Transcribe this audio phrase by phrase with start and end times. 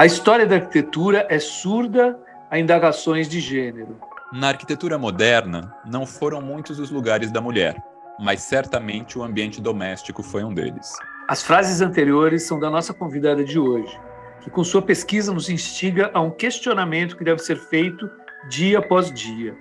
[0.00, 2.18] A história da arquitetura é surda
[2.50, 3.98] a indagações de gênero.
[4.32, 7.76] Na arquitetura moderna, não foram muitos os lugares da mulher,
[8.18, 10.90] mas certamente o ambiente doméstico foi um deles.
[11.28, 13.94] As frases anteriores são da nossa convidada de hoje,
[14.40, 18.08] que com sua pesquisa nos instiga a um questionamento que deve ser feito
[18.48, 19.54] dia após dia.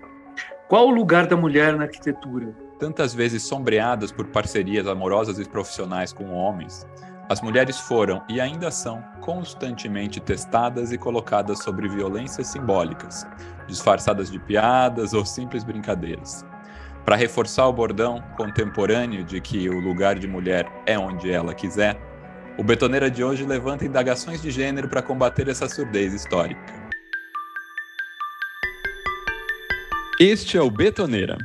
[0.70, 2.56] Qual o lugar da mulher na arquitetura?
[2.80, 6.88] Tantas vezes sombreadas por parcerias amorosas e profissionais com homens,
[7.30, 13.24] as mulheres foram e ainda são constantemente testadas e colocadas sobre violências simbólicas,
[13.68, 16.43] disfarçadas de piadas ou simples brincadeiras.
[17.06, 22.01] Para reforçar o bordão contemporâneo de que o lugar de mulher é onde ela quiser,
[22.57, 26.73] o Betoneira de hoje levanta indagações de gênero para combater essa surdez histórica.
[30.20, 31.37] Este é o Betoneira,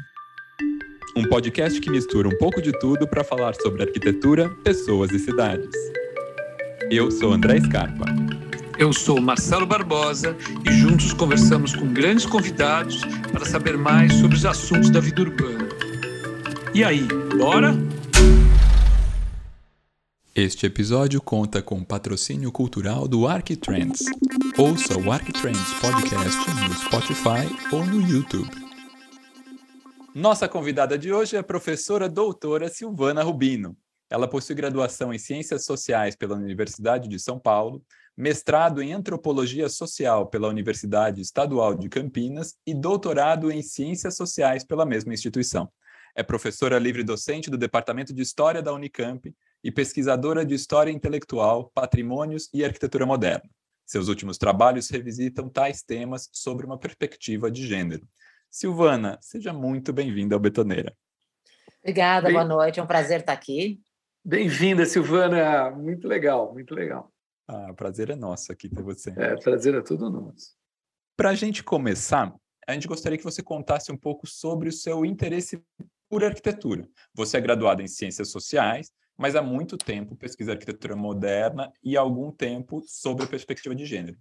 [1.16, 5.70] um podcast que mistura um pouco de tudo para falar sobre arquitetura, pessoas e cidades.
[6.90, 8.06] Eu sou André Scarpa.
[8.76, 10.36] Eu sou Marcelo Barbosa
[10.68, 15.68] e juntos conversamos com grandes convidados para saber mais sobre os assuntos da vida urbana.
[16.74, 17.06] E aí,
[17.36, 17.72] bora?
[20.34, 24.02] Este episódio conta com patrocínio cultural do Arquitrends.
[24.58, 28.63] Ouça o Arquitrends Podcast no Spotify ou no YouTube.
[30.16, 33.76] Nossa convidada de hoje é a professora doutora Silvana Rubino.
[34.08, 37.84] Ela possui graduação em Ciências Sociais pela Universidade de São Paulo,
[38.16, 44.86] mestrado em Antropologia Social pela Universidade Estadual de Campinas e doutorado em Ciências Sociais pela
[44.86, 45.68] mesma instituição.
[46.14, 49.34] É professora livre-docente do Departamento de História da Unicamp
[49.64, 53.50] e pesquisadora de História Intelectual, Patrimônios e Arquitetura Moderna.
[53.84, 58.06] Seus últimos trabalhos revisitam tais temas sobre uma perspectiva de gênero.
[58.54, 60.96] Silvana, seja muito bem-vinda ao Betoneira.
[61.80, 62.34] Obrigada, Bem...
[62.34, 63.82] boa noite, é um prazer estar aqui.
[64.24, 67.12] Bem-vinda, Silvana, muito legal, muito legal.
[67.48, 69.12] Ah, o prazer é nosso aqui ter você.
[69.16, 70.54] É, prazer é tudo nosso.
[71.16, 72.32] Para a gente começar,
[72.64, 75.60] a gente gostaria que você contasse um pouco sobre o seu interesse
[76.08, 76.88] por arquitetura.
[77.12, 82.00] Você é graduada em Ciências Sociais, mas há muito tempo pesquisa arquitetura moderna e há
[82.00, 84.16] algum tempo sobre a perspectiva de gênero.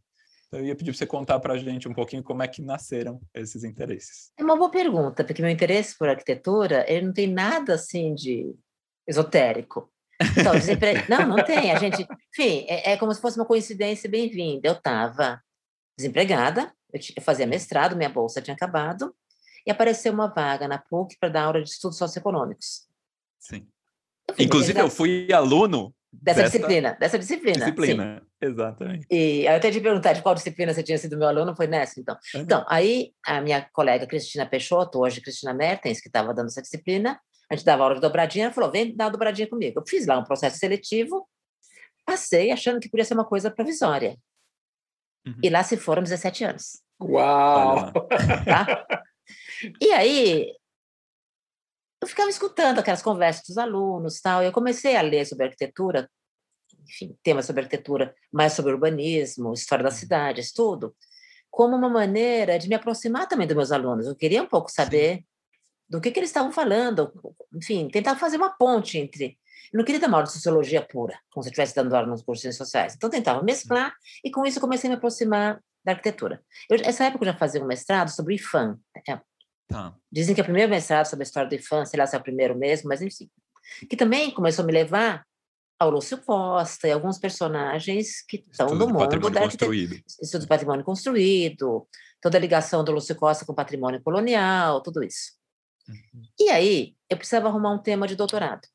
[0.53, 2.61] Então, eu ia pedir para você contar para a gente um pouquinho como é que
[2.61, 4.31] nasceram esses interesses.
[4.37, 8.53] É uma boa pergunta, porque meu interesse por arquitetura ele não tem nada assim de
[9.07, 9.91] esotérico.
[10.37, 10.93] Então, desempre...
[11.09, 11.71] não, não tem.
[11.71, 14.67] A gente, enfim, é, é como se fosse uma coincidência bem-vinda.
[14.67, 15.41] Eu estava
[15.97, 19.11] desempregada, eu, eu fazia mestrado, minha bolsa tinha acabado,
[19.65, 22.87] e apareceu uma vaga na PUC para dar aula de estudos socioeconômicos.
[23.39, 23.67] Sim.
[24.27, 27.57] Eu Inclusive, eu fui aluno Dessa, dessa, disciplina, dessa disciplina.
[27.57, 28.27] Disciplina.
[28.43, 29.07] Exatamente.
[29.09, 31.99] E eu até te perguntar de qual disciplina você tinha sido meu aluno, foi nessa,
[31.99, 32.17] então.
[32.35, 32.41] Uhum.
[32.41, 37.19] Então, aí a minha colega Cristina Peixoto, hoje Cristina Mertens, que estava dando essa disciplina,
[37.49, 39.79] a gente dava aula de dobradinha, ela falou, vem dar uma dobradinha comigo.
[39.79, 41.27] Eu fiz lá um processo seletivo,
[42.05, 44.17] passei achando que podia ser uma coisa provisória.
[45.25, 45.39] Uhum.
[45.41, 46.81] E lá se foram 17 anos.
[47.01, 47.91] Uau!
[48.45, 48.85] Tá?
[49.81, 50.53] E aí,
[52.01, 56.09] eu ficava escutando aquelas conversas dos alunos tal, e eu comecei a ler sobre arquitetura,
[56.87, 59.99] enfim, temas sobre arquitetura, mais sobre urbanismo, história das uhum.
[59.99, 60.95] cidades, tudo,
[61.49, 64.07] como uma maneira de me aproximar também dos meus alunos.
[64.07, 65.25] Eu queria um pouco saber Sim.
[65.89, 67.11] do que, que eles estavam falando,
[67.53, 69.37] enfim, tentar fazer uma ponte entre.
[69.71, 72.07] Eu não queria dar uma aula de sociologia pura, como se eu estivesse dando aula
[72.07, 72.95] nos cursos sociais.
[72.95, 73.93] Então, tentava mesclar,
[74.23, 76.41] e com isso comecei a me aproximar da arquitetura.
[76.69, 79.19] Eu, essa época eu já fazia um mestrado sobre IFAM, é
[79.67, 79.95] Tá.
[80.11, 82.19] Dizem que é o primeiro mestrado sobre a história da infância, sei lá se é
[82.19, 83.29] o primeiro mesmo, mas enfim.
[83.89, 85.25] Que também começou a me levar
[85.91, 90.01] Lúcio Costa e alguns personagens que estão no mundo patrimônio da construído.
[90.21, 91.87] Estudo de patrimônio construído,
[92.21, 95.33] toda a ligação do Lúcio Costa com o patrimônio colonial, tudo isso.
[95.87, 96.21] Uhum.
[96.39, 98.67] E aí, eu precisava arrumar um tema de doutorado.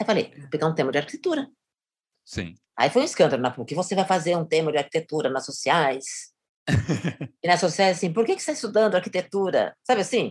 [0.00, 1.48] Aí falei, vou pegar um tema de arquitetura.
[2.24, 2.54] Sim.
[2.76, 3.74] Aí foi um escândalo na PUC.
[3.74, 6.31] Você vai fazer um tema de arquitetura nas sociais?
[7.42, 9.74] E na sociedade, assim, por que, que você está estudando arquitetura?
[9.82, 10.30] Sabe assim?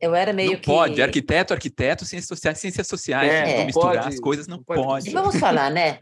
[0.00, 0.66] Eu era meio não que.
[0.66, 3.30] Pode, arquiteto, arquiteto, ciências sociais, ciências sociais.
[3.30, 4.82] É, não misturar pode, as coisas, não, pode.
[4.82, 5.08] pode.
[5.08, 6.00] E vamos falar, né?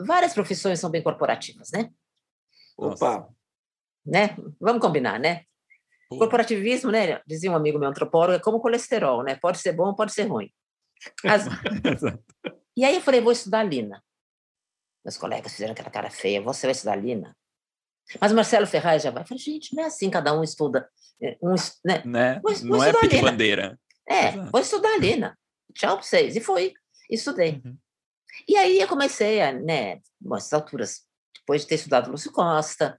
[0.00, 1.90] várias profissões são bem corporativas, né?
[2.76, 3.28] Opa!
[4.04, 4.36] Né?
[4.60, 5.44] Vamos combinar, né?
[6.08, 6.18] Pô.
[6.18, 7.20] Corporativismo, né?
[7.26, 9.36] Dizia um amigo meu antropólogo, é como colesterol, né?
[9.36, 10.50] Pode ser bom, pode ser ruim.
[11.24, 11.46] As...
[12.76, 14.02] e aí eu falei, vou estudar Lina.
[15.04, 17.36] Meus colegas fizeram aquela cara feia, você vai estudar Lina?
[18.20, 19.22] Mas Marcelo Ferraz já vai.
[19.22, 20.88] Eu falei, gente, não é assim, cada um estuda.
[21.22, 22.02] É, um, né?
[22.04, 22.40] né?
[22.42, 23.78] Vou, não vou é pique bandeira.
[24.08, 24.50] É, Exato.
[24.50, 25.34] vou estudar ali, né?
[25.74, 26.36] Tchau para vocês.
[26.36, 26.72] E foi,
[27.10, 27.60] estudei.
[27.64, 27.76] Uhum.
[28.48, 31.02] E aí eu comecei a, né, nessas alturas,
[31.34, 32.98] depois de ter estudado Lúcio Costa,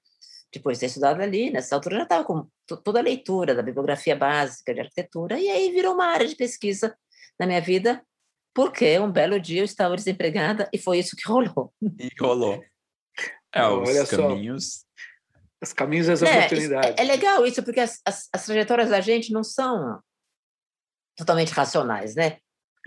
[0.52, 2.48] depois de ter estudado ali, nessa altura eu já estava com
[2.84, 6.96] toda a leitura da bibliografia básica de arquitetura, e aí virou uma área de pesquisa
[7.40, 8.04] na minha vida,
[8.54, 11.74] porque um belo dia eu estava desempregada e foi isso que rolou.
[12.00, 12.62] E rolou.
[13.54, 14.86] É, os Olha caminhos.
[15.62, 16.96] Os caminhos das é, oportunidades.
[16.98, 20.00] É, é, legal isso, porque as, as, as, trajetórias da gente não são
[21.18, 22.38] totalmente racionais, né?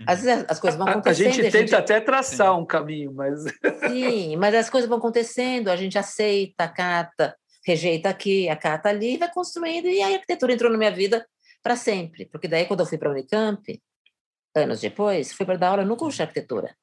[0.07, 1.27] Às vezes as coisas vão acontecendo.
[1.27, 1.75] A gente tenta a gente...
[1.75, 2.61] até traçar Sim.
[2.61, 3.43] um caminho, mas.
[3.87, 9.17] Sim, mas as coisas vão acontecendo, a gente aceita, acata, rejeita aqui, acata ali, e
[9.17, 11.25] vai construindo, e a arquitetura entrou na minha vida
[11.61, 12.25] para sempre.
[12.25, 13.81] Porque daí, quando eu fui para a Unicamp,
[14.55, 16.75] anos depois, fui para dar aula no curso de arquitetura.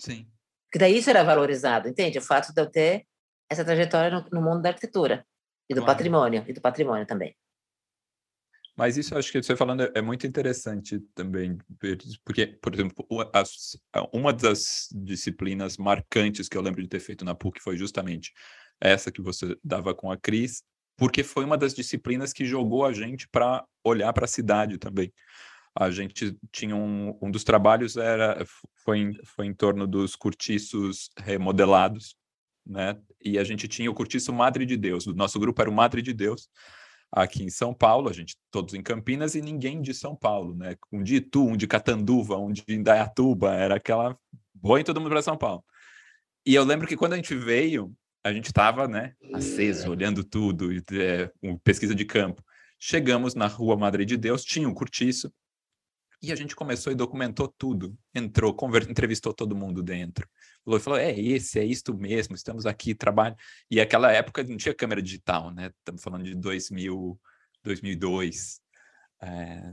[0.00, 0.26] Sim.
[0.66, 2.18] Porque daí isso era valorizado, entende?
[2.18, 3.06] O fato de eu ter
[3.50, 5.26] essa trajetória no, no mundo da arquitetura
[5.68, 5.96] e do claro.
[5.96, 7.36] patrimônio, e do patrimônio também.
[8.76, 11.56] Mas isso acho que você falando é muito interessante também,
[12.22, 13.06] porque, por exemplo,
[14.12, 18.34] uma das disciplinas marcantes que eu lembro de ter feito na PUC foi justamente
[18.78, 20.62] essa que você dava com a Cris,
[20.94, 25.10] porque foi uma das disciplinas que jogou a gente para olhar para a cidade também.
[25.74, 28.44] A gente tinha um, um dos trabalhos era
[28.84, 32.14] foi em, foi em torno dos cortiços remodelados,
[32.66, 32.98] né?
[33.22, 35.06] E a gente tinha o cortiço Madre de Deus.
[35.06, 36.48] O nosso grupo era o Madre de Deus
[37.10, 40.76] aqui em São Paulo, a gente todos em Campinas e ninguém de São Paulo, né?
[40.92, 44.18] Um de Itu, um de Catanduva, um de Indaiatuba, era aquela
[44.52, 45.64] boi todo mundo para São Paulo.
[46.44, 47.92] E eu lembro que quando a gente veio,
[48.24, 51.30] a gente estava, né, aceso, olhando tudo, é,
[51.62, 52.42] pesquisa de campo.
[52.78, 55.32] Chegamos na Rua Madre de Deus, tinha um cortiço,
[56.26, 57.96] e a gente começou e documentou tudo.
[58.14, 58.90] Entrou, conver...
[58.90, 60.28] entrevistou todo mundo dentro.
[60.64, 63.36] Falou, falou, é esse, é isto mesmo, estamos aqui, trabalho.
[63.70, 65.70] E aquela época não tinha câmera digital, né?
[65.78, 67.18] Estamos falando de 2000,
[67.62, 68.60] 2002.
[69.22, 69.72] É...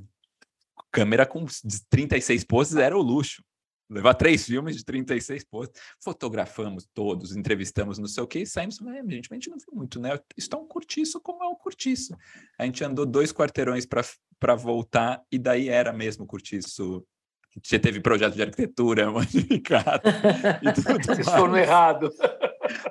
[0.91, 1.45] Câmera com
[1.89, 3.43] 36 poses era o luxo.
[3.93, 5.73] Levar três filmes de 36 poses.
[6.03, 8.81] Fotografamos todos, entrevistamos não sei o que e saímos.
[8.81, 10.19] É, gente, a gente não viu muito, né?
[10.37, 12.15] Isso é um curtiço como é um curtiço.
[12.57, 17.05] A gente andou dois quarteirões para voltar e daí era mesmo curtiço
[17.61, 20.09] você teve projeto de arquitetura modificado
[20.61, 22.11] e tudo Vocês foram errado.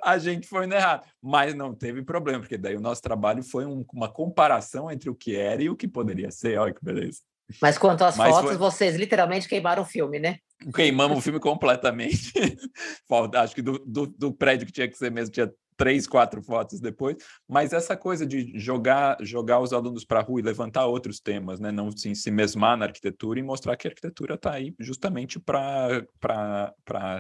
[0.03, 3.65] A gente foi no errado, mas não teve problema, porque daí o nosso trabalho foi
[3.67, 6.59] um, uma comparação entre o que era e o que poderia ser.
[6.59, 7.21] Olha que beleza.
[7.61, 8.57] Mas quanto às mas fotos, foi...
[8.57, 10.39] vocês literalmente queimaram o filme, né?
[10.75, 12.33] Queimamos o filme completamente.
[13.35, 16.81] Acho que do, do, do, prédio que tinha que ser mesmo tinha três, quatro fotos
[16.81, 17.17] depois.
[17.49, 21.59] Mas essa coisa de jogar jogar os alunos para a rua e levantar outros temas,
[21.59, 21.73] né?
[21.73, 26.05] Não assim, se mesmar na arquitetura e mostrar que a arquitetura está aí justamente para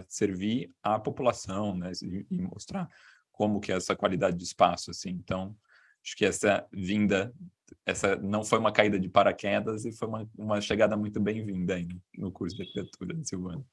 [0.08, 1.90] servir à população, né?
[2.02, 2.88] E, e mostrar
[3.32, 5.10] como que é essa qualidade de espaço, assim.
[5.10, 5.56] Então,
[6.04, 7.32] acho que essa vinda
[7.84, 11.76] essa não foi uma caída de paraquedas e foi uma, uma chegada muito bem-vinda
[12.16, 13.64] no curso de arquitetura Silvana.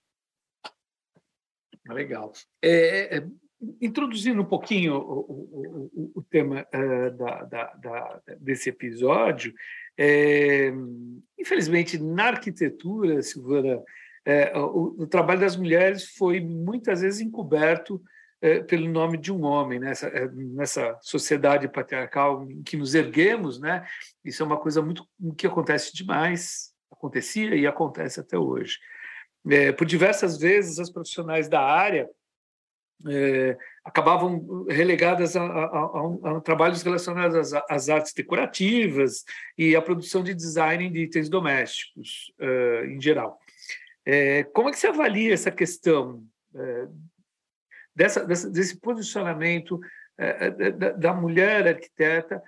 [1.87, 2.31] Legal.
[2.61, 3.27] É, é,
[3.81, 9.53] introduzindo um pouquinho o, o, o, o tema uh, da, da, da, desse episódio,
[9.97, 10.71] é,
[11.37, 13.83] infelizmente, na arquitetura, Silvana,
[14.25, 18.01] é, o, trabalho das mulheres foi muitas vezes encoberto
[18.41, 20.23] é, pelo nome de um homem, nessa, né?
[20.23, 23.85] é, nessa sociedade patriarcal em que nos erguemos, né?
[24.23, 25.07] Isso é uma coisa muito
[25.37, 28.77] que acontece demais, acontecia e acontece até hoje.
[29.49, 32.09] É, por diversas vezes, as profissionais da área
[33.07, 39.23] é, acabavam relegadas a, a, a, a, trabalhos relacionados às, às, artes decorativas
[39.57, 43.39] e à produção de design de itens domésticos, uh, em geral.
[44.05, 46.23] É, como é que você avalia essa questão
[47.99, 49.77] dessa, dessa, desse posicionamento
[50.17, 52.41] é, é da, da, mulher arquiteta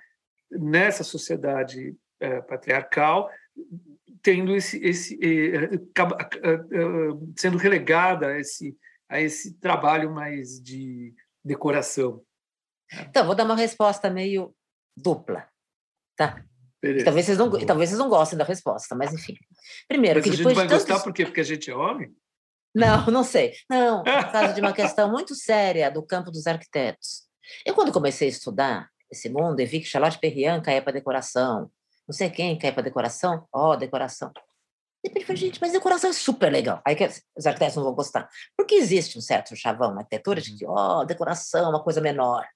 [0.50, 3.30] nessa sociedade é, patriarcal,
[4.22, 5.18] tendo esse, esse
[7.36, 8.74] sendo relegada a esse,
[9.10, 12.24] a esse trabalho mais de decoração.
[13.08, 14.54] Então, vou dar uma resposta meio
[14.96, 15.46] dupla,
[16.16, 16.42] tá?
[17.04, 19.36] Talvez vocês, não, talvez vocês não gostem da resposta, mas enfim.
[19.86, 20.86] Primeiro, mas que depois a gente vai de tantos...
[20.86, 21.26] gostar por quê?
[21.26, 22.10] Porque a gente é homem?
[22.74, 23.54] Não, não sei.
[23.68, 27.22] Não, por causa de uma questão muito séria do campo dos arquitetos.
[27.66, 31.70] Eu, quando comecei a estudar esse mundo, e vi que Charlotte Perriand caía para decoração,
[32.08, 34.32] não sei quem caía para decoração, ó, oh, decoração.
[35.04, 36.80] Depois eu falei, gente, mas decoração é super legal.
[36.86, 37.04] Aí que
[37.36, 38.28] os arquitetos não vão gostar.
[38.56, 42.00] Porque existe um certo chavão na arquitetura de que, ó, oh, decoração é uma coisa
[42.00, 42.46] menor.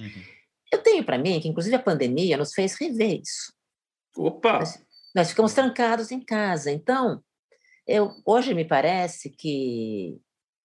[0.00, 0.24] Uhum.
[0.72, 3.52] Eu tenho para mim que, inclusive, a pandemia nos fez rever isso.
[4.16, 4.60] Opa!
[4.60, 4.82] Nós,
[5.14, 6.70] nós ficamos trancados em casa.
[6.70, 7.22] Então,
[7.90, 10.16] eu, hoje me parece que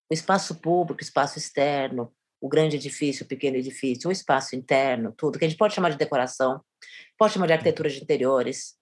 [0.10, 5.12] o espaço público, o espaço externo, o grande edifício, o pequeno edifício, o espaço interno,
[5.18, 6.62] tudo, que a gente pode chamar de decoração,
[7.18, 8.76] pode chamar de arquitetura de interiores.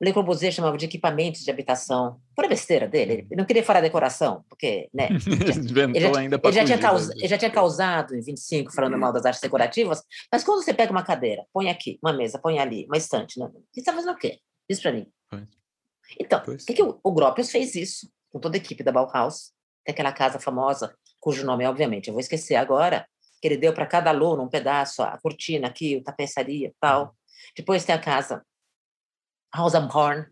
[0.00, 2.20] Le Corbusier chamava de equipamentos de habitação.
[2.36, 5.08] Por a besteira dele, ele não queria falar decoração, porque, né?
[5.94, 9.12] ele, já, ainda ele, já tinha caus, ele já tinha causado em 25 falando mal
[9.12, 10.02] das artes decorativas,
[10.32, 13.50] mas quando você pega uma cadeira, põe aqui, uma mesa, põe ali, uma estante, né?
[13.72, 14.38] Você está fazendo o quê?
[14.70, 15.06] Diz para mim.
[16.18, 19.52] Então, o que, que o, o Gropius fez isso com toda a equipe da Bauhaus,
[19.84, 23.06] tem aquela casa famosa, cujo nome, obviamente, eu vou esquecer agora,
[23.40, 27.14] que ele deu para cada aluno um pedaço, a cortina aqui, o tapeçaria tal.
[27.56, 28.44] Depois tem a casa
[29.54, 30.26] House Horn,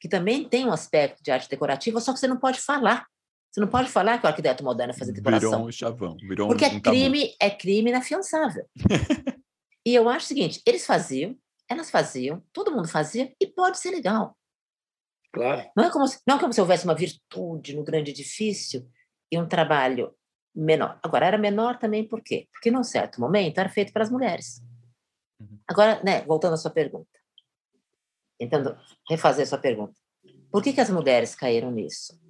[0.00, 3.06] que também tem um aspecto de arte decorativa, só que você não pode falar.
[3.50, 5.50] Você não pode falar que o arquiteto moderno fazia decoração.
[5.50, 6.16] Virou um chavão.
[6.16, 8.64] Virou porque um, é crime, é crime inafiançável.
[9.84, 11.36] e eu acho o seguinte, eles faziam,
[11.68, 14.36] elas faziam, todo mundo fazia, e pode ser legal.
[15.32, 15.70] Claro.
[15.74, 18.86] Não é como se, não é como se houvesse uma virtude no grande edifício
[19.30, 20.14] e um trabalho
[20.54, 21.00] menor.
[21.02, 22.48] Agora, era menor também por quê?
[22.52, 24.62] Porque, num certo momento, era feito para as mulheres.
[25.40, 25.58] Uhum.
[25.66, 27.18] Agora, né, voltando à sua pergunta,
[28.38, 28.76] tentando
[29.08, 29.94] refazer a sua pergunta,
[30.50, 32.20] por que, que as mulheres caíram nisso?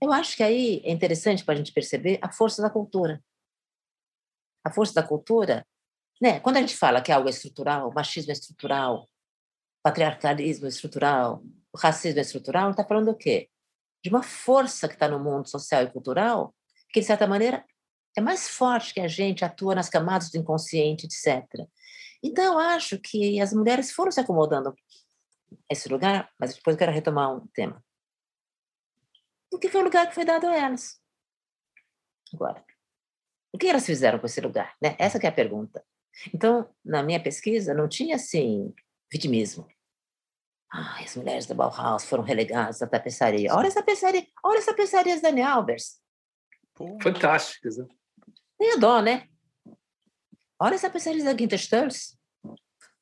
[0.00, 3.20] Eu acho que aí é interessante para a gente perceber a força da cultura.
[4.64, 5.66] A força da cultura,
[6.20, 6.38] né?
[6.40, 9.08] Quando a gente fala que algo é estrutural, machismo é estrutural,
[9.82, 11.42] patriarcalismo é estrutural,
[11.76, 13.50] o racismo é estrutural, está falando do quê?
[14.02, 16.54] De uma força que está no mundo social e cultural
[16.90, 17.64] que, de certa maneira,
[18.16, 21.44] é mais forte que a gente, atua nas camadas do inconsciente, etc.
[22.22, 24.74] Então, acho que as mulheres foram se acomodando
[25.70, 27.84] esse lugar, mas depois eu quero retomar um tema.
[29.50, 30.98] Porque foi o lugar que foi dado a elas.
[32.32, 32.64] Agora,
[33.52, 34.74] o que elas fizeram com esse lugar?
[34.80, 34.96] Né?
[34.98, 35.84] Essa é a pergunta.
[36.34, 38.74] Então, na minha pesquisa, não tinha, assim,
[39.12, 39.68] vitimismo.
[40.72, 43.54] Ah, as mulheres da Bauhaus foram relegadas à tapeçaria.
[43.54, 46.00] Olha essa tapeçaria, olha essa tapeçaria da Dani Albers.
[47.02, 47.78] Fantásticas.
[47.78, 47.86] Né?
[48.58, 49.28] Nem a dó, né?
[50.60, 52.18] Olha essa tapeçaria da Guinter Stulz.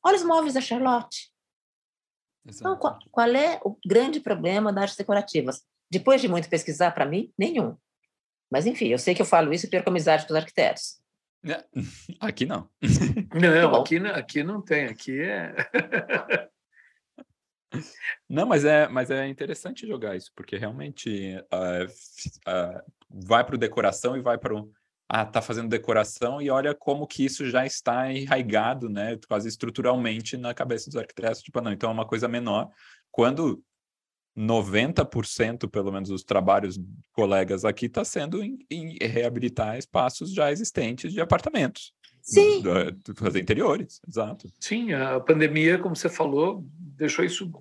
[0.03, 1.33] Olha os móveis da Charlotte.
[2.45, 5.63] Então, qual, qual, é o grande problema das artes decorativas?
[5.89, 7.75] Depois de muito pesquisar, para mim, nenhum.
[8.51, 10.99] Mas, enfim, eu sei que eu falo isso e perco amizade com os arquitetos.
[12.19, 12.69] Aqui não.
[13.33, 14.85] Não, aqui, aqui não tem.
[14.85, 15.53] Aqui é.
[18.29, 21.85] Não, mas é, mas é interessante jogar isso, porque realmente uh,
[22.49, 24.71] uh, vai para o decoração e vai para o.
[25.07, 29.17] Ah, tá fazendo decoração e olha como que isso já está enraigado, né?
[29.27, 31.43] Quase estruturalmente na cabeça dos arquitetos.
[31.43, 32.69] Tipo, não, então é uma coisa menor.
[33.11, 33.63] Quando
[34.35, 36.77] 90% pelo menos dos trabalhos
[37.13, 41.93] colegas aqui está sendo em, em, reabilitar espaços já existentes de apartamentos.
[42.25, 42.63] Sim.
[43.15, 44.51] Fazer interiores, exato.
[44.59, 46.65] Sim, a pandemia, como você falou,
[46.97, 47.51] deixou isso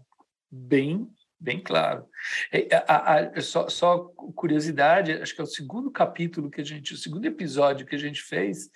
[0.50, 1.06] bem
[1.38, 2.06] bem claro.
[2.50, 3.98] É, a, a, só, só,
[4.34, 7.98] curiosidade, acho que é o segundo capítulo que a gente, o segundo episódio que a
[7.98, 8.70] gente fez,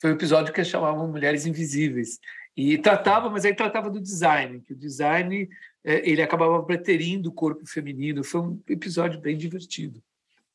[0.00, 2.18] foi o um episódio que chamava Mulheres Invisíveis.
[2.56, 5.48] E tratava, mas aí tratava do design, que o design
[5.84, 8.24] é, ele acabava preterindo o corpo feminino.
[8.24, 10.02] Foi um episódio bem divertido.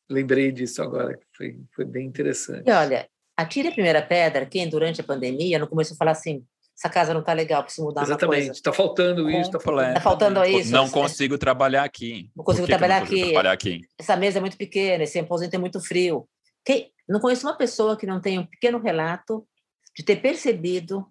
[0.09, 2.67] Lembrei disso agora, que foi, foi bem interessante.
[2.67, 6.45] E olha, atire a primeira pedra quem, durante a pandemia, não começou a falar assim,
[6.77, 9.93] essa casa não está legal, preciso mudar Exatamente, está faltando isso, está faltando.
[9.93, 10.71] Tá faltando isso.
[10.71, 12.31] Não consigo trabalhar aqui.
[12.35, 13.31] Não consigo, trabalhar, não consigo aqui.
[13.31, 13.81] trabalhar aqui.
[13.97, 16.27] Essa mesa é muito pequena, esse aposento é muito frio.
[16.65, 19.47] Quem, não conheço uma pessoa que não tenha um pequeno relato
[19.95, 21.07] de ter percebido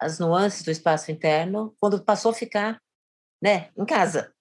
[0.00, 2.80] as nuances do espaço interno quando passou a ficar
[3.40, 4.32] né, em casa.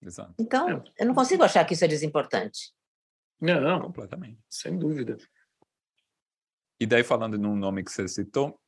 [0.00, 0.34] Exato.
[0.38, 0.82] Então, é.
[0.98, 2.72] eu não consigo achar que isso é desimportante.
[3.40, 4.38] Não, não, completamente.
[4.48, 5.16] Sem dúvida.
[6.82, 8.58] E daí, falando num nome que você citou,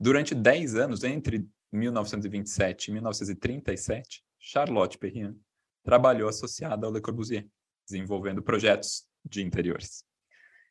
[0.00, 5.34] Durante 10 anos, entre 1927 e 1937, Charlotte Perriand
[5.82, 7.46] trabalhou associada ao Le Corbusier,
[7.88, 10.04] desenvolvendo projetos de interiores.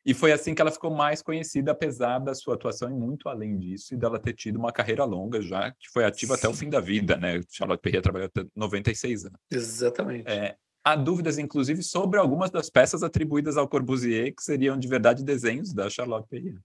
[0.06, 3.58] E foi assim que ela ficou mais conhecida, apesar da sua atuação e muito além
[3.58, 6.38] disso, e dela ter tido uma carreira longa já, que foi ativa Sim.
[6.38, 7.40] até o fim da vida, né?
[7.50, 9.38] Charlotte Perriand trabalhou até 96 anos.
[9.50, 10.26] Exatamente.
[10.26, 15.24] É, há dúvidas, inclusive, sobre algumas das peças atribuídas ao Corbusier, que seriam de verdade
[15.24, 16.60] desenhos da Charlotte Perriand.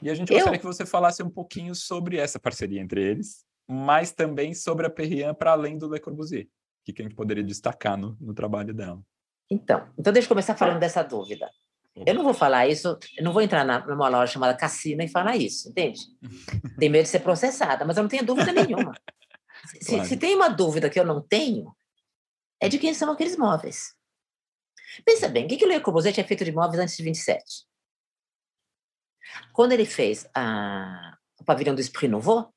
[0.00, 0.60] E a gente gostaria Eu...
[0.60, 5.34] que você falasse um pouquinho sobre essa parceria entre eles, mas também sobre a Perriand
[5.34, 6.46] para além do Le Corbusier.
[6.84, 9.00] Que, que a gente poderia destacar no, no trabalho dela?
[9.50, 11.50] Então, então deixa eu começar falando dessa dúvida.
[12.06, 15.08] Eu não vou falar isso, eu não vou entrar na, numa loja chamada Cassina e
[15.08, 16.00] falar isso, entende?
[16.78, 18.92] Tem medo de ser processada, mas eu não tenho dúvida nenhuma.
[19.66, 20.08] Se, claro.
[20.08, 21.74] se, tem uma dúvida que eu não tenho,
[22.60, 23.94] é de quem são aqueles móveis.
[25.04, 27.66] Pensa bem, o que, que o Le Corbusier tinha feito de móveis antes de 27?
[29.52, 32.52] Quando ele fez a, o pavilhão do Esprit Nouveau,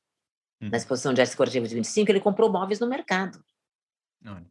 [0.61, 0.69] hum.
[0.69, 3.43] na exposição de arte decorativa de 25, ele comprou móveis no mercado.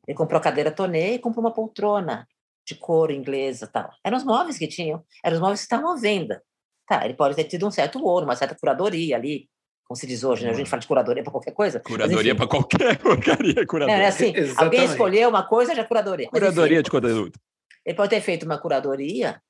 [0.07, 2.27] Ele comprou cadeira tonê e comprou uma poltrona
[2.67, 3.91] de couro inglesa tal.
[4.05, 6.43] Eram os móveis que tinham, eram os móveis que estavam à venda.
[6.87, 9.49] Tá, ele pode ter tido um certo ouro, uma certa curadoria ali,
[9.91, 10.53] como se diz hoje, né?
[10.53, 11.81] A gente fala de curadoria para qualquer coisa.
[11.81, 14.05] Curadoria para qualquer porcaria, curadoria.
[14.05, 16.29] É, assim, alguém escolheu uma coisa, já é curadoria.
[16.29, 17.41] Curadoria enfim, de conteúdo.
[17.85, 19.43] Ele pode ter feito uma curadoria,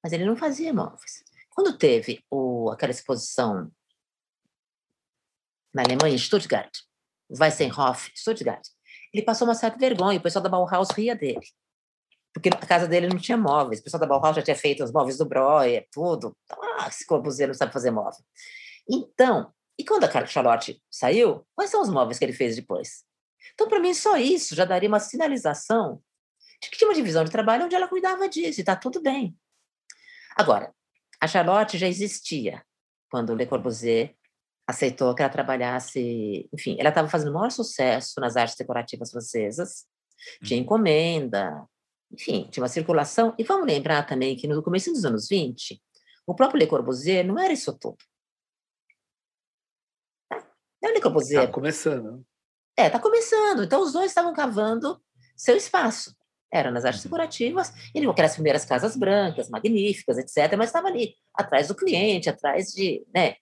[0.00, 1.24] mas ele não fazia móveis.
[1.50, 3.68] Quando teve o, aquela exposição
[5.74, 6.78] na Alemanha, em Stuttgart,
[7.28, 8.62] Weissenhof, Stuttgart,
[9.12, 11.44] ele passou uma certa vergonha, o pessoal da Bauhaus ria dele.
[12.32, 13.80] porque a casa dele não tinha móveis.
[13.80, 16.32] O pessoal da Bauhaus já tinha feito os móveis do Breuer, tudo.
[16.78, 18.24] Ah, esse Corbusier não sabe fazer móvel.
[18.88, 23.04] Então, e quando a Charlotte saiu, quais são os móveis que ele fez depois?
[23.54, 26.02] Então, para mim, só isso já daria uma sinalização
[26.62, 29.36] de que tinha uma divisão de trabalho onde ela cuidava disso, e está tudo bem.
[30.36, 30.72] Agora,
[31.20, 32.64] a Charlotte já existia
[33.10, 34.14] quando Le Corbusier
[34.66, 36.48] aceitou que ela trabalhasse.
[36.52, 39.86] Enfim, ela estava fazendo o maior sucesso nas artes decorativas francesas,
[40.42, 40.64] tinha uhum.
[40.64, 41.66] encomenda,
[42.10, 43.34] enfim, tinha uma circulação.
[43.38, 45.82] E vamos lembrar também que no começo dos anos 20,
[46.26, 47.98] o próprio Le Corbusier não era isso tudo.
[50.82, 51.42] Não é Le Corbusier.
[51.42, 52.24] Está começando.
[52.76, 53.62] É, está começando.
[53.62, 55.00] Então, os dois estavam cavando
[55.36, 56.14] seu espaço.
[56.52, 57.10] Era nas artes uhum.
[57.10, 62.28] decorativas, ele com aquelas primeiras casas brancas, magníficas, etc., mas estava ali, atrás do cliente,
[62.28, 63.36] atrás de, né,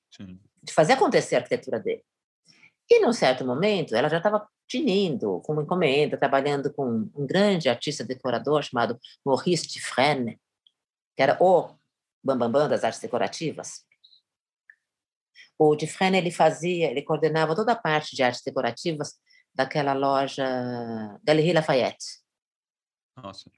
[0.63, 2.05] de fazer acontecer a arquitetura dele.
[2.89, 7.69] E, num certo momento, ela já estava tinindo com uma encomenda, trabalhando com um grande
[7.69, 10.41] artista decorador chamado Maurice Dufresne,
[11.17, 11.71] que era o
[12.23, 13.85] bambambam bam, bam das artes decorativas.
[15.63, 19.21] O Dufresne, ele fazia, ele coordenava toda a parte de artes decorativas
[19.55, 20.43] daquela loja
[21.23, 22.07] Galerie Lafayette.
[23.15, 23.51] Nossa.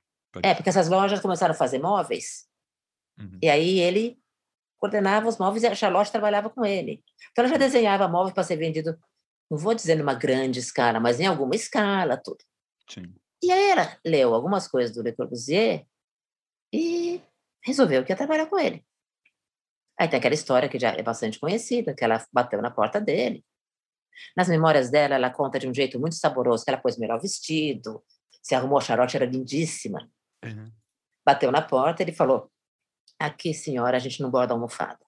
[0.43, 2.49] É, porque essas lojas começaram a fazer móveis,
[3.17, 3.39] uhum.
[3.41, 4.19] e aí ele
[4.79, 7.05] coordenava os móveis e a Charlotte trabalhava com ele.
[7.31, 8.99] Então, ela já desenhava móveis para ser vendido,
[9.49, 12.43] não vou dizer numa grande escala, mas em alguma escala, tudo.
[12.89, 13.15] Sim.
[13.41, 15.87] E aí ela leu algumas coisas do Le Corbusier
[16.73, 17.23] e
[17.63, 18.85] resolveu que ia trabalhar com ele.
[20.03, 23.45] Aí tem aquela história que já é bastante conhecida, que ela bateu na porta dele.
[24.37, 27.21] Nas memórias dela, ela conta de um jeito muito saboroso que ela pôs o melhor
[27.21, 28.03] vestido,
[28.43, 30.11] se arrumou, a charote era lindíssima.
[30.45, 30.73] Uhum.
[31.25, 32.51] Bateu na porta, ele falou,
[33.17, 34.99] aqui, senhora, a gente não borda almofada.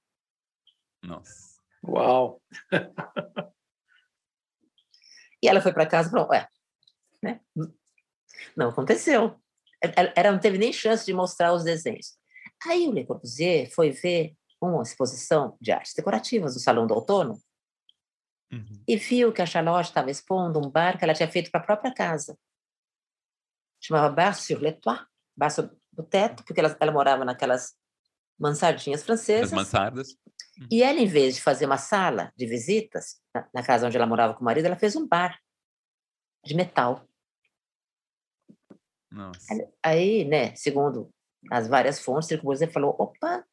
[1.03, 1.59] Nossa.
[1.85, 2.41] Uau!
[5.43, 6.47] e ela foi para casa e falou, ué,
[7.21, 7.41] né?
[8.57, 9.43] não aconteceu.
[10.15, 12.17] Ela não teve nem chance de mostrar os desenhos.
[12.65, 14.37] Aí o Le Corbusier foi ver
[14.71, 17.41] uma exposição de artes decorativas no Salão do Outono
[18.53, 18.83] uhum.
[18.87, 21.65] e viu que a Charlotte estava expondo um bar que ela tinha feito para a
[21.65, 22.39] própria casa.
[23.81, 25.05] Chamava Bar sur le toit,
[25.37, 27.75] bar sobre o teto, porque ela, ela morava naquelas
[28.39, 29.53] mansardinhas francesas.
[29.53, 30.17] As mansardas.
[30.59, 30.69] Uhum.
[30.71, 34.07] E ela, em vez de fazer uma sala de visitas, na, na casa onde ela
[34.07, 35.39] morava com o marido, ela fez um bar
[36.45, 37.07] de metal.
[39.11, 39.55] Nossa.
[39.83, 41.11] Aí, né, segundo
[41.51, 43.45] as várias fontes, o Corbusier falou, opa,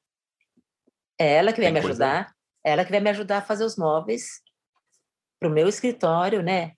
[1.21, 2.35] é ela que vai Tem me ajudar, coisa...
[2.63, 4.41] ela que vai me ajudar a fazer os móveis
[5.39, 6.73] para o meu escritório, né?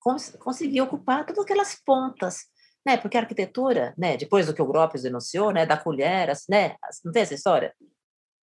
[0.00, 2.44] Cons conseguir ocupar todas aquelas pontas,
[2.86, 2.96] né?
[2.96, 4.16] Porque a arquitetura, né?
[4.16, 5.66] Depois do que o Gropius denunciou, né?
[5.66, 6.76] Da colher, né?
[7.04, 7.74] Não tem essa história?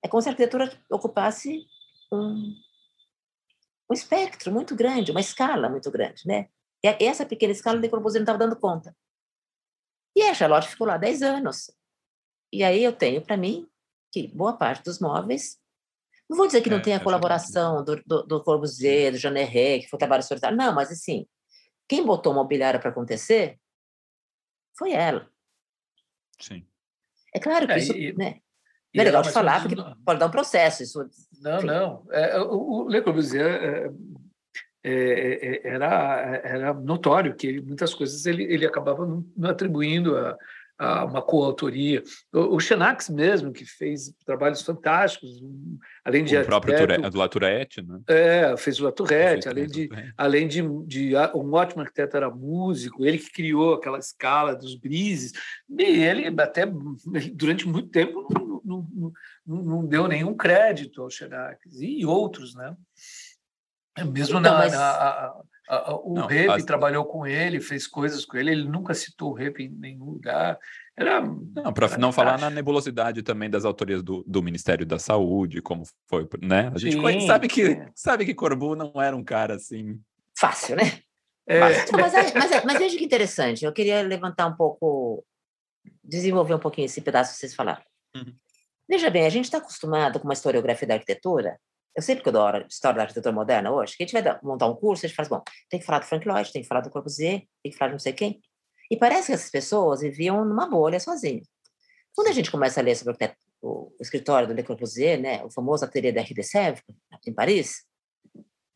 [0.04, 1.66] É como se a arquitetura ocupasse
[2.12, 2.54] um,
[3.90, 6.50] um espectro muito grande, uma escala muito grande, né?
[6.84, 8.94] E essa pequena escala de Corbusier não estava dando conta.
[10.16, 11.72] E a Charlotte ficou lá 10 anos.
[12.52, 13.68] E aí eu tenho para mim
[14.14, 15.58] que boa parte dos móveis,
[16.30, 19.36] não vou dizer que não é, tem a colaboração do, do, do Corbusier, do Jean
[19.36, 21.26] Herré, que foi trabalho solitário, não, mas assim,
[21.90, 23.60] quem botou o mobiliário para acontecer
[24.78, 25.28] foi ela.
[26.40, 26.66] Sim.
[27.34, 28.40] É claro que é, isso, e, né?
[28.94, 30.84] Não é legal de falar, porque não, pode dar um processo.
[30.84, 31.00] Isso,
[31.42, 31.66] não, enfim.
[31.66, 32.06] não.
[32.12, 33.92] É, o, o Le Corbusier é,
[34.84, 40.38] é, é, era, era notório que muitas coisas ele, ele acabava não, não atribuindo a,
[41.06, 42.04] uma coautoria.
[42.32, 45.30] O, o Xenax mesmo, que fez trabalhos fantásticos,
[46.04, 46.38] além de...
[46.38, 48.00] O próprio arquiteto, do Latourette, né?
[48.08, 51.14] É, fez o Latourette, além, de, além de, de...
[51.36, 55.32] Um ótimo arquiteto era músico, ele que criou aquela escala dos brises,
[55.70, 56.66] e ele até,
[57.34, 59.12] durante muito tempo, não, não,
[59.46, 62.76] não, não deu nenhum crédito ao Xenax, e outros, né?
[64.12, 64.74] Mesmo então, na, mas...
[64.74, 65.34] na
[66.04, 66.64] o não, Rep as...
[66.64, 70.60] trabalhou com ele, fez coisas com ele, ele nunca citou o Rep em nenhum lugar.
[70.96, 75.62] Era, não, para não falar na nebulosidade também das autorias do, do, Ministério da Saúde,
[75.62, 76.72] como foi, né?
[76.74, 77.90] A gente Sim, sabe que é.
[77.96, 80.00] sabe que Corbu não era um cara assim
[80.38, 81.00] fácil, né?
[81.48, 81.60] É.
[81.60, 83.66] Mas, mas, mas, mas, veja que interessante.
[83.66, 85.26] Eu queria levantar um pouco,
[86.04, 87.82] desenvolver um pouquinho esse pedaço que vocês falaram.
[88.16, 88.34] Uhum.
[88.88, 91.60] Veja bem, a gente está acostumado com uma historiografia da arquitetura
[91.96, 94.40] eu sempre que eu dou de história da arquitetura moderna hoje, que a gente vai
[94.42, 96.62] montar um curso, a gente fala assim, bom, tem que falar do Frank Lloyd, tem
[96.62, 98.42] que falar do Corbusier, tem que falar de não sei quem.
[98.90, 101.48] E parece que essas pessoas viviam numa bolha sozinhas.
[102.16, 105.86] Quando a gente começa a ler sobre o, escritório do Le Corbusier, né, o famoso
[105.86, 106.84] ateliê da Sèvres,
[107.26, 107.86] em Paris,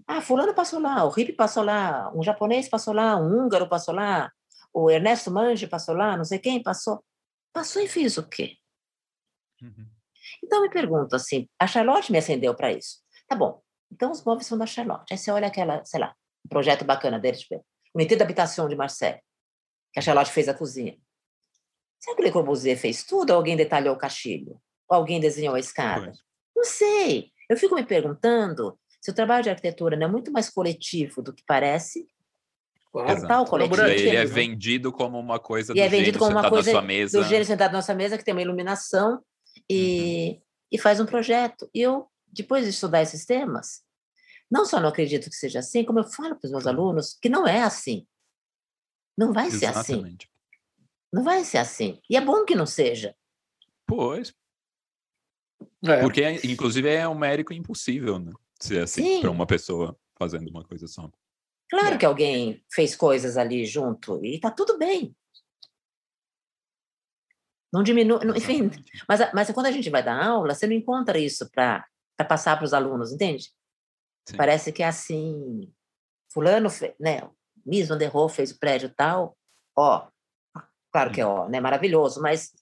[0.07, 3.93] ah, fulano passou lá, o Ripp passou lá, um japonês passou lá, um húngaro passou
[3.93, 4.31] lá,
[4.73, 7.03] o Ernesto Mange passou lá, não sei quem passou.
[7.51, 8.55] Passou e fez o quê?
[9.61, 9.87] Uhum.
[10.43, 12.99] Então, me pergunto assim, a Charlotte me acendeu para isso.
[13.27, 13.61] Tá bom.
[13.91, 15.11] Então, os móveis são da Charlotte.
[15.11, 17.63] Aí você olha aquela, sei lá, um projeto bacana deles, tipo, o
[17.95, 19.19] Unité d'Habitation de Marseille,
[19.93, 20.97] que a Charlotte fez a cozinha.
[21.99, 24.61] Será que Le Corbusier fez tudo ou alguém detalhou o caixilho?
[24.89, 26.05] Ou alguém desenhou a escada?
[26.05, 26.19] Pois.
[26.55, 27.31] Não sei.
[27.49, 31.33] Eu fico me perguntando se o trabalho de arquitetura não é muito mais coletivo do
[31.33, 32.07] que parece.
[32.91, 33.27] Claro.
[33.27, 33.83] Tal coletivo.
[33.85, 37.45] Ele é vendido como uma coisa do e é vendido como uma coisa do gênero
[37.45, 39.21] sentado na nossa mesa que tem uma iluminação
[39.69, 40.41] e, uhum.
[40.71, 41.69] e faz um projeto.
[41.73, 43.83] E eu, depois de estudar esses temas,
[44.49, 47.29] não só não acredito que seja assim, como eu falo para os meus alunos que
[47.29, 48.07] não é assim.
[49.17, 49.85] Não vai Exatamente.
[49.85, 50.17] ser assim.
[51.11, 52.01] Não vai ser assim.
[52.09, 53.15] E é bom que não seja.
[53.85, 54.33] Pois.
[55.83, 56.01] É.
[56.01, 58.31] Porque, inclusive, é um mérito impossível, né?
[58.59, 61.09] Ser assim, para uma pessoa fazendo uma coisa só.
[61.69, 61.97] Claro é.
[61.97, 65.15] que alguém fez coisas ali junto e está tudo bem.
[67.71, 68.71] Não diminui, não, enfim.
[69.07, 71.85] Mas, mas quando a gente vai dar aula, você não encontra isso para
[72.25, 73.51] passar para os alunos, entende?
[74.27, 74.37] Sim.
[74.37, 75.73] Parece que é assim.
[76.31, 77.29] Fulano, né?
[77.65, 79.37] Miss Van der Rohe fez o prédio tal,
[79.75, 80.07] ó.
[80.91, 81.59] Claro que é ó, né?
[81.59, 82.53] Maravilhoso, mas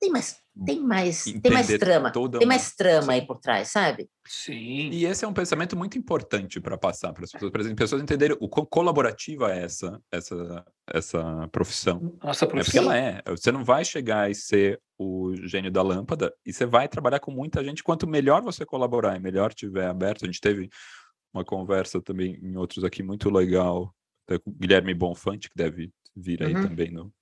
[0.00, 4.08] tem mais tem mais, tem mais trama, tem mais trama aí por trás, sabe?
[4.26, 4.90] Sim.
[4.90, 8.02] E esse é um pensamento muito importante para passar para as pessoas, para as pessoas
[8.02, 12.18] entenderem o quão colaborativa é essa, essa, essa profissão.
[12.22, 12.50] Nossa profissão.
[12.50, 13.22] É porque ela é.
[13.36, 17.30] Você não vai chegar e ser o gênio da lâmpada e você vai trabalhar com
[17.30, 17.82] muita gente.
[17.82, 20.68] Quanto melhor você colaborar e melhor tiver aberto, a gente teve
[21.32, 23.94] uma conversa também em outros aqui muito legal,
[24.26, 26.62] até com o Guilherme Bonfante, que deve vir aí uhum.
[26.62, 27.12] também no,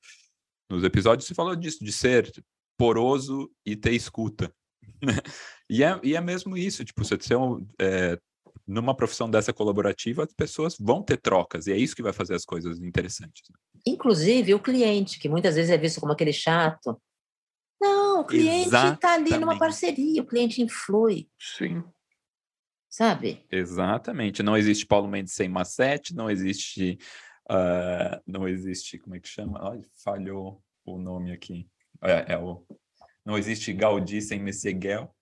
[0.71, 2.31] nos episódios, você falou disso, de ser
[2.79, 4.51] poroso e ter escuta.
[5.69, 8.19] e, é, e é mesmo isso, tipo, você ser um, é,
[8.67, 12.35] numa profissão dessa colaborativa, as pessoas vão ter trocas, e é isso que vai fazer
[12.35, 13.43] as coisas interessantes.
[13.51, 13.59] Né?
[13.87, 17.01] Inclusive o cliente, que muitas vezes é visto como aquele chato.
[17.81, 21.29] Não, o cliente está ali numa parceria, o cliente influi.
[21.39, 21.83] Sim.
[22.89, 23.45] Sabe?
[23.51, 24.43] Exatamente.
[24.43, 26.99] Não existe Paulo Mendes sem Macete, não existe.
[27.49, 28.99] Uh, não existe.
[28.99, 29.71] Como é que chama?
[29.71, 31.69] Ai, falhou o nome aqui.
[32.03, 32.65] É, é o,
[33.29, 35.15] não existe Gaudí sem Messeguel.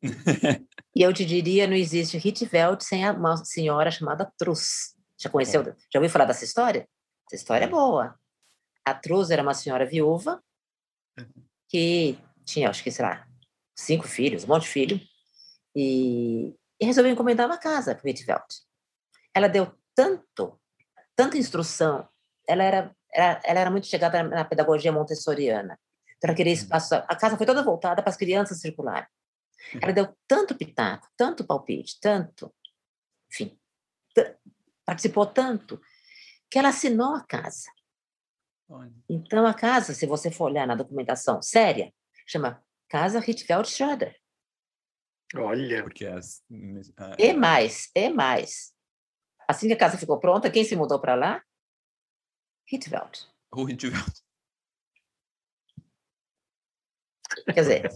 [0.94, 4.94] e eu te diria, não existe Hitveld sem uma senhora chamada Trus.
[5.20, 5.62] Já conheceu?
[5.62, 5.74] É.
[5.92, 6.88] Já ouviu falar dessa história?
[7.26, 8.14] Essa história é, é boa.
[8.84, 10.40] A Trus era uma senhora viúva
[11.68, 13.26] que tinha, acho que, sei lá,
[13.76, 15.00] cinco filhos, um monte de filho,
[15.74, 18.46] e, e resolveu encomendar uma casa para Hitveld.
[19.34, 20.60] Ela deu tanto,
[21.16, 22.08] tanta instrução,
[22.46, 25.76] ela era, era, ela era muito chegada na pedagogia montessoriana
[26.20, 26.94] para querer espaço.
[26.94, 29.08] A casa foi toda voltada para as crianças circularem.
[29.82, 32.54] Ela deu tanto pitaco, tanto palpite, tanto,
[33.30, 33.58] enfim,
[34.84, 35.80] participou tanto,
[36.50, 37.70] que ela assinou a casa.
[39.08, 41.92] Então, a casa, se você for olhar na documentação séria,
[42.26, 44.16] chama Casa Hitveld Schroeder.
[45.34, 45.82] Olha.
[45.82, 46.42] Porque as...
[47.18, 48.72] E mais, e mais.
[49.46, 51.42] Assim que a casa ficou pronta, quem se mudou para lá?
[52.70, 53.26] Hitveld.
[53.50, 54.12] O Hitveld.
[57.52, 57.88] Quer dizer,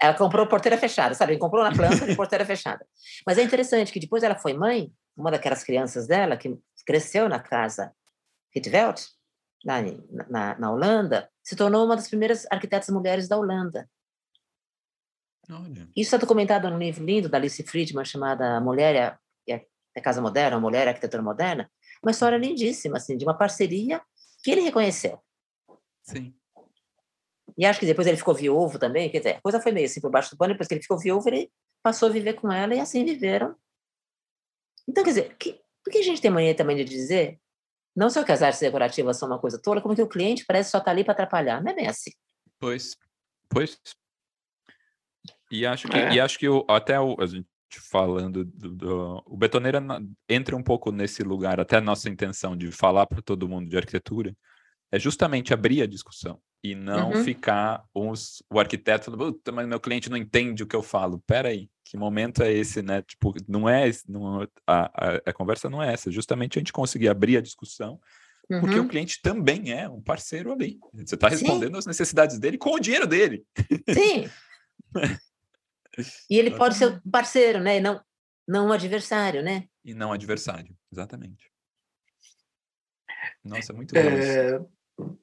[0.00, 1.38] ela comprou porteira fechada, sabe?
[1.38, 2.86] Comprou na planta de porteira fechada.
[3.26, 7.38] Mas é interessante que depois ela foi mãe, uma daquelas crianças dela que cresceu na
[7.38, 7.92] casa
[8.54, 9.02] Rietveld,
[9.64, 9.82] na,
[10.28, 13.88] na, na Holanda, se tornou uma das primeiras arquitetas mulheres da Holanda.
[15.50, 15.88] Olha.
[15.96, 19.60] Isso está documentado num livro lindo da Alice Friedman chamada Mulher e a,
[19.96, 21.70] a Casa Moderna, Mulher e a Arquitetura Moderna.
[22.02, 24.00] Uma história lindíssima, assim, de uma parceria
[24.42, 25.20] que ele reconheceu.
[26.02, 26.34] Sim.
[27.56, 30.00] E acho que depois ele ficou viúvo também, quer dizer, a coisa foi meio assim
[30.00, 31.50] por baixo do pano, depois que ele ficou viúvo, ele
[31.82, 33.54] passou a viver com ela e assim viveram.
[34.88, 37.38] Então, quer dizer, que, por que a gente tem mania também de dizer,
[37.94, 40.70] não só que as artes decorativas são uma coisa tola, como que o cliente parece
[40.70, 42.10] só estar tá ali para atrapalhar, não é bem assim.
[42.58, 42.96] Pois,
[43.48, 43.78] pois.
[45.50, 46.12] E acho que, é.
[46.12, 49.80] e acho que o, até o, a gente falando do, do, o betoneira
[50.28, 53.76] entra um pouco nesse lugar, até a nossa intenção de falar para todo mundo de
[53.76, 54.36] arquitetura,
[54.92, 57.24] é justamente abrir a discussão e não uhum.
[57.24, 61.18] ficar os, o arquiteto falando, mas meu cliente não entende o que eu falo.
[61.26, 63.02] Peraí, que momento é esse, né?
[63.02, 67.08] Tipo, não é, não, a, a, a conversa não é essa, justamente a gente conseguir
[67.08, 67.98] abrir a discussão,
[68.50, 68.60] uhum.
[68.60, 68.88] porque o uhum.
[68.88, 70.78] cliente também é um parceiro ali.
[70.92, 71.78] Você está respondendo Sim.
[71.78, 73.44] às necessidades dele com o dinheiro dele.
[73.88, 74.30] Sim.
[76.28, 77.78] e ele pode ser um parceiro, né?
[77.78, 78.00] E não,
[78.46, 79.64] não um adversário, né?
[79.82, 81.50] E não adversário, exatamente.
[83.42, 84.60] Nossa, muito bom é...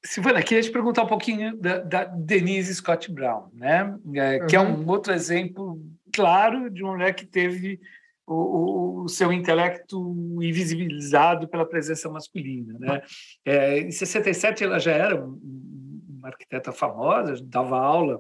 [0.04, 3.98] Silvana, queria te perguntar um pouquinho da, da Denise Scott Brown, né?
[4.16, 4.88] É, que é um uhum.
[4.88, 5.82] outro exemplo
[6.14, 7.80] claro de uma mulher que teve
[8.26, 12.78] o, o, seu intelecto invisibilizado pela presença masculina.
[12.78, 13.02] Né?
[13.46, 18.20] É, em 67 ela já era uma arquiteta famosa, dava aula,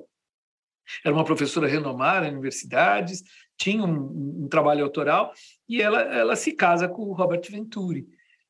[1.03, 3.21] era uma professora renomada em universidades,
[3.57, 5.33] tinha um, um trabalho autoral
[5.67, 8.07] e ela, ela se casa com o Robert Venturi.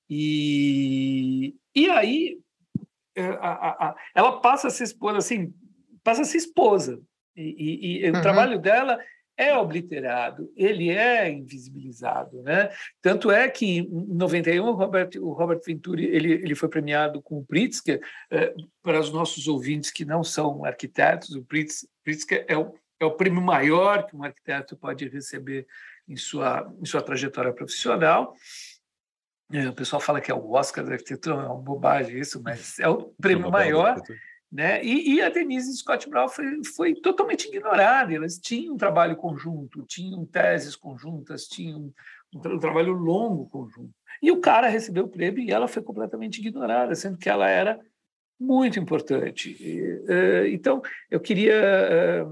[0.10, 2.40] E, e aí
[3.22, 5.54] a, a, ela passa a se expor assim,
[6.04, 7.00] passa a ser esposa.
[7.36, 8.18] E, e, e uhum.
[8.18, 9.00] o trabalho dela
[9.38, 12.72] é obliterado, ele é invisibilizado, né?
[13.00, 17.38] Tanto é que em 91 o Robert, o Robert Venturi ele, ele foi premiado com
[17.38, 18.02] o Pritzker.
[18.32, 23.12] Eh, para os nossos ouvintes que não são arquitetos, o Pritzker é o, é o
[23.12, 25.68] prêmio maior que um arquiteto pode receber
[26.08, 28.34] em sua em sua trajetória profissional.
[29.52, 32.78] É, o pessoal fala que é o Oscar da arquitetura, é uma bobagem isso, mas
[32.80, 34.02] é o prêmio maior.
[34.52, 34.84] Né?
[34.84, 38.14] E, e, a Denise Scott Brown foi, foi, totalmente ignorada.
[38.14, 41.94] Elas tinham um trabalho conjunto, tinham teses conjuntas, tinham
[42.34, 43.94] um, um trabalho longo conjunto.
[44.22, 47.80] E o cara recebeu o prêmio e ela foi completamente ignorada, sendo que ela era
[48.40, 49.58] muito importante.
[50.08, 51.54] Eh, então, eu queria.
[51.54, 52.26] Eh,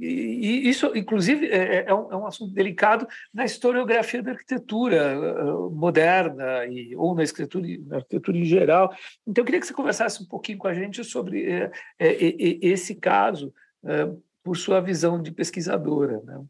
[0.00, 5.44] e isso, inclusive, é, é um, é um assunto delicado na historiografia da arquitetura eh,
[5.72, 8.94] moderna e, ou na arquitetura, na arquitetura em geral.
[9.26, 13.52] Então, eu queria que você conversasse um pouquinho com a gente sobre esse caso,
[14.42, 16.22] por sua visão de pesquisadora.
[16.24, 16.42] Né?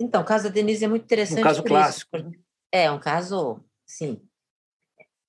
[0.00, 1.40] Então, o caso da Denise é muito interessante.
[1.40, 2.16] Um caso clássico.
[2.16, 2.30] Isso,
[2.72, 4.20] é, um caso, sim.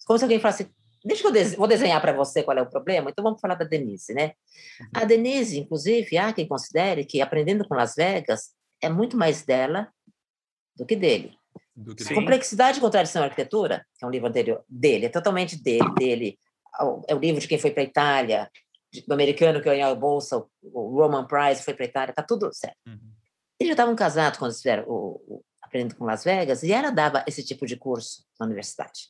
[0.06, 0.70] Como se alguém falasse,
[1.08, 3.10] Deixa que eu des vou desenhar para você qual é o problema.
[3.10, 4.34] Então vamos falar da Denise, né?
[4.80, 4.88] Uhum.
[4.94, 9.90] A Denise, inclusive, há quem considere que aprendendo com Las Vegas é muito mais dela
[10.76, 11.34] do que dele.
[11.74, 15.56] Do que Complexidade e Contradição e Arquitetura, que é um livro anterior dele, é totalmente
[15.56, 16.40] dele, dele.
[17.08, 18.52] É o livro de quem foi para a Itália,
[19.08, 22.54] do americano que ganhou a bolsa, o Roman Prize foi para a Itália, tá tudo
[22.54, 22.78] certo.
[22.86, 23.14] Uhum.
[23.60, 27.24] Eles já estavam casados quando fizeram o, o Aprendendo com Las Vegas e ela dava
[27.28, 29.10] esse tipo de curso na universidade.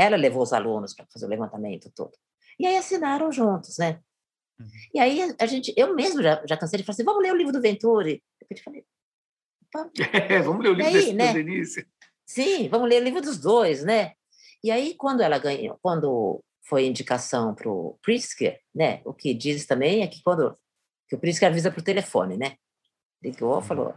[0.00, 2.12] Ela levou os alunos para fazer o levantamento todo.
[2.58, 4.00] E aí assinaram juntos, né?
[4.58, 4.66] Uhum.
[4.94, 7.36] E aí a gente, eu mesmo já, já cansei de falar assim, vamos ler o
[7.36, 8.22] livro do Venturi.
[8.48, 8.84] Eu falei,
[10.28, 11.32] é, vamos ler o livro aí, né?
[11.32, 11.86] Denise.
[12.26, 14.12] Sim, vamos ler o livro dos dois, né?
[14.62, 19.02] E aí quando ela ganhou, quando foi indicação para o Pritzker, né?
[19.04, 20.56] O que diz também é que quando
[21.08, 22.56] que o Pritzker avisa por telefone, né?
[23.22, 23.62] Ligou, uhum.
[23.62, 23.94] falou,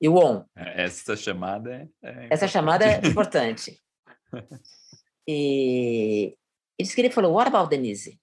[0.00, 0.44] e o on.
[0.56, 3.80] É, essa chamada é, é Essa chamada é importante.
[5.26, 6.36] E
[6.78, 8.20] ele disse que ele falou, what about Denise?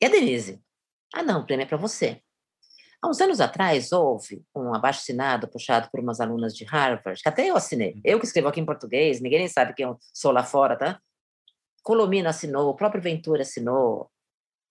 [0.00, 0.62] E a Denise?
[1.14, 2.22] Ah, não, o prêmio é para você.
[3.00, 7.48] Há uns anos atrás, houve um abaixo-assinado puxado por umas alunas de Harvard, que até
[7.48, 7.94] eu assinei.
[7.94, 8.00] Uhum.
[8.04, 11.00] Eu que escrevo aqui em português, ninguém nem sabe que eu sou lá fora, tá?
[11.82, 14.10] Colomino assinou, o próprio Ventura assinou.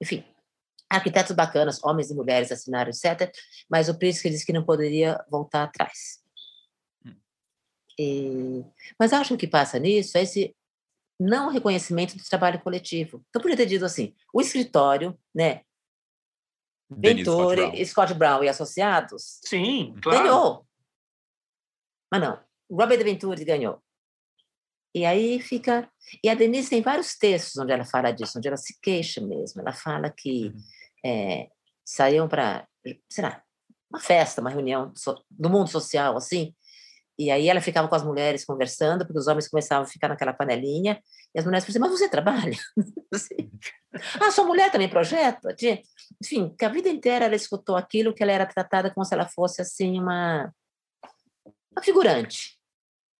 [0.01, 0.25] Enfim,
[0.89, 3.31] arquitetos bacanas, homens e mulheres assinaram, etc.
[3.69, 6.24] Mas o príncipe disse que não poderia voltar atrás.
[7.97, 8.63] E,
[8.99, 10.55] mas acho que o que passa nisso é esse
[11.19, 13.23] não reconhecimento do trabalho coletivo.
[13.29, 15.61] Então, podia ter dito assim, o escritório, né,
[16.89, 20.19] Venturi, Scott, Scott Brown e associados, Sim, claro.
[20.19, 20.67] ganhou.
[22.11, 23.81] Mas não, Robert Venturi ganhou.
[24.93, 25.91] E aí fica...
[26.23, 29.59] E a Denise tem vários textos onde ela fala disso, onde ela se queixa mesmo.
[29.59, 30.63] Ela fala que uhum.
[31.05, 31.49] é,
[31.83, 32.67] saíam para,
[33.09, 33.43] sei lá,
[33.89, 34.93] uma festa, uma reunião
[35.29, 36.55] do mundo social, assim,
[37.17, 40.33] e aí ela ficava com as mulheres conversando, porque os homens começavam a ficar naquela
[40.33, 41.01] panelinha,
[41.33, 42.57] e as mulheres falavam assim, mas você trabalha?
[43.13, 43.51] assim.
[44.21, 45.55] ah, sua mulher também projeta?
[46.21, 49.27] Enfim, que a vida inteira ela escutou aquilo que ela era tratada como se ela
[49.27, 50.53] fosse, assim, uma,
[51.71, 52.59] uma figurante.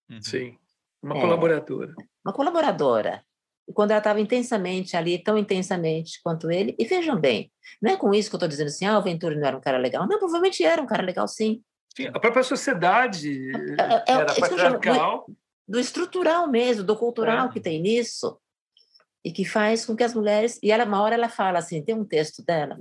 [0.10, 0.22] Uhum.
[0.22, 0.58] Sim,
[1.02, 1.94] uma é, colaboradora.
[2.24, 3.24] Uma colaboradora.
[3.68, 7.98] E quando ela estava intensamente ali, tão intensamente quanto ele, e vejam bem, não é
[7.98, 10.08] com isso que eu estou dizendo assim, ah, o Venturi não era um cara legal.
[10.08, 11.64] Não, provavelmente era um cara legal, sim.
[11.96, 15.26] Sim, a própria sociedade é, é, era é, patriarcal.
[15.28, 17.52] Do, do, estrutural mesmo, do cultural é.
[17.54, 18.38] que tem nisso,
[19.24, 20.60] e que faz com que as mulheres.
[20.62, 22.78] E ela, uma hora ela fala assim: tem um texto dela,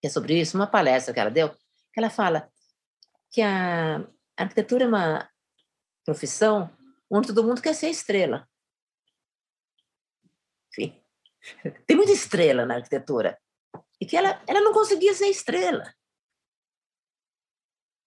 [0.00, 2.50] que é sobre isso, uma palestra que ela deu, que ela fala
[3.30, 4.06] que a
[4.36, 5.28] arquitetura é uma
[6.04, 6.70] profissão
[7.10, 8.46] onde todo mundo quer ser estrela.
[10.70, 11.00] Enfim,
[11.86, 13.38] tem muita estrela na arquitetura.
[13.98, 15.95] E que ela, ela não conseguia ser estrela.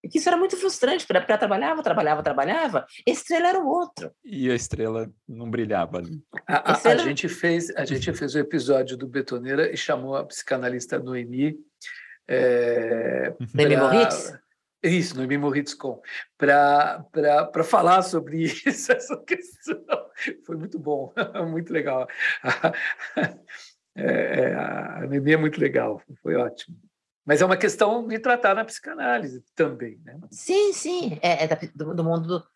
[0.09, 3.67] E que isso era muito frustrante, porque ela trabalhava, trabalhava, trabalhava, a estrela era o
[3.67, 4.11] outro.
[4.25, 6.19] E a estrela não brilhava ali.
[6.47, 7.01] A, a, estrela...
[7.01, 11.55] a, gente, fez, a gente fez o episódio do Betoneira e chamou a psicanalista Noemi.
[12.27, 13.83] É, Noemi pra...
[13.83, 14.39] Moritz?
[14.81, 16.01] Isso, Noemi Moritz com,
[16.37, 19.83] para falar sobre isso, essa questão.
[20.45, 21.13] Foi muito bom,
[21.47, 22.07] muito legal.
[23.95, 26.77] É, é, a Noemi é muito legal, foi ótimo.
[27.29, 30.19] Mas é uma questão de tratar na psicanálise também, né?
[30.31, 31.19] Sim, sim.
[31.21, 32.47] É, é da, do, do, mundo do,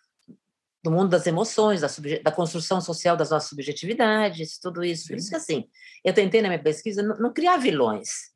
[0.83, 1.87] do, mundo das emoções, da,
[2.23, 5.03] da, construção social das nossas subjetividades, tudo isso.
[5.03, 5.07] Sim.
[5.09, 5.69] Por isso que, assim,
[6.03, 8.31] eu tentei na minha pesquisa não, não criar vilões.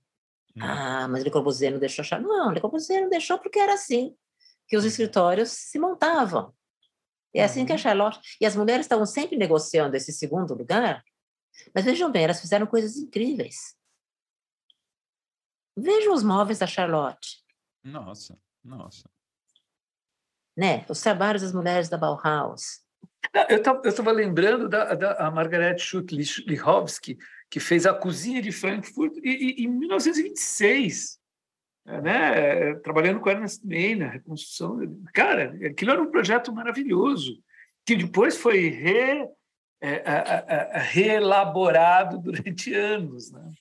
[0.55, 0.61] Hum.
[0.61, 2.21] Ah, mas Le Corbusier não deixou achar.
[2.21, 4.15] Não, Le Corbusier não deixou porque era assim
[4.67, 4.89] que os uhum.
[4.89, 6.53] escritórios se montavam.
[7.33, 7.65] É assim uhum.
[7.65, 8.19] que a Charlotte...
[8.39, 11.03] E as mulheres estavam sempre negociando esse segundo lugar
[11.73, 13.76] Mas vejam bem, elas fizeram coisas incríveis.
[15.77, 17.37] Vejam os móveis da Charlotte.
[17.83, 19.07] Nossa, nossa.
[20.57, 20.83] Né?
[20.89, 22.81] Os trabalhos das mulheres da Bauhaus.
[23.47, 31.19] Eu estava lembrando da, da Margaret Schutt-Lihovsky, que fez a cozinha de Frankfurt em 1926,
[31.85, 32.73] né?
[32.75, 34.79] trabalhando com Ernest May na reconstrução.
[35.13, 37.39] Cara, aquilo era um projeto maravilhoso,
[37.85, 39.29] que depois foi re,
[39.79, 43.31] é, reelaborado durante anos.
[43.31, 43.53] Né?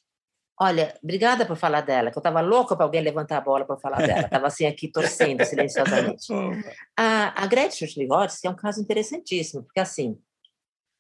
[0.59, 3.77] Olha, obrigada por falar dela, que eu estava louca para alguém levantar a bola para
[3.77, 4.23] falar dela.
[4.23, 6.33] Estava assim aqui torcendo silenciosamente.
[6.97, 10.19] a, a Gretchen Schliotz é um caso interessantíssimo, porque assim,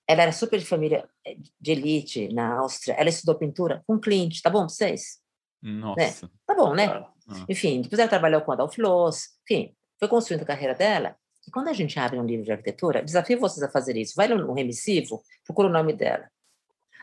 [0.06, 2.94] ela era super de família eh, de elite na Áustria.
[2.94, 5.20] Ela estudou pintura com Klimt, tá bom para vocês?
[5.62, 6.26] Nossa.
[6.26, 6.32] Né?
[6.46, 6.86] Tá bom, né?
[6.86, 7.46] Ah.
[7.48, 11.16] Enfim, depois ela trabalhou com Adolf Loos, enfim, foi construindo a carreira dela.
[11.46, 14.14] E quando a gente abre um livro de arquitetura, desafio vocês a fazer isso.
[14.16, 16.28] Vai no remissivo, procura o nome dela.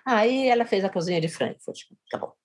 [0.05, 1.79] Aí ela fez a cozinha de Frankfurt.
[2.07, 2.35] Acabou.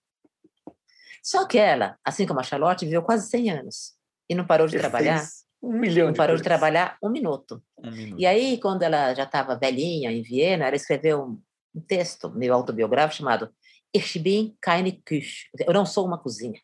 [1.23, 3.93] Só que ela, assim como a Charlotte, viveu quase 100 anos
[4.29, 5.23] e não parou de Ele trabalhar.
[5.63, 6.41] Um milhão não de parou coisas.
[6.45, 7.63] de trabalhar um minuto.
[7.79, 8.21] Um minuto.
[8.21, 11.43] E aí, quando ela já estava velhinha em Viena, ela escreveu um,
[11.75, 13.51] um texto meio autobiográfico chamado
[13.95, 15.47] Ich bin keine Küche.
[15.67, 16.61] Eu não sou uma cozinha.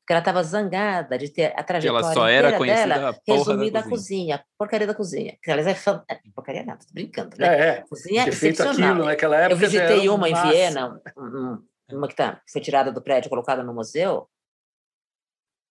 [0.00, 3.88] Porque ela estava zangada de ter a trajetória só era conhecida dela resumida da à
[3.88, 5.36] cozinha, porcaria da cozinha.
[5.42, 6.02] Que aliás é fan...
[6.08, 7.46] é, porcaria nada, tô brincando, né?
[7.46, 7.84] É, é.
[7.88, 8.90] Cozinha feito excepcional.
[8.92, 9.52] aquilo naquela época.
[9.54, 10.52] Eu visitei uma em máximo.
[10.52, 14.28] Viena, um- um- uma que tá, foi tirada do prédio, colocada no museu.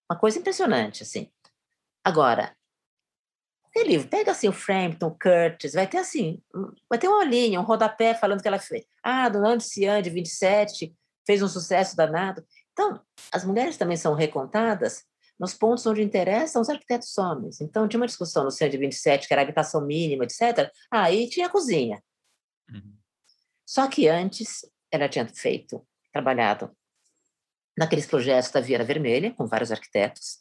[0.10, 1.32] Uma coisa impressionante, assim.
[2.04, 2.56] Agora,
[3.74, 6.42] tem livro, pega assim o Frampton, o Curtis, vai ter assim,
[6.90, 8.86] vai ter uma linha, um rodapé falando que ela fez.
[9.04, 12.46] Ah, do ano Cian, de 27, fez um sucesso danado.
[12.72, 13.02] Então,
[13.32, 15.04] as mulheres também são recontadas
[15.38, 17.60] nos pontos onde interessam os arquitetos homens.
[17.60, 20.72] Então, tinha uma discussão no Cian de 27, que era a habitação mínima, etc.
[20.90, 22.02] Aí tinha a cozinha.
[22.70, 22.96] Uhum.
[23.66, 26.72] Só que antes ela tinha feito, trabalhado
[27.78, 30.40] naqueles projetos da Viana Vermelha, com vários arquitetos,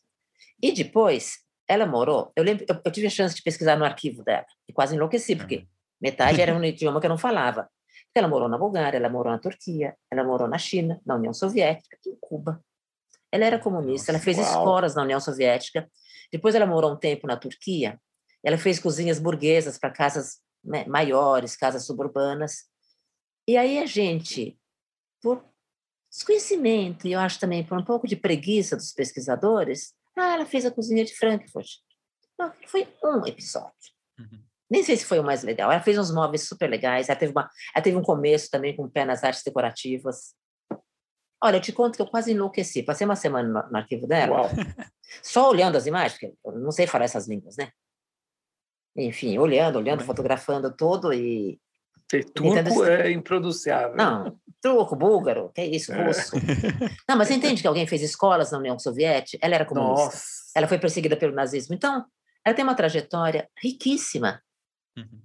[0.63, 2.33] e depois ela morou.
[2.37, 5.35] Eu, lembro, eu, eu tive a chance de pesquisar no arquivo dela, e quase enlouqueci,
[5.35, 5.67] porque
[6.01, 7.69] metade era um idioma que eu não falava.
[8.15, 11.99] Ela morou na Bulgária, ela morou na Turquia, ela morou na China, na União Soviética,
[12.07, 12.65] em Cuba.
[13.33, 14.47] Ela era comunista, ela fez Uau.
[14.47, 15.91] escolas na União Soviética.
[16.31, 18.01] Depois ela morou um tempo na Turquia.
[18.45, 22.67] Ela fez cozinhas burguesas para casas né, maiores, casas suburbanas.
[23.49, 24.57] E aí a gente,
[25.21, 25.45] por
[26.15, 30.65] desconhecimento, e eu acho também por um pouco de preguiça dos pesquisadores, ah, ela fez
[30.65, 31.69] a cozinha de Frankfurt.
[32.39, 33.73] Não, foi um episódio.
[34.19, 34.43] Uhum.
[34.71, 35.71] Nem sei se foi o mais legal.
[35.71, 38.85] Ela fez uns móveis super legais, ela teve, uma, ela teve um começo também com
[38.85, 40.35] o pé nas artes decorativas.
[41.43, 42.83] Olha, eu te conto que eu quase enlouqueci.
[42.83, 44.51] Passei uma semana no, no arquivo dela, Uau.
[45.23, 47.71] só olhando as imagens, porque eu não sei falar essas línguas, né?
[48.97, 51.61] Enfim, olhando, olhando, fotografando tudo e
[52.09, 53.97] Ter turco esse- é impronunciável.
[53.97, 56.33] Não, turco, búlgaro, que é isso, russo.
[57.09, 59.45] Não, mas você entende que alguém fez escolas na União Soviética?
[59.45, 60.05] Ela era comunista.
[60.05, 60.53] Nossa.
[60.55, 61.75] Ela foi perseguida pelo nazismo.
[61.75, 62.05] Então,
[62.45, 64.43] ela tem uma trajetória riquíssima,
[64.97, 65.21] Uhum.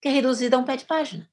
[0.00, 1.28] que é reduzida a um pé de página.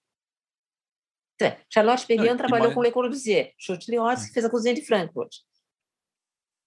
[1.35, 4.73] Então, é, Charlotte Perriand trabalhou mais- com Le Corbusier, Schultz Liotz, que fez a cozinha
[4.73, 5.35] de Frankfurt.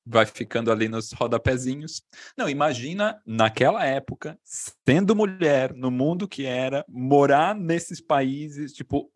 [0.05, 2.03] Vai ficando ali nos rodapézinhos.
[2.37, 9.11] Não, imagina naquela época, sendo mulher, no mundo que era, morar nesses países, tipo,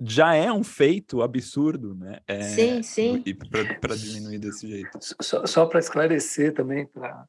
[0.00, 2.20] já é um feito absurdo, né?
[2.26, 3.22] É, Sim, sim.
[3.24, 4.98] E para diminuir desse jeito.
[5.00, 7.26] Só, só para esclarecer também, para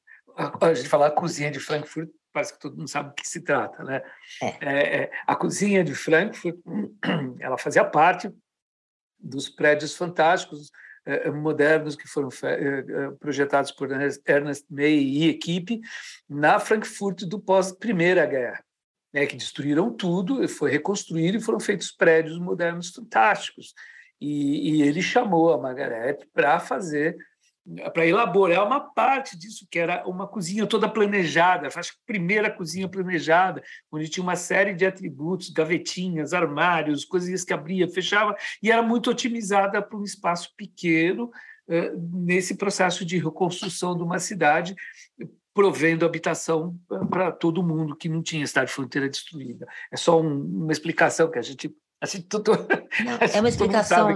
[0.62, 3.84] a gente falar cozinha de Frankfurt, parece que todo mundo sabe do que se trata,
[3.84, 4.02] né?
[4.42, 5.04] É.
[5.04, 6.58] é, a cozinha de Frankfurt,
[7.40, 8.34] ela fazia parte
[9.20, 10.72] dos prédios fantásticos
[11.34, 15.82] modernos que foram eh, eh, projetados por Ernest May e equipe
[16.30, 18.64] na Frankfurt do pós Primeira Guerra,
[19.14, 23.74] né, que destruíram tudo, foi reconstruído e foram feitos prédios modernos fantásticos.
[24.20, 27.18] E, e ele chamou a Margaret para fazer
[27.94, 32.52] para elaborar uma parte disso, que era uma cozinha toda planejada, acho que a primeira
[32.52, 38.70] cozinha planejada, onde tinha uma série de atributos, gavetinhas, armários, coisinhas que abria, fechava, e
[38.70, 41.32] era muito otimizada para um espaço pequeno,
[41.70, 44.76] eh, nesse processo de reconstrução de uma cidade,
[45.54, 46.76] provendo habitação
[47.10, 49.66] para todo mundo que não tinha cidade fronteira destruída.
[49.92, 51.74] É só um- uma explicação que a gente.
[52.02, 54.08] A gente Não, Acho é que uma explicação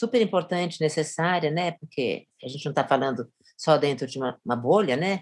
[0.00, 1.72] super importante, necessária, né?
[1.72, 5.20] Porque a gente não está falando só dentro de uma, uma bolha, né?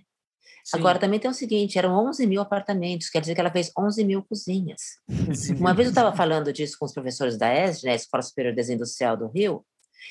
[0.73, 4.05] Agora, também tem o seguinte, eram 11 mil apartamentos, quer dizer que ela fez 11
[4.05, 4.99] mil cozinhas.
[5.59, 8.57] Uma vez eu estava falando disso com os professores da ESD, né, Escola Superior de
[8.57, 9.65] Desenho Industrial do Rio,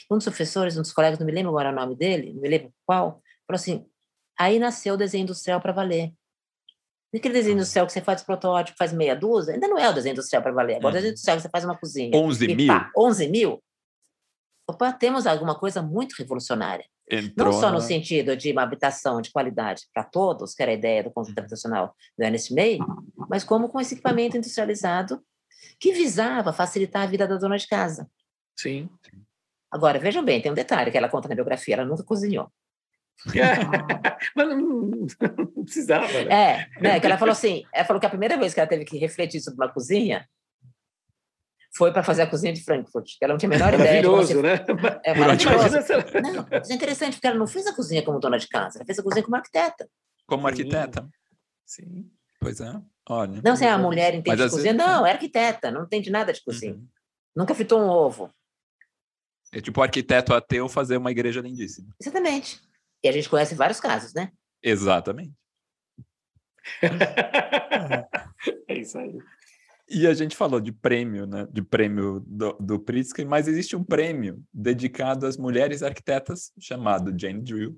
[0.09, 2.49] um dos professores, um dos colegas, não me lembro agora o nome dele, não me
[2.49, 3.86] lembro qual, falou assim,
[4.38, 6.11] aí nasceu o desenho industrial para valer.
[7.15, 10.13] Aquele desenho industrial que você faz protótipo, faz meia dúzia, ainda não é o desenho
[10.13, 10.78] industrial para valer.
[10.78, 12.18] Agora, o desenho industrial que você faz uma cozinha.
[12.18, 12.68] 11 mil?
[12.68, 13.63] Pá, 11 mil?
[14.70, 16.86] Opa, temos alguma coisa muito revolucionária.
[17.09, 20.76] Entrou não só no sentido de uma habitação de qualidade para todos, que era a
[20.76, 22.80] ideia do conjunto habitacional do Ernest May,
[23.30, 25.24] mas como com esse equipamento industrializado
[25.80, 28.09] que visava facilitar a vida da dona de casa.
[28.59, 28.89] Sim.
[29.72, 32.51] Agora, vejam bem, tem um detalhe que ela conta na biografia, ela nunca cozinhou.
[34.36, 36.07] Mas não, não precisava.
[36.24, 36.34] Né?
[36.34, 38.84] É, né, que ela falou assim, ela falou que a primeira vez que ela teve
[38.86, 40.28] que refletir sobre uma cozinha
[41.78, 44.01] foi para fazer a cozinha de Frankfurt, que ela não tinha a menor ideia.
[44.01, 44.65] Maravilhoso, né?
[45.05, 45.78] É maravilhoso.
[46.21, 48.86] Não, mas é interessante porque ela não fez a cozinha como dona de casa, ela
[48.86, 49.88] fez a cozinha como arquiteta.
[50.25, 51.07] Como arquiteta?
[51.65, 52.09] Sim.
[52.39, 52.73] Pois é.
[53.09, 53.41] Olha.
[53.43, 54.88] Não, se é a mulher entende de cozinha, vezes...
[54.88, 56.73] não, é arquiteta, não entende nada de cozinha.
[56.73, 56.88] Uhum.
[57.36, 58.34] Nunca fritou um ovo.
[59.53, 61.95] É tipo o arquiteto ateu fazer uma igreja lindíssima.
[62.01, 62.59] Exatamente.
[63.03, 64.32] E a gente conhece vários casos, né?
[64.61, 65.34] Exatamente.
[68.67, 69.19] é isso aí.
[69.90, 71.48] E a gente falou de prêmio, né?
[71.52, 77.42] De prêmio do, do Pritzker, mas existe um prêmio dedicado às mulheres arquitetas chamado Jane
[77.42, 77.78] Drew.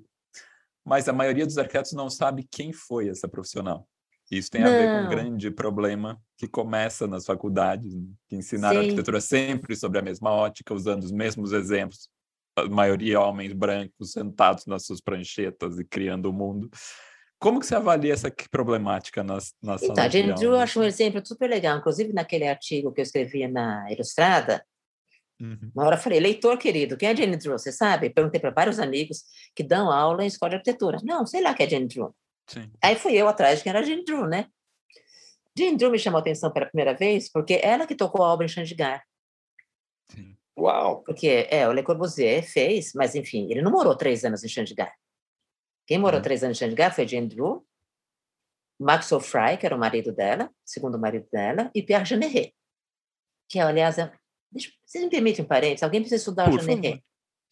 [0.84, 3.88] Mas a maioria dos arquitetos não sabe quem foi essa profissional.
[4.32, 4.70] Isso tem não.
[4.70, 8.04] a ver com um grande problema que começa nas faculdades, né?
[8.28, 12.10] que ensinaram arquitetura sempre sobre a mesma ótica, usando os mesmos exemplos.
[12.56, 16.70] A maioria homens brancos sentados nas suas pranchetas e criando o mundo.
[17.40, 20.84] Como que você avalia essa problemática nas, nas então, a Jane Drew eu acho um
[20.84, 21.78] exemplo super legal.
[21.78, 24.62] Inclusive, naquele artigo que eu escrevi na Ilustrada,
[25.40, 25.72] uhum.
[25.74, 27.58] uma hora eu falei, leitor querido, quem é Jane Drew?
[27.58, 28.10] Você sabe?
[28.10, 29.24] Perguntei para vários amigos
[29.56, 30.98] que dão aula em escola de arquitetura.
[31.02, 32.14] Não, sei lá quem é Jane Drew.
[32.46, 32.70] Sim.
[32.84, 34.48] Aí fui eu atrás de quem era Jane Drew, né?
[35.58, 38.46] Jane Drew me chamou a atenção pela primeira vez porque ela que tocou a obra
[38.46, 39.02] em Chandigarh.
[40.12, 40.36] Sim.
[40.58, 41.04] Uau!
[41.04, 44.92] Porque, é, o Le Corbusier fez, mas, enfim, ele não morou três anos em Chandigarh.
[45.90, 46.24] Quem morou uhum.
[46.24, 47.66] três anos em Chandigarh foi Jane Drew,
[48.80, 52.54] Maxwell Fry, que era o marido dela, segundo marido dela, e Pierre Jeanneret,
[53.50, 54.14] que, aliás, é,
[54.52, 57.04] deixa, vocês me permitem um parênteses, alguém precisa estudar Por o Jeanneret.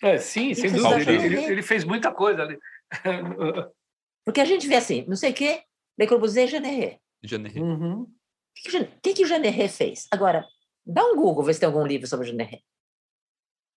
[0.03, 1.11] É, sim, sem dúvida.
[1.11, 2.59] Ele, ele, fez muita coisa ali.
[4.23, 5.63] Porque a gente vê assim, não sei o quê,
[5.97, 7.01] Le Corbusier e Jeanneret.
[7.23, 7.59] Jeanneret.
[7.59, 8.01] Uhum.
[8.03, 8.07] O
[8.53, 10.07] que, que, que o Jeanneret fez?
[10.11, 10.45] Agora,
[10.85, 12.63] dá um Google, vê se tem algum livro sobre o Jeanneret.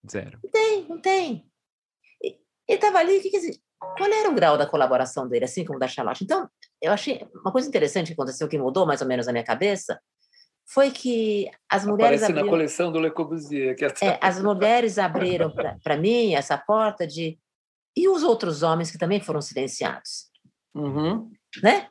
[0.06, 0.38] Zero.
[0.44, 1.50] Não tem, não tem.
[2.22, 2.38] Ele
[2.68, 3.69] estava ali, o que quer dizer?
[3.80, 6.22] Qual era o grau da colaboração dele, assim como da Charlotte?
[6.22, 6.48] Então,
[6.82, 10.00] eu achei uma coisa interessante que aconteceu, que mudou mais ou menos a minha cabeça,
[10.66, 13.74] foi que as mulheres Aparece abriram, na coleção do Le Corbusier.
[13.74, 15.52] Que é, é as mulheres abriram
[15.82, 17.38] para mim essa porta de...
[17.96, 20.30] E os outros homens que também foram silenciados?
[20.74, 21.30] Uhum.
[21.62, 21.88] Né?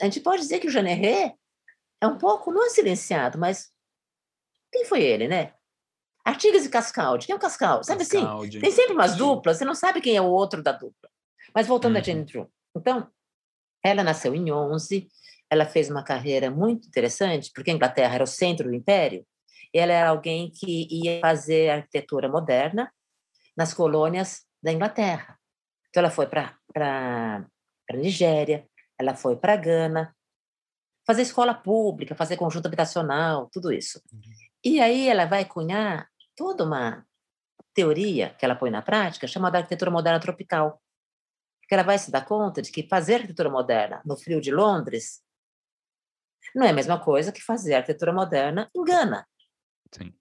[0.00, 1.34] A gente pode dizer que o Jeanneret
[2.02, 3.70] é um pouco, não é silenciado, mas
[4.70, 5.54] quem foi ele, né?
[6.24, 7.26] Artigas e Cascaldi.
[7.26, 7.86] Quem é o Cascaldi?
[7.86, 8.20] Sabe assim?
[8.20, 8.58] Cascaldi.
[8.58, 8.60] assim?
[8.60, 11.10] Tem sempre umas duplas, você não sabe quem é o outro da dupla.
[11.54, 12.00] Mas voltando uhum.
[12.00, 12.50] a Jane Drew.
[12.76, 13.08] Então,
[13.82, 15.08] ela nasceu em 11,
[15.50, 19.26] ela fez uma carreira muito interessante, porque a Inglaterra era o centro do império,
[19.74, 22.92] e ela era alguém que ia fazer arquitetura moderna
[23.56, 25.38] nas colônias da Inglaterra.
[25.88, 28.66] Então, ela foi para a Nigéria,
[28.98, 30.14] ela foi para Gana,
[31.04, 34.00] fazer escola pública, fazer conjunto habitacional, tudo isso.
[34.12, 34.20] Uhum.
[34.64, 36.08] E aí ela vai cunhar
[36.42, 37.06] toda uma
[37.72, 40.82] teoria que ela põe na prática chamada arquitetura moderna tropical.
[41.68, 45.22] Que ela vai se dar conta de que fazer arquitetura moderna no frio de Londres
[46.52, 49.24] não é a mesma coisa que fazer arquitetura moderna em Gana.
[49.92, 50.12] Sim.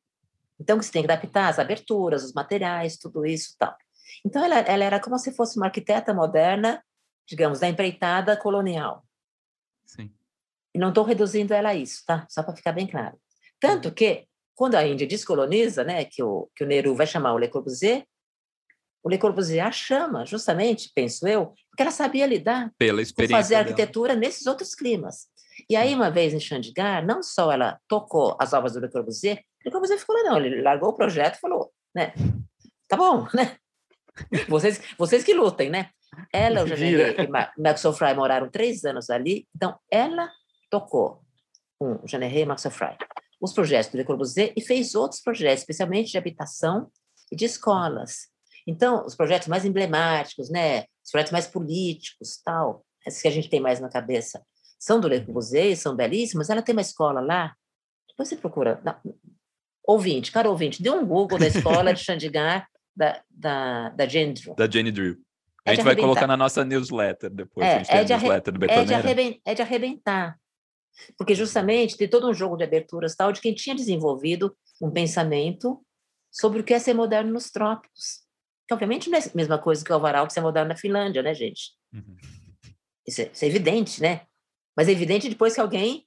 [0.59, 3.75] Então, você tem que adaptar as aberturas, os materiais, tudo isso tal.
[4.23, 6.85] Então, ela, ela era como se fosse uma arquiteta moderna,
[7.27, 9.03] digamos, da empreitada colonial.
[9.83, 10.13] Sim.
[10.71, 12.27] E não estou reduzindo ela a isso, tá?
[12.29, 13.19] Só para ficar bem claro.
[13.59, 13.95] Tanto uhum.
[13.95, 17.47] que quando a Índia descoloniza, né, que o, que o Nehru vai chamar o Le
[17.47, 18.05] Corbusier,
[19.03, 23.55] o Le Corbusier a chama, justamente, penso eu, porque ela sabia lidar Pela experiência fazer
[23.55, 25.27] arquitetura nesses outros climas.
[25.69, 29.37] E aí, uma vez em Chandigarh, não só ela tocou as obras do Le Corbusier,
[29.37, 32.13] o Le Corbusier ficou lá, não, ele largou o projeto e falou, né,
[32.87, 33.57] tá bom, né,
[34.47, 35.89] vocês, vocês que lutem, né.
[36.31, 40.29] Ela, o Janeiro e Maxwell Fry moraram três anos ali, então ela
[40.69, 41.23] tocou
[41.79, 42.97] com o Janeiro e Maxwell Fry
[43.41, 46.89] os projetos do Le Corbusier e fez outros projetos, especialmente de habitação
[47.31, 48.29] e de escolas.
[48.67, 53.49] Então, os projetos mais emblemáticos, né, os projetos mais políticos, tal, esses que a gente
[53.49, 54.43] tem mais na cabeça,
[54.79, 56.49] são do Le Corbusier, são belíssimos.
[56.49, 57.55] Ela tem uma escola lá,
[58.07, 58.79] depois você procura.
[58.83, 58.95] Não,
[59.83, 64.55] ouvinte, cara ouvinte, dê um Google da escola de Chandigarh da, da, da Jane Drew.
[64.55, 65.17] Da Jane Drew.
[65.65, 67.65] É a gente vai colocar na nossa newsletter depois.
[67.65, 70.39] É, é, de newsletter do é, de é de arrebentar.
[71.17, 75.83] Porque justamente tem todo um jogo de aberturas tal de quem tinha desenvolvido um pensamento
[76.31, 78.21] sobre o que é ser moderno nos trópicos.
[78.67, 81.21] Que obviamente não é a mesma coisa que o Alvaral que ser moderno na Finlândia,
[81.21, 81.73] né, gente?
[81.93, 82.15] Uhum.
[83.07, 84.25] Isso, é, isso, é, evidente, né?
[84.75, 86.05] Mas é evidente depois que alguém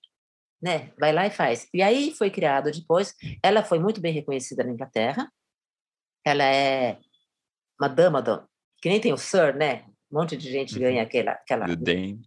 [0.63, 1.69] né, vai lá e faz.
[1.75, 5.31] E aí foi criado depois, ela foi muito bem reconhecida na Inglaterra,
[6.25, 6.99] ela é
[7.79, 8.49] uma dama, do,
[8.81, 9.85] que nem tem o Sir, né?
[10.11, 11.07] Um monte de gente ganha uhum.
[11.07, 11.33] aquela...
[11.33, 12.23] aquela The Dame.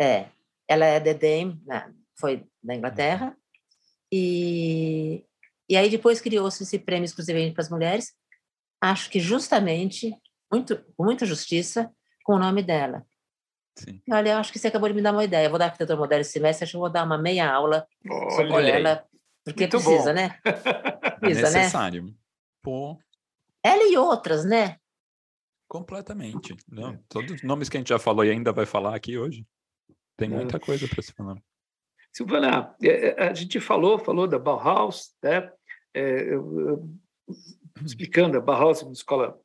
[0.00, 0.28] É,
[0.66, 3.36] ela é The Dame, né, foi da Inglaterra, uhum.
[4.12, 5.24] e,
[5.68, 8.12] e aí depois criou-se esse prêmio exclusivamente para as mulheres,
[8.80, 10.14] acho que justamente,
[10.50, 11.90] muito, com muita justiça,
[12.24, 13.06] com o nome dela.
[13.76, 14.02] Sim.
[14.10, 15.46] Olha, eu acho que você acabou de me dar uma ideia.
[15.46, 17.86] Eu vou dar arquitetura moderna esse semestre, acho que eu vou dar uma meia aula
[18.34, 19.18] sobre Olha ela, aí.
[19.44, 20.14] porque Muito precisa, bom.
[20.14, 20.38] né?
[21.20, 22.04] Precisa, é necessário.
[22.04, 22.12] Né?
[22.60, 22.98] Pô.
[23.62, 24.76] Ela e outras, né?
[25.68, 26.54] Completamente.
[26.68, 29.46] Não, todos os nomes que a gente já falou e ainda vai falar aqui hoje.
[30.16, 31.40] Tem muita coisa para se falar.
[32.12, 35.50] Silvana, é, é, a gente falou, falou da Bauhaus, né?
[35.94, 36.32] É,
[37.84, 39.38] explicando, a Bauhaus é uma escola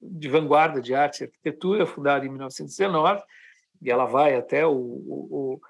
[0.00, 3.22] de vanguarda de arte e arquitetura, fundada em 1919,
[3.82, 5.60] e ela vai até o, o, o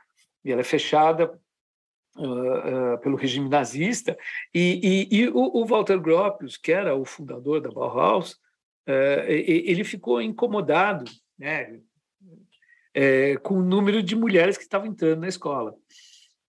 [0.45, 1.39] e ela é fechada
[2.17, 4.17] uh, uh, pelo regime nazista
[4.55, 8.33] e, e, e o, o, Walter Gropius, que era o fundador da Bauhaus,
[8.87, 11.81] uh, ele ficou incomodado, né,
[12.95, 15.75] é, com o número de mulheres que estavam entrando na escola,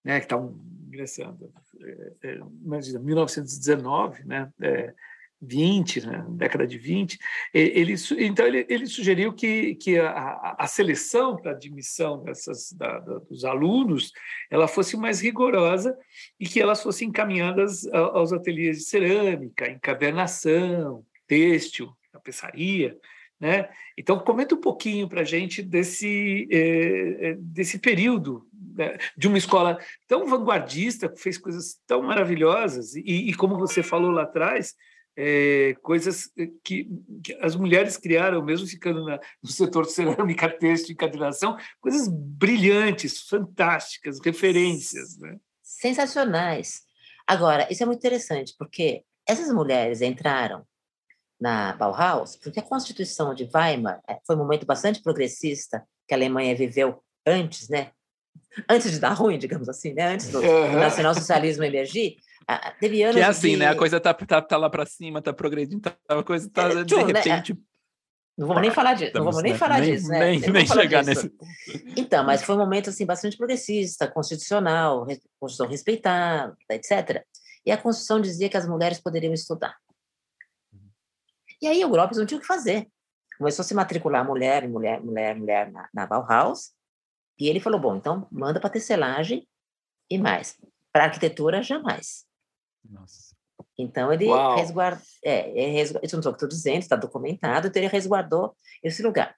[0.03, 0.55] né, que estavam
[0.87, 1.51] ingressando.
[1.81, 4.93] É, é, imagina, 1919, né, é,
[5.41, 7.17] 20, né, década de 20,
[7.53, 13.19] ele, então ele, ele sugeriu que, que a, a seleção para admissão dessas, da, da,
[13.19, 14.11] dos alunos
[14.51, 15.97] ela fosse mais rigorosa
[16.37, 22.97] e que elas fossem encaminhadas aos ateliês de cerâmica, encadernação, têxtil, tapeçaria,
[23.39, 23.69] né?
[23.97, 29.79] Então comenta um pouquinho para a gente desse eh, desse período né, de uma escola
[30.07, 34.75] tão vanguardista que fez coisas tão maravilhosas e, e como você falou lá atrás
[35.21, 36.31] é, coisas
[36.63, 36.87] que,
[37.21, 42.07] que, as mulheres criaram, mesmo ficando na, no setor de cerâmica, texto e encadernação, coisas
[42.07, 45.17] brilhantes, fantásticas, referências.
[45.17, 45.35] Né?
[45.61, 46.83] Sensacionais.
[47.27, 50.65] Agora, isso é muito interessante, porque essas mulheres entraram
[51.39, 56.17] na Bauhaus porque a Constituição de Weimar é, foi um momento bastante progressista que a
[56.17, 57.91] Alemanha viveu antes, né?
[58.67, 60.13] Antes de dar ruim, digamos assim, né?
[60.13, 60.79] Antes do, uhum.
[60.79, 62.15] nacionalsocialismo emergir,
[62.79, 63.57] teve anos que é assim, de...
[63.57, 63.67] né?
[63.67, 66.83] A coisa tá, tá, tá lá para cima, tá progredindo, tá, a coisa tá é,
[66.83, 67.03] de né?
[67.03, 67.53] repente.
[67.53, 67.59] Né?
[68.37, 70.19] Não vamos nem falar disso, não vamos nem falar nem, disso, né?
[70.19, 71.29] Nem, nem, nem chegar disso.
[71.67, 71.93] nesse.
[71.97, 75.05] Então, mas foi um momento assim bastante progressista, constitucional,
[75.39, 77.21] Constituição respeitada, etc.
[77.65, 79.75] E a Constituição dizia que as mulheres poderiam estudar.
[81.61, 82.87] E aí o Gropius não tinha o que fazer.
[83.37, 86.71] Começou a se matricular mulher, mulher, mulher, mulher na, na Bauhaus.
[87.39, 89.47] E ele falou: bom, então manda para tecelagem
[90.09, 90.57] e mais.
[90.91, 92.25] Para arquitetura, jamais.
[92.83, 93.29] Nossa.
[93.77, 94.25] Então ele
[94.57, 96.05] resguardou, é, resguard...
[96.05, 99.35] isso não sou o que estou dizendo, está documentado, então ele resguardou esse lugar.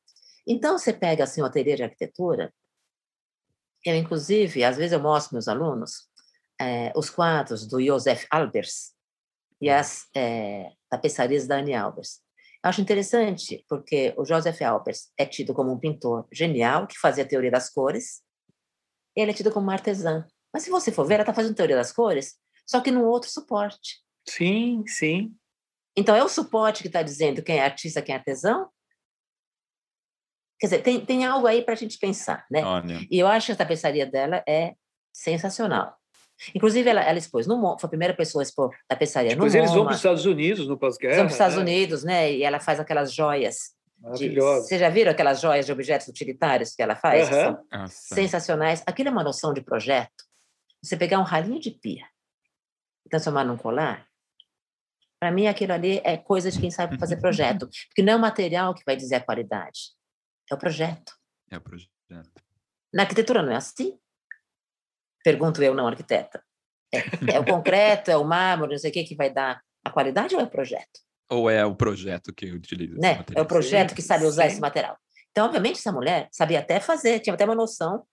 [0.48, 2.52] Então você pega assim o ateliê de arquitetura,
[3.86, 6.08] eu inclusive, às vezes eu mostro meus alunos
[6.60, 8.94] é, os quadros do Josef Albers
[9.60, 12.20] e as é, tapeçarias da Anne Albers.
[12.64, 17.24] Eu acho interessante porque o Joseph Albers é tido como um pintor genial que fazia
[17.24, 18.22] a teoria das cores,
[19.16, 20.28] ele é tido como um artesã.
[20.54, 22.36] Mas se você for ver, ela está fazendo teoria das cores
[22.66, 24.02] só que no outro suporte.
[24.28, 25.36] Sim, sim.
[25.98, 28.70] Então, é o suporte que está dizendo quem é artista, quem é artesão?
[30.58, 32.64] Quer dizer, tem, tem algo aí para a gente pensar, né?
[32.64, 33.06] Olha.
[33.10, 34.76] E eu acho que a tapeçaria dela é
[35.12, 35.98] sensacional.
[36.56, 39.72] Inclusive, ela, ela expôs no foi a primeira pessoa a expor tapeçaria Depois no eles
[39.72, 41.16] vão para os Estados Unidos no pós-guerra.
[41.16, 41.62] Vão para os Estados né?
[41.62, 42.34] Unidos, né?
[42.34, 43.76] E ela faz aquelas joias.
[44.00, 44.68] Maravilhosa.
[44.68, 47.30] Vocês já viram aquelas joias de objetos utilitários que ela faz?
[47.30, 47.88] Uhum.
[47.88, 48.84] São sensacionais.
[48.88, 50.24] Aquilo é uma noção de projeto.
[50.82, 52.06] Você pegar um ralinho de pia,
[53.10, 54.08] transformar num colar,
[55.20, 58.20] para mim aquilo ali é coisa de quem sabe fazer projeto, porque não é o
[58.20, 59.92] material que vai dizer a qualidade,
[60.50, 61.14] é o projeto.
[61.52, 61.92] É o projeto.
[62.92, 63.98] Na arquitetura não é assim?
[65.24, 66.44] Pergunto eu, não arquiteta.
[66.94, 69.90] É, é o concreto, é o mármore, não sei o que que vai dar a
[69.90, 71.00] qualidade ou é o projeto?
[71.30, 73.24] Ou é o projeto que utiliza né?
[73.34, 74.50] É o projeto que sabe usar sim.
[74.50, 74.98] esse material.
[75.32, 78.04] Então, obviamente, essa mulher sabia até fazer, tinha até uma noção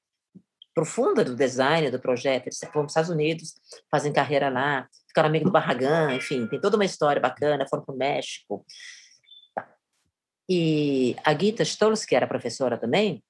[0.73, 2.47] profunda do design, do projeto.
[2.47, 3.55] Eles foram para os Estados Unidos,
[3.91, 7.95] fazem carreira lá, ficaram amigos do Barragan, enfim, tem toda uma história bacana, foram para
[7.95, 8.65] o México.
[10.49, 13.23] E a Gita Stolz, que era professora também,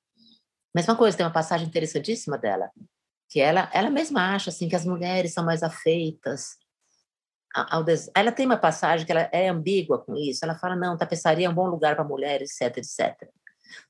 [0.74, 2.70] mesma coisa, tem uma passagem interessantíssima dela,
[3.28, 6.56] que ela, ela mesma acha assim que as mulheres são mais afeitas
[7.54, 8.12] ao design.
[8.14, 11.50] Ela tem uma passagem que ela é ambígua com isso, ela fala, não, tapeçaria é
[11.50, 13.30] um bom lugar para mulheres, etc, etc.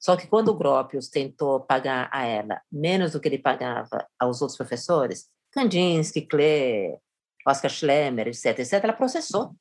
[0.00, 4.42] Só que quando o Gropius tentou pagar a ela menos do que ele pagava aos
[4.42, 6.98] outros professores, Kandinsky, Klee,
[7.46, 9.54] Oscar Schlemmer, etc., etc., ela processou.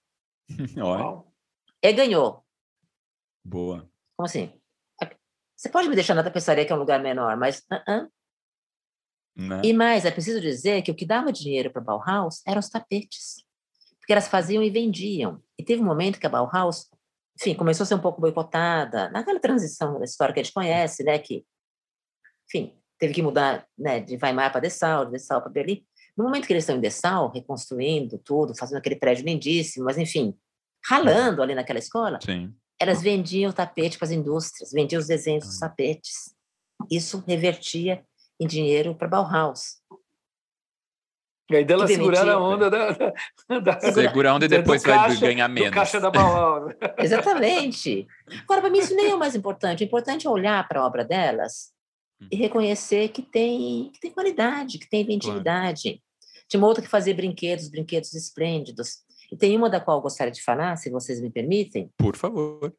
[0.82, 1.23] Olha.
[1.84, 2.43] E ganhou.
[3.45, 3.89] Boa.
[4.15, 4.59] Como assim?
[5.55, 7.59] Você pode me deixar na tapeçaria, que é um lugar menor, mas...
[7.71, 8.11] Uh -uh.
[9.38, 9.61] Né?
[9.63, 12.69] E mais, é preciso dizer que o que dava dinheiro para a Bauhaus eram os
[12.69, 13.45] tapetes,
[13.99, 15.41] porque elas faziam e vendiam.
[15.59, 16.89] E teve um momento que a Bauhaus,
[17.39, 21.03] enfim, começou a ser um pouco boicotada, naquela transição da história que a gente conhece,
[21.03, 21.45] né, que,
[22.47, 25.85] enfim, teve que mudar né, de Weimar para Dessau, de Dessau para Berlim.
[26.17, 30.35] No momento que eles estão em Dessau, reconstruindo tudo, fazendo aquele prédio lindíssimo, mas enfim,
[30.83, 32.51] ralando ali naquela escola, Sim.
[32.79, 36.35] elas vendiam tapete para as indústrias, vendiam os desenhos dos tapetes.
[36.89, 38.03] Isso revertia
[38.39, 39.77] em dinheiro para Bauhaus.
[41.49, 44.97] E aí dela segurar a onda da, da, da Segura a onda e depois vai
[44.97, 45.73] caixa, ganhar menos.
[45.73, 46.73] caixa da Bauhaus.
[46.99, 48.05] Exatamente.
[48.43, 49.81] Agora, para mim, isso nem é o mais importante.
[49.81, 51.71] O importante é olhar para a obra delas
[52.29, 52.39] e hum.
[52.39, 55.83] reconhecer que tem, que tem qualidade, que tem inventividade.
[55.83, 56.01] Claro.
[56.49, 58.97] Tinha uma outra que fazia brinquedos, brinquedos esplêndidos.
[59.31, 61.89] E tem uma da qual eu gostaria de falar, se vocês me permitem.
[61.97, 62.73] Por favor.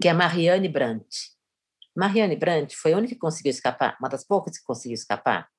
[0.00, 1.37] Que é a Marianne Brandt.
[1.98, 5.50] Marianne Brandt foi a única que conseguiu escapar, uma das poucas que conseguiu escapar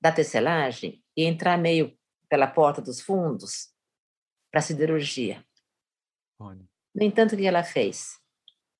[0.00, 1.94] da tecelagem e entrar meio
[2.30, 3.68] pela porta dos fundos
[4.50, 5.44] para a siderurgia.
[6.38, 6.64] Olha.
[6.94, 8.18] No entanto, o que ela fez?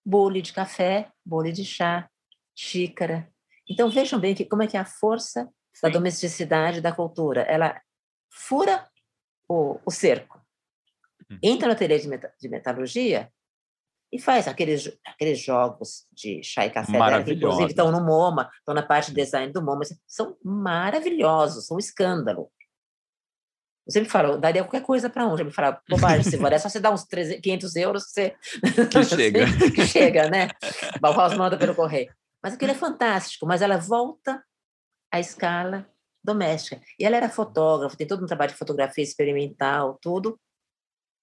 [0.02, 2.08] Bole de café, bole de chá,
[2.54, 3.30] xícara.
[3.68, 5.80] Então vejam bem que como é que é a força Sim.
[5.82, 7.42] da domesticidade da cultura.
[7.42, 7.78] Ela
[8.30, 8.90] fura
[9.46, 10.42] o, o cerco,
[11.30, 11.38] uhum.
[11.42, 12.08] entra no ateliê de,
[12.40, 13.30] de metalurgia
[14.12, 18.50] e faz aqueles, aqueles jogos de chá e café dela, que inclusive estão no MoMA,
[18.58, 22.52] estão na parte de design do MoMA, são maravilhosos, são um escândalo.
[23.86, 25.42] Eu sempre falo, daria qualquer coisa para onde?
[25.42, 28.10] Eu me falo, bobagem, se for, é só você dar uns 300, 500 euros que
[28.10, 28.36] você...
[28.90, 29.46] Que chega.
[29.74, 30.48] que chega, né?
[31.00, 32.12] Bauhaus manda pelo correio.
[32.42, 34.44] Mas aquilo é fantástico, mas ela volta
[35.10, 35.88] à escala
[36.22, 36.80] doméstica.
[36.98, 40.38] E ela era fotógrafa, tem todo um trabalho de fotografia experimental, tudo,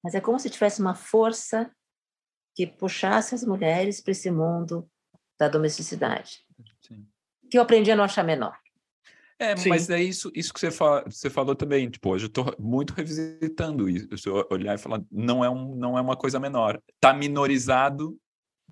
[0.03, 1.71] mas é como se tivesse uma força
[2.59, 4.85] que puxasse as mulheres para esse mundo
[5.39, 6.41] da domesticidade.
[6.81, 7.07] Sim.
[7.49, 8.53] Que eu aprendi a não achar menor.
[9.39, 9.69] É, Sim.
[9.69, 11.89] mas é isso, isso que você, fala, você falou também.
[11.89, 14.09] Tipo, hoje eu estou muito revisitando isso.
[14.17, 16.81] Se eu olhar e falar, não é, um, não é uma coisa menor.
[16.95, 18.19] Está minorizado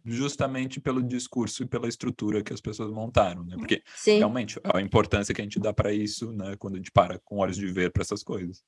[0.04, 3.56] justamente pelo discurso e pela estrutura que as pessoas montaram, né?
[3.56, 4.18] Porque Sim.
[4.18, 6.58] realmente a importância que a gente dá para isso, né?
[6.60, 8.62] Quando a gente para com olhos de ver para essas coisas.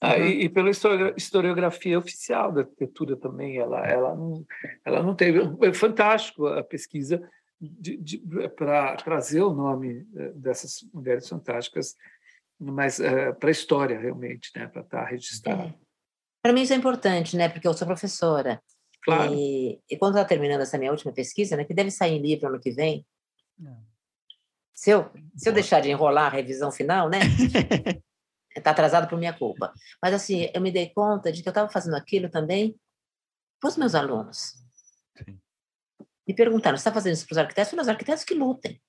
[0.00, 0.24] Ah, uhum.
[0.24, 0.70] e, e, pela
[1.16, 4.44] historiografia oficial da arquitetura também, ela, ela, não,
[4.84, 5.40] ela não teve.
[5.62, 7.22] É fantástico a pesquisa
[8.56, 11.94] para trazer o nome eh, dessas mulheres fantásticas,
[12.60, 15.62] mas é, para a história, realmente, né, para estar tá registrado.
[15.62, 15.74] É.
[16.42, 18.62] Para mim isso é importante, né, porque eu sou professora.
[19.02, 19.32] Claro.
[19.34, 22.48] E, e quando está terminando essa minha última pesquisa, né, que deve sair em livro
[22.48, 23.06] ano que vem,
[23.64, 23.76] é.
[24.74, 27.20] se eu, se eu deixar de enrolar a revisão final, né?
[28.58, 29.72] está atrasado por minha culpa.
[30.02, 32.78] Mas, assim, eu me dei conta de que eu estava fazendo aquilo também
[33.60, 34.54] para os meus alunos.
[35.16, 35.38] Sim.
[36.26, 37.72] Me perguntaram, você está fazendo isso para os arquitetos?
[37.72, 38.80] Para os arquitetos que lutem.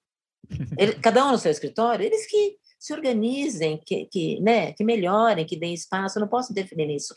[0.77, 5.45] Ele, cada um no seu escritório, eles que se organizem, que, que, né, que melhorem,
[5.45, 6.17] que deem espaço.
[6.17, 7.13] Eu não posso interferir nisso.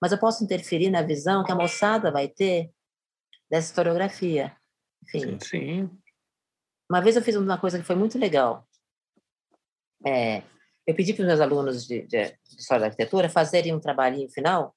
[0.00, 2.70] Mas eu posso interferir na visão que a moçada vai ter
[3.50, 4.56] dessa historiografia.
[5.02, 5.38] Enfim.
[5.40, 5.90] Sim.
[6.90, 8.66] Uma vez eu fiz uma coisa que foi muito legal.
[10.04, 10.42] É,
[10.86, 14.28] eu pedi para os meus alunos de, de, de, História da Arquitetura fazerem um trabalhinho
[14.28, 14.74] final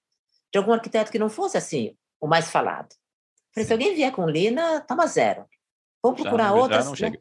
[0.51, 2.93] de algum arquiteto que não fosse assim, o mais falado.
[3.53, 5.45] Falei, se alguém vier com Lina, toma zero.
[6.03, 6.97] Vamos procurar já, outras.
[6.97, 7.17] Já né?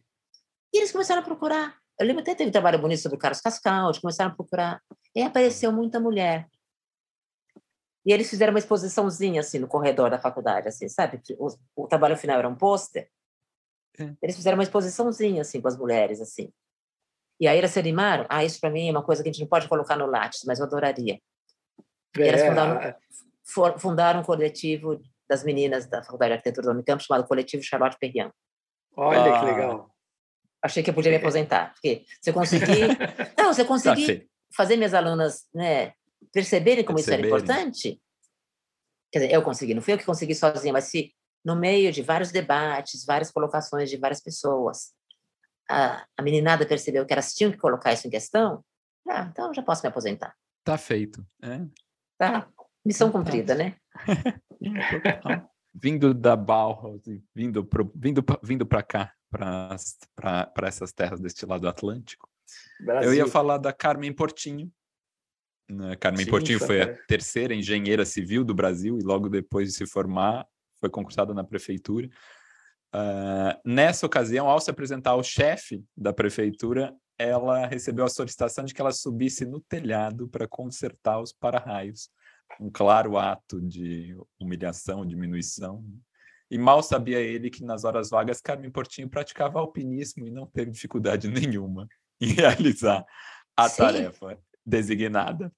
[0.73, 1.79] E eles começaram a procurar.
[1.99, 4.83] Eu lembro até teve um trabalho bonito sobre o Carlos Cascaldi, começaram a procurar.
[5.15, 6.49] E apareceu muita mulher.
[8.05, 11.23] E eles fizeram uma exposiçãozinha assim no corredor da faculdade, assim, sabe?
[11.39, 13.09] O, o trabalho final era um pôster.
[13.99, 14.13] É.
[14.21, 16.53] Eles fizeram uma exposiçãozinha assim com as mulheres, assim.
[17.45, 18.25] E aí elas se animaram.
[18.31, 20.45] Ah, isso para mim é uma coisa que a gente não pode colocar no Lattes,
[20.47, 21.21] mas eu adoraria.
[22.17, 22.49] E elas é.
[22.49, 22.95] fundaram,
[23.45, 27.99] for, fundaram um coletivo das meninas da Faculdade de Arquitetura do Unicamp chamado Coletivo Charlotte
[28.01, 28.31] Perriand.
[28.97, 29.41] Olha ah.
[29.41, 29.91] que legal.
[30.63, 32.97] Achei que eu podia me aposentar, porque se eu conseguir...
[33.37, 34.27] não, se eu conseguir
[34.57, 35.93] fazer minhas alunas né,
[36.33, 37.27] perceberem como Perceberem.
[37.27, 38.01] isso era importante,
[39.13, 41.13] quer dizer, eu consegui, não fui eu que consegui sozinha, mas se
[41.45, 44.95] no meio de vários debates, várias colocações de várias pessoas,
[45.69, 48.65] a, a meninada percebeu que elas tinham que colocar isso em questão,
[49.09, 50.35] ah, então já posso me aposentar.
[50.65, 51.25] Tá feito.
[51.43, 51.61] É.
[52.19, 52.49] Tá.
[52.85, 53.19] Missão tá.
[53.19, 53.77] cumprida, né?
[55.75, 57.03] vindo da Bauhaus,
[57.35, 59.77] vindo pro, vindo vindo para cá, para
[60.63, 62.29] essas terras deste lado Atlântico.
[62.81, 63.11] Brasil.
[63.11, 64.71] Eu ia falar da Carmen Portinho.
[65.69, 65.97] Né?
[65.97, 69.87] Carmen Sim, Portinho foi a terceira engenheira civil do Brasil e logo depois de se
[69.87, 70.47] formar
[70.81, 72.09] foi concursada na prefeitura.
[72.95, 78.73] Uh, nessa ocasião, ao se apresentar ao chefe da prefeitura, ela recebeu a solicitação de
[78.73, 82.09] que ela subisse no telhado para consertar os para-raios.
[82.61, 85.85] Um claro ato de humilhação, diminuição.
[86.49, 90.71] E mal sabia ele que nas horas vagas Carmen Portinho praticava alpinismo e não teve
[90.71, 91.89] dificuldade nenhuma
[92.21, 93.05] em realizar
[93.57, 93.77] a Sim.
[93.79, 95.53] tarefa designada.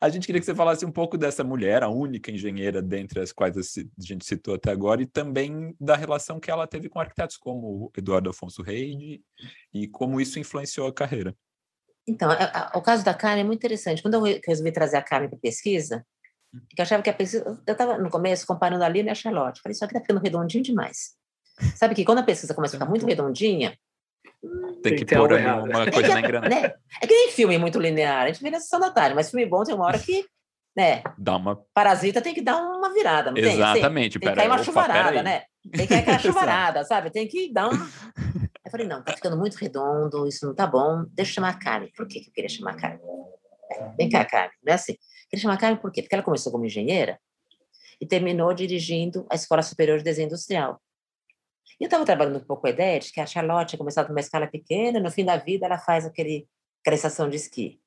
[0.00, 3.32] A gente queria que você falasse um pouco dessa mulher, a única engenheira dentre as
[3.32, 3.62] quais a
[3.98, 8.30] gente citou até agora, e também da relação que ela teve com arquitetos como Eduardo
[8.30, 9.22] Afonso Reide
[9.72, 11.34] e como isso influenciou a carreira.
[12.06, 14.00] Então, a, a, o caso da Karen é muito interessante.
[14.00, 16.04] Quando eu resolvi trazer a Karen para pesquisa,
[16.54, 16.60] hum.
[16.76, 17.44] eu achava que a pesquisa.
[17.66, 19.60] Eu estava no começo comparando a Lina e a Charlotte.
[19.60, 21.16] Falei, isso aqui está ficando redondinho demais.
[21.76, 23.76] Sabe que quando a pesquisa começa a ficar muito redondinha,
[24.82, 26.48] tem que pôr uma coisa na engrenagem.
[26.62, 26.74] Né?
[27.02, 29.46] É que nem filme muito linear, a gente vê na sessão da tarde, mas filme
[29.46, 30.24] bom tem uma hora que,
[30.76, 31.02] né?
[31.18, 31.56] Dá uma...
[31.74, 34.20] Parasita tem que dar uma virada, não Exatamente, tem?
[34.20, 35.42] Tem, tem que cair uma chuvarada, né?
[35.72, 37.10] Tem que cair aquela chuvarada, sabe?
[37.10, 37.72] Tem que dar um...
[38.64, 41.58] Eu falei, não, tá ficando muito redondo, isso não tá bom, deixa eu chamar a
[41.58, 41.88] Karen.
[41.96, 42.98] Por que, que eu queria chamar a Karen?
[43.96, 44.92] Vem cá, Karen, não é assim.
[44.92, 44.98] Eu
[45.30, 46.02] queria chamar a Karen por quê?
[46.02, 47.18] Porque ela começou como engenheira
[47.98, 50.78] e terminou dirigindo a Escola Superior de Desenho Industrial.
[51.80, 54.08] E eu estava trabalhando um pouco com a ideia de que a Charlotte tinha começado
[54.08, 56.48] numa escala pequena, no fim da vida ela faz aquele,
[56.80, 57.80] aquela estação de esqui.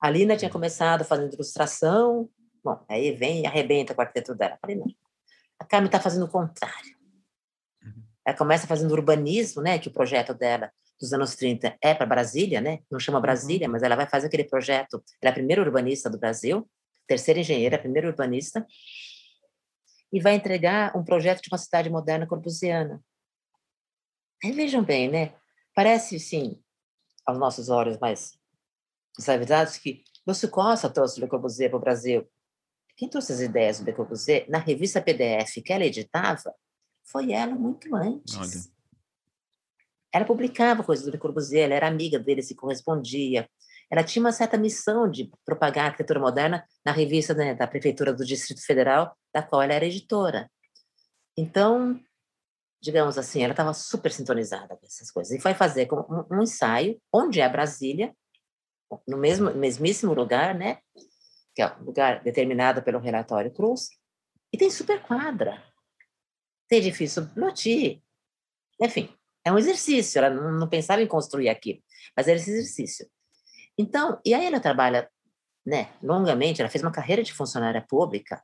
[0.00, 2.28] A Lina tinha começado fazendo ilustração,
[2.62, 4.54] bom, aí vem e arrebenta com a arquitetura dela.
[4.54, 4.86] Eu falei, não,
[5.58, 6.96] a Carmen está fazendo o contrário.
[7.82, 8.02] Uhum.
[8.26, 10.70] Ela começa fazendo urbanismo, né, que o projeto dela
[11.00, 12.80] dos anos 30 é para Brasília, né?
[12.90, 13.72] Não chama Brasília, uhum.
[13.72, 15.02] mas ela vai fazer aquele projeto.
[15.22, 16.68] Ela é a primeira urbanista do Brasil,
[17.06, 18.66] terceira engenheira, primeira urbanista,
[20.12, 23.00] e vai entregar um projeto de uma cidade moderna corbusiana.
[24.44, 25.34] Aí vejam bem, né?
[25.74, 26.60] Parece, sim,
[27.24, 27.98] aos nossos olhos,
[29.28, 32.26] é verdade que Lúcio Costa trouxe o Le Corbusier para o Brasil.
[32.96, 36.54] Quem trouxe as ideias do Le Corbusier na revista PDF que ela editava
[37.04, 38.36] foi ela muito antes.
[38.36, 38.76] Olha.
[40.12, 43.48] Ela publicava coisas do Le Corbusier, ela era amiga dele, se correspondia.
[43.90, 48.12] Ela tinha uma certa missão de propagar a arquitetura moderna na revista né, da Prefeitura
[48.12, 50.50] do Distrito Federal, da qual ela era editora.
[51.36, 52.00] Então,
[52.80, 55.32] digamos assim, ela estava super sintonizada com essas coisas.
[55.32, 58.14] E foi fazer um, um ensaio, onde é Brasília,
[59.06, 60.78] no mesmo mesmíssimo lugar, né?
[61.54, 63.88] Que é o lugar determinado pelo relatório Cruz,
[64.52, 65.62] e tem super quadra.
[66.68, 68.02] Tem edifício Loti.
[68.80, 69.14] Enfim,
[69.44, 70.18] é um exercício.
[70.18, 71.80] Ela não, não pensava em construir aquilo,
[72.16, 73.08] mas era esse exercício.
[73.78, 75.10] Então, e aí ela trabalha
[75.64, 78.42] né, longamente, ela fez uma carreira de funcionária pública,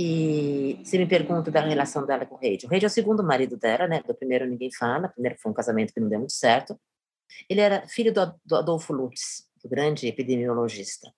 [0.00, 3.24] e se me pergunta da relação dela com o Reid, o Reid é o segundo
[3.24, 4.00] marido dela, né?
[4.06, 6.80] Do primeiro ninguém fala, primeiro foi um casamento que não deu muito certo.
[7.50, 11.12] Ele era filho do, do Adolfo Lutz, o grande epidemiologista.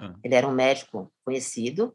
[0.00, 0.14] Ah.
[0.24, 1.94] Ele era um médico conhecido,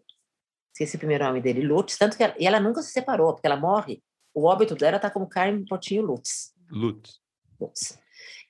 [0.72, 3.48] esqueci o primeiro nome dele, Lutz, tanto que ela, e ela nunca se separou, porque
[3.48, 6.54] ela morre, o óbito dela está como Carmen Potinho Lutz.
[6.70, 7.20] Lutz.
[7.60, 7.99] Lutz.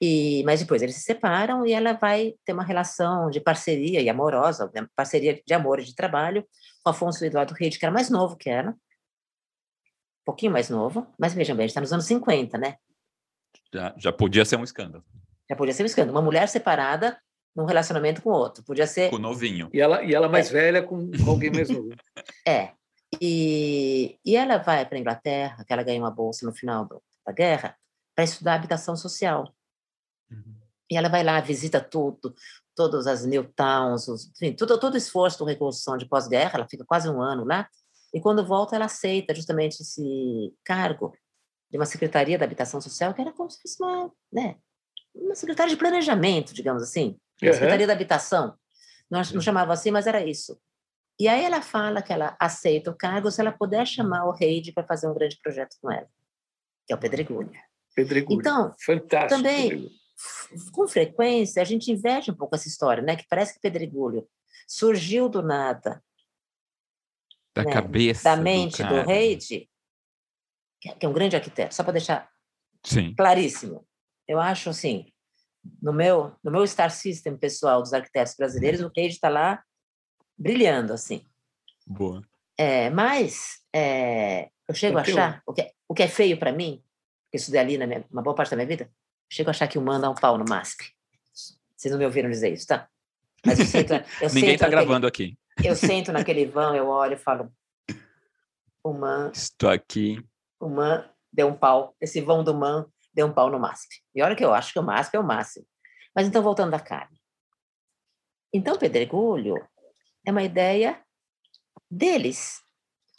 [0.01, 4.09] E, mas depois eles se separam e ela vai ter uma relação de parceria e
[4.09, 6.45] amorosa, né, parceria de amor e de trabalho
[6.83, 11.33] com Afonso Eduardo Reis, que era mais novo que ela, um pouquinho mais novo, mas
[11.33, 12.75] vejam bem, a gente está nos anos 50, né?
[13.73, 15.03] Já, já podia ser um escândalo.
[15.49, 16.17] Já podia ser um escândalo.
[16.17, 17.19] Uma mulher separada
[17.55, 18.63] num relacionamento com outro.
[18.63, 19.09] Podia ser.
[19.09, 19.69] Com o novinho.
[19.73, 20.53] E ela, e ela mais é.
[20.53, 21.89] velha com, com alguém mais novo.
[22.47, 22.71] é.
[23.21, 27.01] E, e ela vai para a Inglaterra, que ela ganha uma bolsa no final do,
[27.25, 27.75] da guerra,
[28.15, 29.51] para estudar habitação social.
[30.31, 30.55] Uhum.
[30.89, 32.33] E ela vai lá, visita tudo,
[32.75, 36.83] todas as new towns, enfim, todo, todo o esforço de reconstrução de pós-guerra, ela fica
[36.85, 37.69] quase um ano lá,
[38.13, 41.13] e quando volta ela aceita justamente esse cargo
[41.69, 44.55] de uma secretaria da habitação social, que era como se fosse uma, né,
[45.13, 47.53] uma secretaria de planejamento, digamos assim, uhum.
[47.53, 48.55] secretaria da habitação.
[49.09, 50.59] Não, não chamava assim, mas era isso.
[51.19, 54.71] E aí ela fala que ela aceita o cargo se ela puder chamar o Reide
[54.71, 56.07] para fazer um grande projeto com ela,
[56.87, 57.51] que é o Pedregulho.
[57.93, 58.39] Pedregulho.
[58.39, 59.91] Então, Fantástico, também
[60.71, 63.15] com frequência, a gente inveja um pouco essa história, né?
[63.15, 64.27] Que parece que Pedregulho
[64.67, 66.03] surgiu do nada.
[67.55, 67.71] Da né?
[67.71, 68.23] cabeça.
[68.23, 69.69] Da mente do, do Reide,
[70.79, 72.29] que é um grande arquiteto, só para deixar
[72.83, 73.13] Sim.
[73.15, 73.85] claríssimo.
[74.27, 75.11] Eu acho assim,
[75.81, 79.63] no meu, no meu Star System pessoal dos arquitetos brasileiros, o Reide está lá
[80.37, 81.25] brilhando, assim.
[81.85, 82.23] Boa.
[82.57, 86.51] É, mas é, eu chego a achar, o que, é, o que é feio para
[86.51, 86.83] mim,
[87.31, 88.91] que estudei ali na minha, uma boa parte da minha vida,
[89.29, 90.91] Chego a achar que o Man dá um pau no MASP.
[91.75, 92.89] Vocês não me ouviram dizer isso, tá?
[93.45, 95.37] Mas eu sento, eu Ninguém está gravando aqui.
[95.63, 97.51] Eu sento naquele vão, eu olho e falo:
[98.83, 99.31] o Man.
[99.33, 100.23] Estou aqui.
[100.59, 101.95] O Man deu um pau.
[102.01, 104.01] Esse vão do Man deu um pau no MASP.
[104.15, 105.65] E olha que eu acho que o MASP é o máximo.
[106.15, 107.19] Mas então, voltando da carne.
[108.53, 109.55] Então, pedregulho
[110.25, 111.01] é uma ideia
[111.89, 112.61] deles.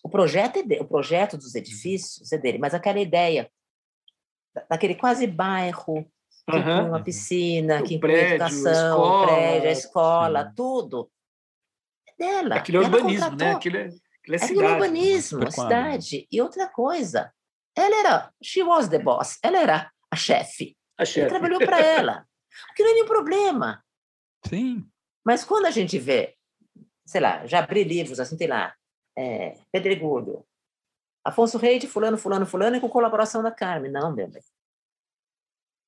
[0.03, 3.51] O projeto, é de, o projeto dos edifícios é dele, mas aquela ideia
[4.69, 6.07] daquele quase bairro,
[6.49, 6.89] que uhum.
[6.89, 10.53] uma piscina, que inclui educação, escola, prédio, a escola, sim.
[10.57, 11.11] tudo.
[12.07, 12.57] É dela.
[12.57, 13.53] Aquilo é urbanismo, né?
[13.53, 14.45] Aquilo é, aquilo é cidade.
[14.45, 16.29] Aquilo é urbanismo, a cidade.
[16.31, 17.33] E outra coisa,
[17.77, 20.77] ela era, she was the boss, ela era a chefe.
[20.99, 21.29] A chefe.
[21.29, 22.27] trabalhou para ela.
[22.73, 23.83] O que não é nenhum problema.
[24.45, 24.85] Sim.
[25.25, 26.35] Mas quando a gente vê,
[27.07, 28.75] sei lá, já abri livros, assim, tem lá,
[29.17, 30.45] é, Pedregulho,
[31.25, 33.91] Afonso Reis, fulano, fulano, fulano, e com colaboração da Carmen.
[33.91, 34.43] Não, meu bem.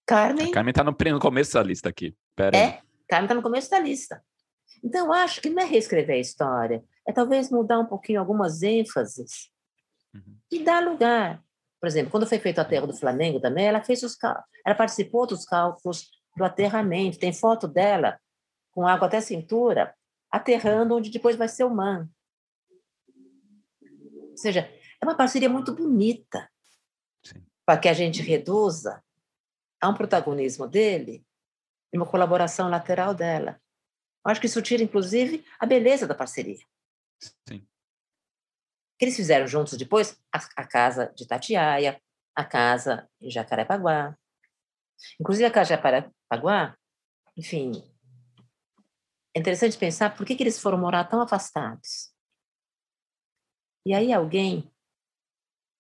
[0.06, 0.50] Carmen...
[0.50, 2.16] A Carmen está no, no começo da lista aqui.
[2.34, 2.78] Pera é, aí.
[3.08, 4.22] Carmen está no começo da lista.
[4.82, 8.62] Então, eu acho que não é reescrever a história, é talvez mudar um pouquinho algumas
[8.62, 9.50] ênfases
[10.14, 10.36] uhum.
[10.50, 11.42] e dar lugar.
[11.80, 14.16] Por exemplo, quando foi feito o aterro do Flamengo também, ela fez os
[14.64, 17.18] ela participou dos cálculos do aterramento.
[17.18, 18.18] Tem foto dela
[18.70, 19.94] com água até a cintura,
[20.30, 22.08] aterrando onde depois vai ser o man.
[24.30, 24.70] Ou seja,
[25.02, 26.48] é uma parceria muito bonita
[27.66, 29.04] para que a gente reduza
[29.80, 31.26] a um protagonismo dele
[31.92, 33.60] e uma colaboração lateral dela.
[34.24, 36.64] Eu acho que isso tira, inclusive, a beleza da parceria.
[37.20, 37.66] Sim.
[38.96, 42.00] Que eles fizeram juntos depois a, a casa de Tatiaia,
[42.34, 44.16] a casa em Jacarepaguá.
[45.20, 46.78] Inclusive, a casa de Jacarepaguá,
[47.36, 47.72] enfim,
[49.34, 52.12] é interessante pensar por que, que eles foram morar tão afastados.
[53.84, 54.71] E aí alguém,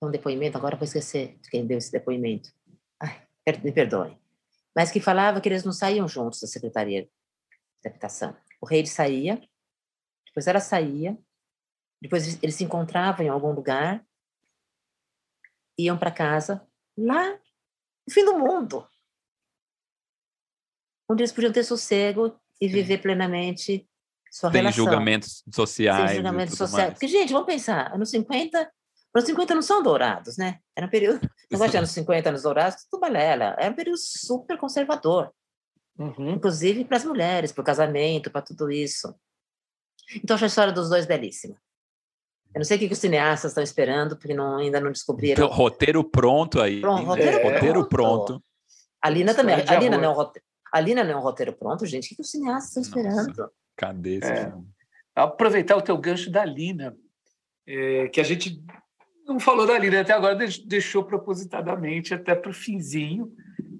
[0.06, 2.50] um depoimento, agora vou esquecer de quem deu esse depoimento,
[3.00, 3.26] Ai,
[3.62, 4.16] me perdoe,
[4.74, 7.08] mas que falava que eles não saíam juntos da Secretaria
[7.82, 8.36] de Habitação.
[8.60, 9.40] O rei saía,
[10.26, 11.18] depois ela saía,
[12.00, 14.04] depois eles se encontravam em algum lugar,
[15.78, 18.86] iam para casa, lá no fim do mundo,
[21.08, 23.88] onde eles podiam ter sossego e viver plenamente
[24.30, 24.84] sua Sem relação.
[24.84, 26.10] julgamentos sociais.
[26.10, 26.92] Sem julgamentos sociais.
[26.94, 28.72] Porque, gente, vamos pensar, anos 50,
[29.14, 30.58] anos 50 não são dourados, né?
[30.76, 33.56] Era um período, negócio de anos 50, anos dourados, tudo balela.
[33.58, 35.32] Era um período super conservador.
[35.98, 36.30] Uhum.
[36.30, 39.14] Inclusive para as mulheres, para o casamento, para tudo isso.
[40.16, 41.54] Então, acho a história dos dois belíssima.
[42.54, 45.44] Eu não sei o que, os cineastas estão esperando, porque não, ainda não descobriram.
[45.44, 46.80] Então, roteiro pronto aí.
[46.80, 48.44] Pronto, roteiro, é, roteiro pronto.
[49.00, 49.54] A Lina também.
[49.54, 52.06] A Lina, não é um roteiro, a Lina não é um roteiro pronto, gente.
[52.06, 53.28] O que, que os cineastas estão esperando?
[53.28, 54.52] Nossa, cadê esse é,
[55.14, 56.94] Aproveitar o teu gancho da Lina,
[57.66, 58.62] é, que a gente
[59.32, 63.32] não falou da Lina até agora, deixou propositadamente até para o finzinho,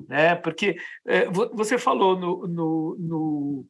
[0.09, 0.35] né?
[0.35, 0.77] porque
[1.07, 3.67] é, você falou no, no, no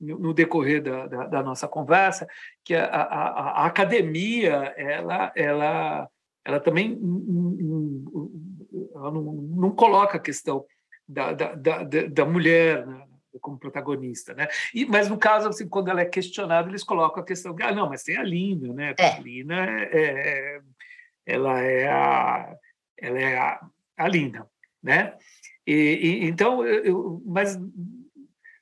[0.00, 2.26] no decorrer da, da, da, nossa conversa,
[2.62, 3.28] que a, a,
[3.62, 6.08] a, academia ela, ela,
[6.44, 6.98] ela também
[8.94, 10.64] ela não, não coloca a questão
[11.08, 13.06] da, da, da, da mulher né,
[13.40, 14.48] como protagonista, né?
[14.74, 17.74] E, mas no caso, assim, quando ela é questionada, eles colocam a questão que, ah,
[17.74, 18.94] não, mas tem a Lina, né?
[18.98, 19.06] É.
[19.06, 20.60] A Lina é, é,
[21.26, 22.56] ela é a,
[22.98, 23.60] ela é a,
[23.96, 24.48] a Lina,
[24.82, 25.16] né?
[25.66, 27.58] E, e então, eu, mas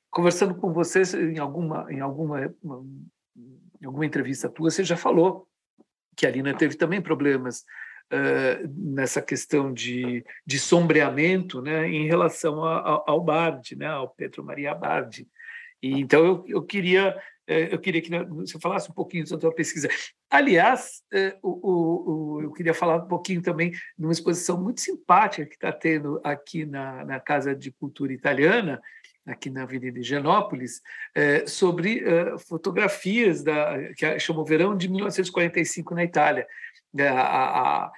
[0.09, 5.47] conversando com vocês em alguma em alguma em alguma entrevista tua, você já falou
[6.15, 7.65] que a Lina teve também problemas
[8.13, 14.09] uh, nessa questão de, de sombreamento, né, em relação a, a, ao Bardi, né, ao
[14.09, 15.27] Pedro Maria Bardi.
[15.81, 19.55] E então eu, eu queria eu queria que você falasse um pouquinho sobre a tua
[19.55, 19.89] pesquisa.
[20.29, 21.01] Aliás,
[21.41, 25.55] o, o, o, eu queria falar um pouquinho também de uma exposição muito simpática que
[25.55, 28.81] está tendo aqui na, na Casa de Cultura Italiana,
[29.25, 30.81] aqui na Avenida Higienópolis,
[31.15, 36.45] é, sobre é, fotografias da, que chamou Verão de 1945 na Itália.
[36.95, 37.91] É, a, a,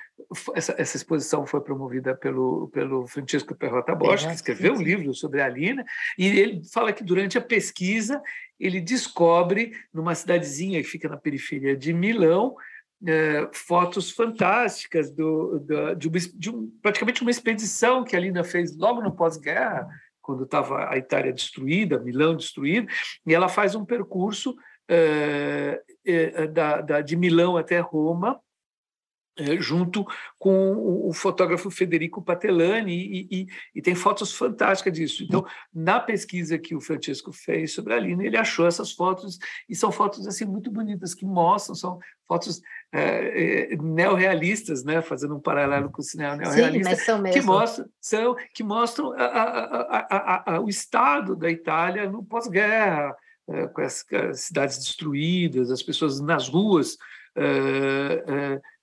[0.55, 5.41] essa, essa, exposição foi promovida pelo, pelo Francesco Perrota Bosch, que escreveu um livro sobre
[5.41, 5.83] a Lina,
[6.17, 8.21] e ele fala que durante a pesquisa
[8.59, 12.55] ele descobre, numa cidadezinha que fica na periferia de Milão,
[13.05, 18.43] é, fotos fantásticas do, do, de, uma, de um, praticamente uma expedição que a Lina
[18.43, 19.87] fez logo no pós-guerra,
[20.21, 22.91] quando estava a Itália destruída, Milão destruída,
[23.25, 24.55] e ela faz um percurso
[24.87, 28.39] é, é, da, da, de Milão até Roma,
[29.59, 30.05] junto
[30.39, 35.23] com o, fotógrafo Federico Patelani, e, e, e, tem fotos fantásticas disso.
[35.23, 39.75] Então, na pesquisa que o Francisco fez sobre a Lina, ele achou essas fotos, e
[39.75, 42.61] são fotos assim muito bonitas, que mostram, são fotos
[42.93, 45.01] é, é, neorrealistas, né?
[45.01, 50.55] fazendo um paralelo com o cinema neorrealista, Sim, que mostram, são, que mostram a, a,
[50.55, 53.15] a, o estado da Itália no pós-guerra,
[53.49, 56.97] é, com as, as cidades destruídas, as pessoas nas ruas,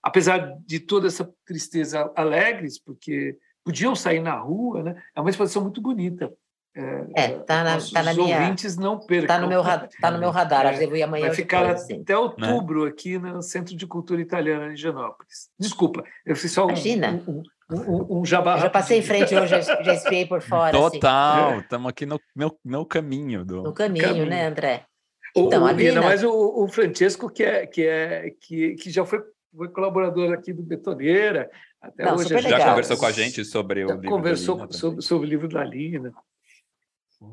[0.02, 5.02] apesar de toda essa tristeza alegres, porque podiam sair na rua, né?
[5.14, 6.32] É uma exposição muito bonita.
[6.74, 8.40] É, é tá na, tá na minha.
[8.40, 9.26] ouvintes não percam.
[9.26, 11.26] Tá no meu, tá no meu radar, é, devo ir amanhã.
[11.26, 12.00] Vai ficar depois, assim.
[12.00, 15.50] até outubro aqui no Centro de Cultura Italiana em Genópolis.
[15.58, 17.22] Desculpa, eu fiz só um, Imagina.
[17.28, 18.56] um, um, um jabá.
[18.56, 20.76] Eu já passei em frente hoje, já, já espiei por fora.
[20.76, 20.90] Assim.
[20.98, 21.90] Total, estamos assim.
[21.90, 23.44] aqui no, no, no, caminho.
[23.44, 23.62] Do...
[23.62, 24.26] No caminho, caminho.
[24.26, 24.86] né, André?
[25.36, 29.04] Então, o, o Lina, mas o, o Francesco, que, é, que, é, que, que já
[29.04, 29.20] foi
[29.56, 31.50] foi colaborador aqui do Betoneira.
[31.80, 32.70] Até Não, hoje já legal.
[32.70, 35.64] conversou com a gente sobre o livro conversou da Lina, sobre, sobre, o livro da
[35.64, 36.12] Lina.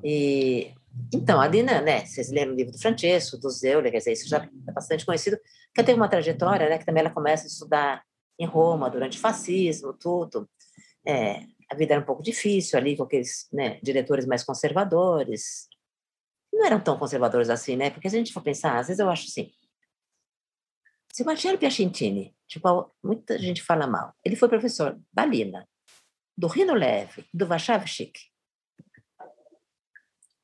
[0.04, 0.74] E
[1.14, 4.28] Então, a Dina, né, vocês leram o livro do Francesco, do Zeuler, quer dizer, isso
[4.28, 5.38] já é bastante conhecido,
[5.74, 8.04] que teve uma trajetória, né, que também ela começa a estudar
[8.40, 10.50] em Roma durante o fascismo, tudo.
[11.06, 15.68] É, a vida era um pouco difícil ali com aqueles né, diretores mais conservadores.
[16.52, 17.90] Não eram tão conservadores assim, né?
[17.92, 19.52] Porque se a gente for pensar, às vezes eu acho assim,
[21.20, 25.68] se Marcello Piacentini, tipo, muita gente fala mal, ele foi professor da Lina,
[26.38, 28.14] do Rino Leve, do Wachowski,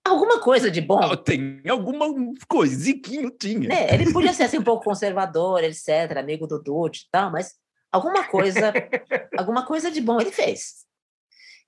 [0.04, 1.00] alguma coisa de bom.
[1.02, 2.08] Ah, tem alguma
[2.50, 3.70] coisiquinho, tinha.
[3.70, 3.94] Né?
[3.94, 7.54] Ele podia ser assim, um pouco conservador, etc., amigo do Dutti e tal, mas
[7.90, 8.74] alguma coisa,
[9.40, 10.84] alguma coisa de bom ele fez.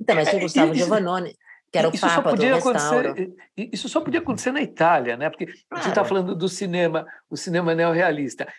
[0.01, 1.33] Então, mas o Gustavo isso, Giovannone,
[1.71, 3.15] que era o papa do restauro.
[3.55, 5.29] Isso só podia acontecer na Itália, né?
[5.29, 5.65] Porque claro.
[5.71, 8.51] a gente está falando do cinema, o cinema neorrealista.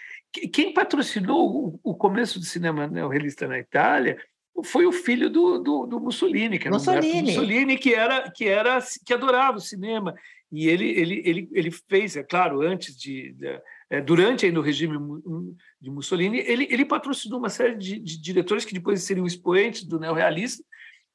[0.53, 4.19] Quem patrocinou o começo do cinema neorrealista na Itália
[4.65, 7.23] foi o filho do, do, do Mussolini, que era Mussolini.
[7.23, 10.15] Mussolini, que era que era que adorava o cinema
[10.51, 13.61] e ele ele ele, ele fez, é claro, antes de, de
[13.91, 14.99] é, durante aí no regime
[15.81, 19.99] de Mussolini, ele ele patrocinou uma série de, de diretores que depois seriam expoentes do
[19.99, 20.65] neorrealismo.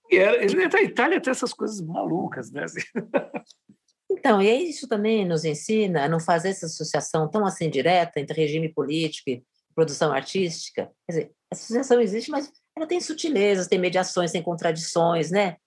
[0.09, 2.65] E era, ele, a Itália tem essas coisas malucas, né?
[4.13, 8.39] Então, e isso também nos ensina a não fazer essa associação tão assim direta entre
[8.39, 9.43] regime político e
[9.73, 10.91] produção artística.
[11.05, 15.57] Quer dizer, a associação existe, mas ela tem sutilezas, tem mediações, tem contradições, né?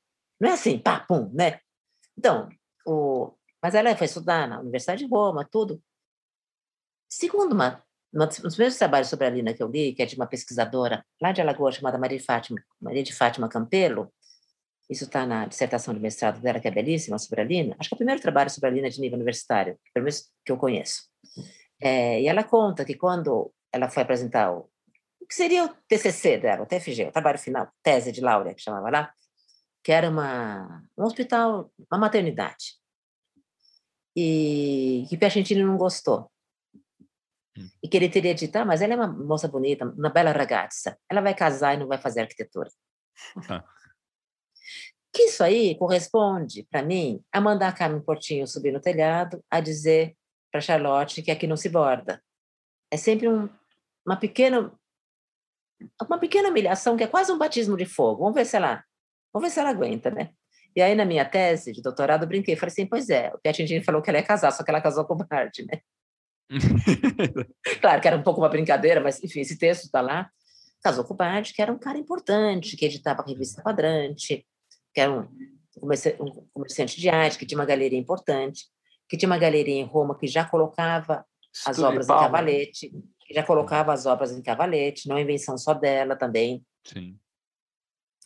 [0.40, 1.58] Não é assim, pá, pum, né?
[2.16, 2.48] Então,
[2.86, 3.34] o...
[3.60, 5.82] mas ela foi estudar na Universidade de Roma, tudo.
[7.08, 7.82] Segundo uma,
[8.12, 11.32] uma dos trabalhos sobre a Lina que eu li, que é de uma pesquisadora lá
[11.32, 14.12] de Alagoas, chamada Maria de Fátima, Maria de Fátima Campelo,
[14.88, 17.76] isso está na dissertação de mestrado dela, que é belíssima, sobre a Lina.
[17.78, 20.52] Acho que é o primeiro trabalho sobre a Lina de nível universitário, pelo menos que
[20.52, 21.08] eu conheço.
[21.80, 24.70] É, e ela conta que quando ela foi apresentar o,
[25.20, 28.62] o que seria o TCC dela, o TFG, o trabalho final, tese de Laura, que
[28.62, 29.12] chamava lá,
[29.82, 32.76] que era uma, um hospital, uma maternidade.
[34.16, 36.30] E que Piacentini não gostou.
[37.58, 37.68] Hum.
[37.82, 40.96] E que ele teria dito, ah, mas ela é uma moça bonita, uma bela ragazza,
[41.10, 42.70] ela vai casar e não vai fazer arquitetura.
[43.48, 43.64] Ah.
[45.16, 49.60] Que isso aí corresponde, para mim, a mandar a Carmen Portinho subir no telhado, a
[49.60, 50.14] dizer
[50.52, 52.22] para Charlotte que aqui não se borda.
[52.92, 53.48] É sempre um,
[54.04, 54.70] uma pequena
[56.06, 58.24] uma pequena humilhação que é quase um batismo de fogo.
[58.24, 58.84] Vamos ver se ela,
[59.32, 60.32] vamos ver se ela aguenta, né?
[60.76, 63.82] E aí, na minha tese de doutorado, eu brinquei, falei assim, pois é, o Piatindini
[63.82, 65.80] falou que ela ia casar, só que ela casou com o Bard, né?
[67.80, 70.30] claro que era um pouco uma brincadeira, mas, enfim, esse texto está lá.
[70.82, 74.46] Casou com o Bard, que era um cara importante, que editava a revista Quadrante,
[74.96, 75.28] que era um
[76.54, 78.64] comerciante de arte, que tinha uma galeria importante,
[79.06, 81.22] que tinha uma galeria em Roma que já colocava
[81.66, 82.92] as obras em cavalete,
[83.30, 86.64] já colocava as obras em cavalete, não é invenção só dela também.
[86.82, 87.18] Sim.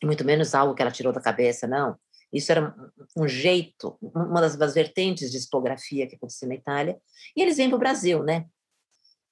[0.00, 1.98] Muito menos algo que ela tirou da cabeça, não.
[2.32, 2.72] Isso era
[3.16, 6.96] um, jeito, uma das, das vertentes de expografia que acontecia na Itália.
[7.36, 8.46] E eles vêm para o Brasil, né?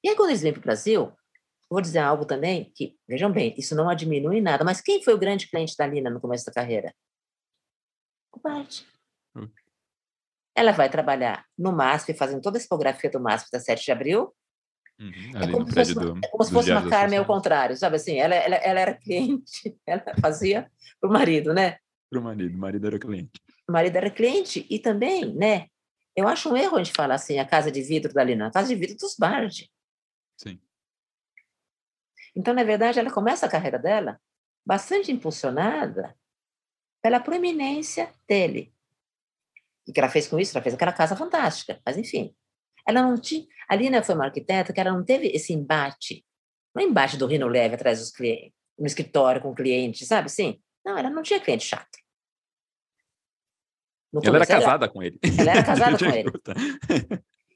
[0.03, 1.13] E aí, quando eles vêm para o Brasil,
[1.71, 5.19] vou dizer algo também que, vejam bem, isso não diminui nada, mas quem foi o
[5.19, 6.93] grande cliente da Lina no começo da carreira?
[8.41, 8.83] Bart.
[9.35, 9.49] Hum.
[10.55, 14.35] Ela vai trabalhar no MASP, fazendo toda a expografia do MASP da 7 de abril,
[15.01, 17.97] Uhum, é como se fosse, do, é como se fosse uma Carmen ao contrário, sabe
[17.97, 18.19] assim?
[18.19, 20.69] Ela, ela, ela era cliente, ela fazia
[21.01, 21.79] para o marido, né?
[22.11, 23.41] Para o marido, o marido era cliente.
[23.69, 25.69] O marido era cliente e também, né?
[26.17, 28.51] Eu acho um erro a gente falar assim, a casa de vidro da Lina, a
[28.51, 29.71] casa de vidro dos Bard.
[30.37, 30.61] Sim.
[32.35, 34.21] Então, na verdade, ela começa a carreira dela
[34.67, 36.17] bastante impulsionada
[37.09, 38.71] pela proeminência dele.
[39.87, 40.55] E que ela fez com isso?
[40.55, 42.35] Ela fez aquela casa fantástica, mas enfim.
[42.87, 43.47] Ela não tinha.
[43.67, 46.23] A Lina foi uma arquiteta que ela não teve esse embate.
[46.75, 50.27] Não é embate do Rino Leve atrás dos clientes, no escritório com o cliente, sabe
[50.27, 50.61] assim?
[50.85, 51.99] Não, ela não tinha cliente chato.
[54.13, 55.19] No ela era casada ela, com ele.
[55.39, 56.31] Ela era casada com ele.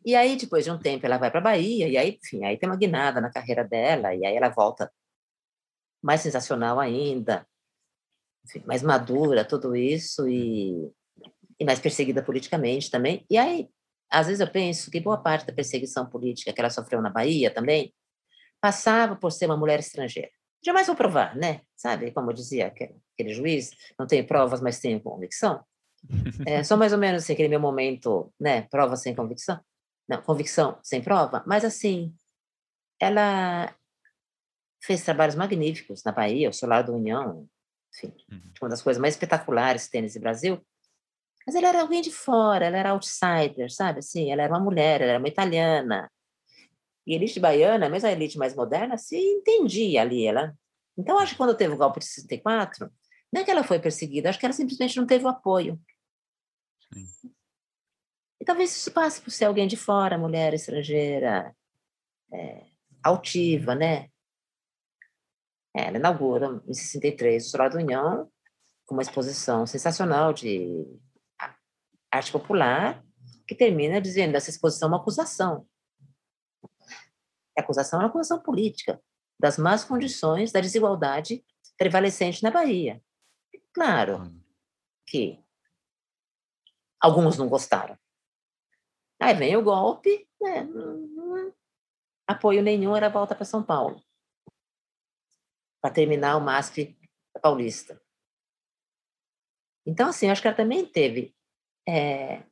[0.03, 2.57] E aí, depois de um tempo, ela vai para a Bahia, e aí, enfim, aí
[2.57, 4.91] tem uma guinada na carreira dela, e aí ela volta
[6.03, 7.47] mais sensacional ainda,
[8.45, 10.91] enfim, mais madura, tudo isso, e,
[11.59, 13.25] e mais perseguida politicamente também.
[13.31, 13.69] E aí,
[14.11, 17.53] às vezes eu penso que boa parte da perseguição política que ela sofreu na Bahia
[17.53, 17.95] também
[18.61, 20.31] passava por ser uma mulher estrangeira.
[20.65, 21.63] Jamais vou provar, né?
[21.75, 25.65] Sabe, como dizia aquele, aquele juiz, não tenho provas, mas tenho convicção.
[26.47, 28.63] É, só mais ou menos assim, aquele meu momento, né?
[28.63, 29.61] Prova sem convicção.
[30.09, 31.45] Não, convicção sem prova.
[31.47, 32.13] Mas assim,
[33.01, 33.73] ela
[34.83, 37.49] fez trabalhos magníficos na Bahia, o Solar da União,
[37.93, 38.53] enfim, uhum.
[38.61, 40.65] uma das coisas mais espetaculares que tem nesse Brasil.
[41.47, 43.99] Mas ela era alguém de fora, ela era outsider, sabe?
[43.99, 46.11] Assim, ela era uma mulher, ela era uma italiana.
[47.07, 50.25] E a elite baiana, mesmo a elite mais moderna, se entendia ali.
[50.25, 50.57] Ela...
[50.97, 52.91] Então, acho que quando teve o golpe de 64,
[53.33, 55.81] não é que ela foi perseguida, acho que ela simplesmente não teve o apoio.
[56.93, 57.33] Sim.
[58.41, 61.55] E talvez isso passe por ser alguém de fora, mulher estrangeira,
[62.33, 62.67] é,
[63.03, 64.09] altiva, né?
[65.75, 68.31] É, ela inaugura, em 63, o Solar do União,
[68.85, 70.87] com uma exposição sensacional de
[72.11, 73.03] arte popular,
[73.47, 75.67] que termina dizendo essa exposição é uma acusação.
[77.57, 79.03] A acusação é uma acusação política
[79.39, 81.45] das más condições da desigualdade
[81.77, 83.03] prevalecente na Bahia.
[83.75, 84.41] Claro hum.
[85.07, 85.43] que
[87.01, 87.99] alguns não gostaram.
[89.21, 90.69] Aí vem o golpe, né?
[92.27, 94.03] apoio nenhum, era volta para São Paulo,
[95.83, 96.97] para terminar o MASP
[97.43, 98.01] paulista.
[99.85, 101.35] Então, assim, eu acho que ela também teve.
[101.87, 102.45] É,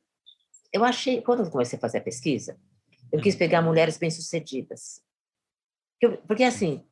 [0.73, 2.59] eu achei, quando eu comecei a fazer a pesquisa,
[3.11, 5.01] eu quis pegar mulheres bem-sucedidas.
[6.27, 6.85] Porque, assim,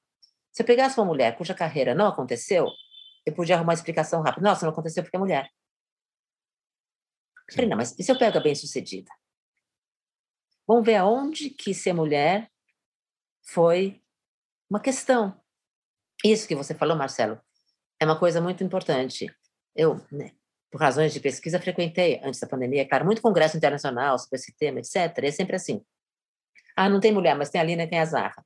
[0.52, 2.70] se eu pegasse uma mulher cuja carreira não aconteceu,
[3.26, 4.48] eu podia arrumar uma explicação rápida.
[4.48, 5.52] Nossa, não aconteceu porque é mulher.
[7.52, 9.12] Falei, não, mas e se eu pego a bem-sucedida?
[10.66, 12.50] Vamos ver aonde que ser mulher
[13.42, 14.02] foi
[14.70, 15.42] uma questão.
[16.24, 17.40] Isso que você falou, Marcelo,
[18.00, 19.28] é uma coisa muito importante.
[19.76, 20.32] Eu, né,
[20.72, 24.80] por razões de pesquisa, frequentei, antes da pandemia, claro, muito congresso internacional sobre esse tema,
[24.80, 25.18] etc.
[25.24, 25.84] E é sempre assim.
[26.76, 28.46] Ah, não tem mulher, mas tem a Lina e tem a Zarra.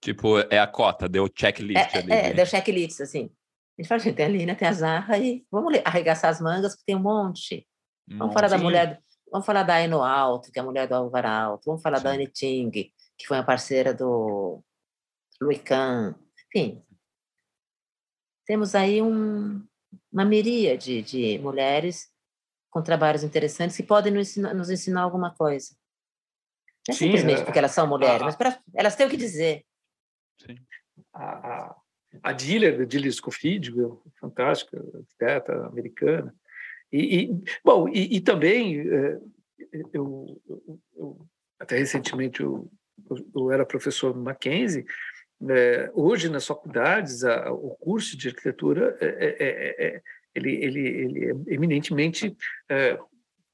[0.00, 2.12] Tipo, é a cota, deu checklist é, ali.
[2.12, 2.34] É, né?
[2.34, 3.30] deu checklist, assim.
[3.76, 6.72] A gente fala, gente, tem a Lina, tem a Zarra, e vamos arregaçar as mangas,
[6.72, 7.66] porque tem um monte.
[8.10, 11.26] Vamos falar da mulher, vamos falar da Aino Alto, que é a mulher do Alvar
[11.26, 12.04] Alto, vamos falar Sim.
[12.04, 14.62] da Anne Ting, que foi a parceira do
[15.40, 16.14] Louis Kahn,
[16.46, 16.82] enfim.
[18.46, 19.66] Temos aí um,
[20.12, 22.10] uma miríade de mulheres
[22.70, 25.74] com trabalhos interessantes que podem nos ensinar, nos ensinar alguma coisa.
[26.88, 29.16] Não é Sim, simplesmente é, porque elas são mulheres, mas pra, elas têm o que
[29.16, 29.64] dizer.
[30.40, 30.56] Sim.
[31.12, 31.76] A, a,
[32.22, 33.72] a Diller, Diller Scofield,
[34.18, 36.34] fantástica, arquiteta americana.
[36.90, 39.20] E, e bom, e, e também, é,
[39.92, 41.28] eu, eu, eu,
[41.58, 42.70] até recentemente eu,
[43.34, 44.86] eu era professor no Mackenzie,
[45.48, 50.02] é, hoje nas faculdades a, o curso de arquitetura é, é, é, é
[50.34, 52.36] ele, ele, ele é eminentemente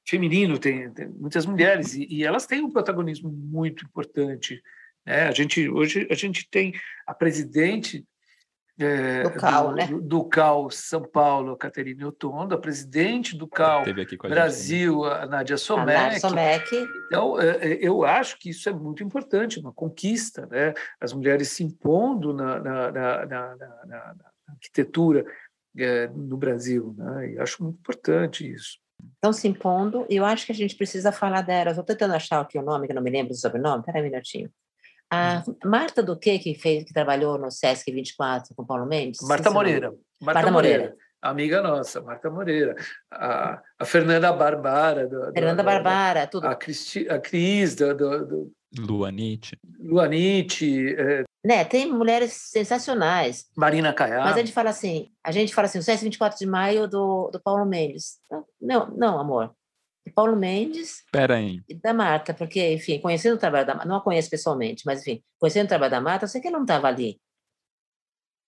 [0.07, 4.61] feminino, tem, tem, muitas mulheres e, e, elas têm um protagonismo muito importante.
[5.05, 5.27] Né?
[5.27, 6.73] A gente hoje a gente tem
[7.07, 8.05] a presidente
[8.77, 9.87] é, do CAL, do, né?
[9.87, 13.83] Do, do, CAL São Paulo, Caterina Otondo, a presidente do CAL
[14.23, 16.15] Brasil, a, a Nádia Somek.
[16.15, 16.87] A Somek.
[17.07, 20.73] Então, é, é, eu acho que isso é muito importante, uma conquista, né?
[20.99, 23.55] As mulheres se impondo na, na, na,
[23.85, 24.15] na
[24.49, 25.25] arquitetura
[25.77, 27.31] é, no Brasil, né?
[27.31, 28.77] E acho muito importante isso.
[29.13, 31.77] Estão se impondo, e eu acho que a gente precisa falar delas.
[31.77, 33.79] Estou tentando achar aqui o nome, que eu não me lembro do sobrenome.
[33.79, 34.49] Espera um minutinho.
[35.15, 35.55] A hum.
[35.65, 39.19] Marta do que que fez que trabalhou no Sesc 24 com Paulo Mendes?
[39.21, 39.89] Marta Moreira.
[40.21, 40.83] Marta, Marta Moreira.
[40.83, 41.05] Moreira.
[41.21, 42.75] Amiga nossa, Marta Moreira.
[43.11, 45.07] A, a Fernanda Barbara.
[45.07, 46.45] Do, Fernanda do, Barbara, tudo.
[46.45, 49.57] A, Cristi, a Cris do, do, do Luanite.
[49.79, 50.95] Luanite.
[50.95, 51.23] É...
[51.43, 53.45] Né, tem mulheres sensacionais.
[53.55, 54.23] Marina Caiá.
[54.23, 57.29] Mas a gente fala assim, a gente fala assim, o Sesc 24 de maio do,
[57.31, 58.17] do Paulo Mendes.
[58.61, 59.51] Não, não, amor.
[60.11, 61.61] Paulo Mendes Pera aí.
[61.67, 65.01] e da Marta, porque, enfim, conhecendo o trabalho da Marta, não a conheço pessoalmente, mas,
[65.01, 67.19] enfim, conhecendo o trabalho da Marta, eu sei que ele não estava ali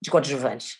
[0.01, 0.77] de coadjuvante.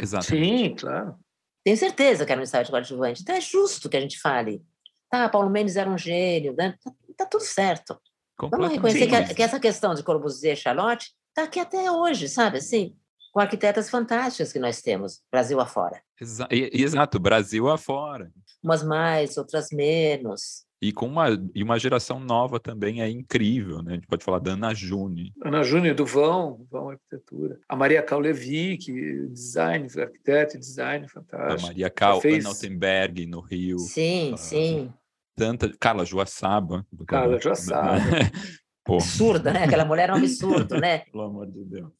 [0.00, 0.26] Exato.
[0.26, 1.16] Sim, claro.
[1.64, 3.22] Tenho certeza que era um ensaio de coadjuvante.
[3.22, 4.62] Então é justo que a gente fale.
[5.10, 6.76] Tá, Paulo Mendes era um gênio, né?
[6.82, 8.00] tá, tá tudo certo.
[8.40, 12.58] Vamos reconhecer que, que, essa questão de Corbusier e Charlotte está aqui até hoje, sabe?
[12.58, 12.96] Assim,
[13.32, 16.00] com arquitetas fantásticas que nós temos, Brasil afora.
[16.20, 18.30] Exa exato, Brasil afora.
[18.62, 20.66] Umas mais, outras menos.
[20.80, 23.92] E com uma, e uma geração nova também é incrível, né?
[23.92, 25.28] A gente pode falar da Ana Júnior.
[25.44, 27.58] Ana Júnior do Vão, Vão Arquitetura.
[27.68, 31.64] A Maria Cal Levi, que design, arquiteta e design fantástico.
[31.64, 32.44] A Maria Cal, fez...
[32.44, 33.78] Ana Altenberg, no Rio.
[33.80, 34.92] Sim, ah, sim.
[35.34, 35.72] Tanta...
[35.80, 36.86] Carla Joaçaba.
[37.08, 37.98] Carla Joaçaba.
[38.86, 39.64] Absurda, né?
[39.64, 41.00] Aquela mulher é um absurdo, né?
[41.12, 41.92] Pelo amor de Deus.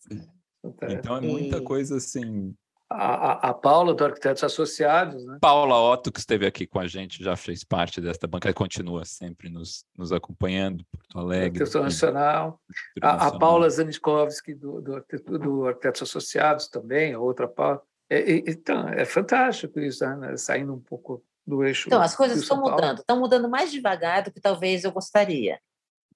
[0.65, 1.63] Então é muita e...
[1.63, 2.55] coisa assim.
[2.91, 5.37] A, a, a, Paula do Arquitetos Associados, né?
[5.43, 9.51] Paula Otto, que esteve aqui com a gente, já fez parte desta banca, continua sempre
[9.51, 11.47] nos, nos acompanhando, Porto Alegre.
[11.49, 12.59] Arquitetura Nacional.
[13.03, 15.05] A, a, Paula Zaniskovski, do, do,
[15.39, 17.83] do Arquitetos Associados também, a outra Paula.
[18.09, 20.35] É, é, então, é fantástico isso, né?
[20.39, 21.89] saindo um pouco do eixo.
[21.89, 25.59] Então, as coisas estão mudando, estão mudando mais devagar do que talvez eu gostaria.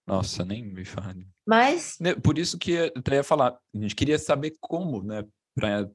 [0.07, 1.29] Nossa, nem me fale.
[1.47, 1.97] Mas.
[2.01, 5.25] Né, por isso que eu até ia falar, a gente queria saber como, né,
[5.55, 5.89] para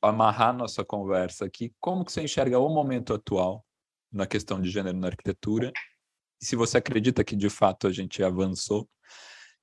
[0.00, 3.64] amarrar nossa conversa aqui, como que você enxerga o momento atual
[4.10, 5.72] na questão de gênero na arquitetura,
[6.40, 8.88] e se você acredita que de fato a gente avançou,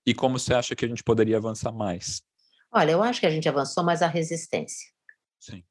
[0.05, 2.21] e como você acha que a gente poderia avançar mais?
[2.71, 4.89] Olha, eu acho que a gente avançou, mas a resistência.
[5.39, 5.63] Sim.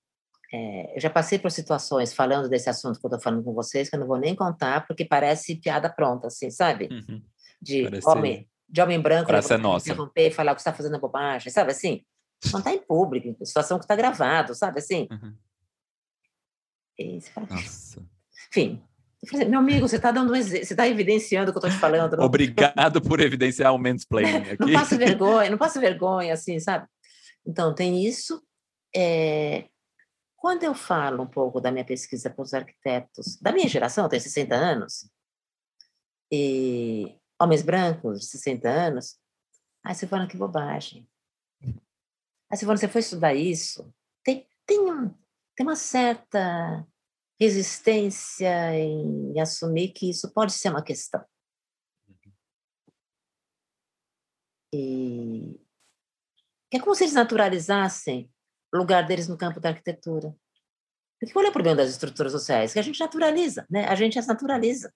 [0.53, 3.89] É, eu já passei por situações falando desse assunto que eu estou falando com vocês,
[3.89, 6.89] que eu não vou nem contar, porque parece piada pronta, assim, sabe?
[6.91, 7.23] Uhum.
[7.61, 8.09] De, parece...
[8.09, 12.05] homem, de homem branco, né, interromper e falar que está fazendo bobagem, sabe assim?
[12.53, 15.09] Não está em público, em situação que está gravado, sabe assim?
[15.11, 15.35] Uhum.
[16.99, 18.05] E você fala, nossa.
[18.51, 18.83] Enfim,
[19.49, 22.17] meu amigo, você está dando você está evidenciando o que eu estou te falando.
[22.17, 22.25] Não...
[22.25, 24.61] Obrigado por evidenciar o mansplaining aqui.
[24.61, 26.87] não passa vergonha, não passa vergonha, assim, sabe?
[27.47, 28.43] Então, tem isso.
[28.95, 29.69] É...
[30.37, 34.09] Quando eu falo um pouco da minha pesquisa com os arquitetos, da minha geração, eu
[34.09, 35.11] tenho 60 anos,
[36.31, 39.19] e homens brancos de 60 anos,
[39.85, 41.09] aí você fala que bobagem.
[42.51, 43.93] Você fala, você foi estudar isso?
[44.25, 45.11] Tem, tem, um,
[45.55, 46.87] tem uma certa
[47.39, 51.25] resistência em assumir que isso pode ser uma questão.
[54.73, 55.59] E
[56.73, 58.31] é como se eles naturalizassem
[58.73, 60.35] o lugar deles no campo da arquitetura.
[61.19, 62.73] Porque qual é o problema das estruturas sociais?
[62.73, 63.87] Que a gente naturaliza, né?
[63.87, 64.93] A gente as naturaliza.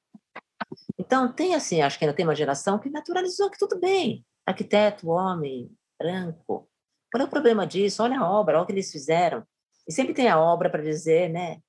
[0.98, 4.24] Então, tem assim, acho que ainda tem uma geração que naturalizou que tudo bem.
[4.46, 6.68] Arquiteto, homem, branco.
[7.10, 8.02] Qual é o problema disso?
[8.02, 9.46] Olha a obra, olha o que eles fizeram.
[9.86, 11.60] E sempre tem a obra para dizer, né?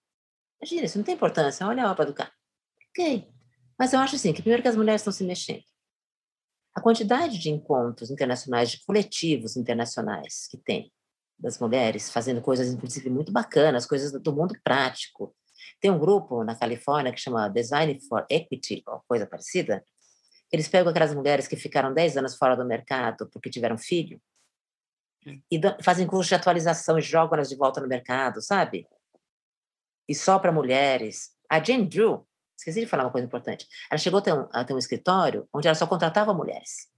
[0.61, 2.31] Imagina, isso não tem importância, olha a obra do cara.
[2.89, 3.27] Ok.
[3.77, 5.63] Mas eu acho assim, que primeiro que as mulheres estão se mexendo.
[6.75, 10.91] A quantidade de encontros internacionais, de coletivos internacionais que tem,
[11.37, 15.35] das mulheres fazendo coisas, inclusive, muito bacanas, coisas do mundo prático.
[15.83, 19.85] Tem um grupo na Califórnia que chama Design for Equity, ou coisa parecida.
[20.49, 24.21] Eles pegam aquelas mulheres que ficaram 10 anos fora do mercado porque tiveram filho
[25.51, 28.87] e fazem curso de atualização e jogam elas de volta no mercado, sabe?
[30.07, 31.35] e só para mulheres.
[31.49, 32.27] A Jane Drew,
[32.57, 35.47] esqueci de falar uma coisa importante, ela chegou a ter um, a ter um escritório
[35.53, 36.91] onde ela só contratava mulheres.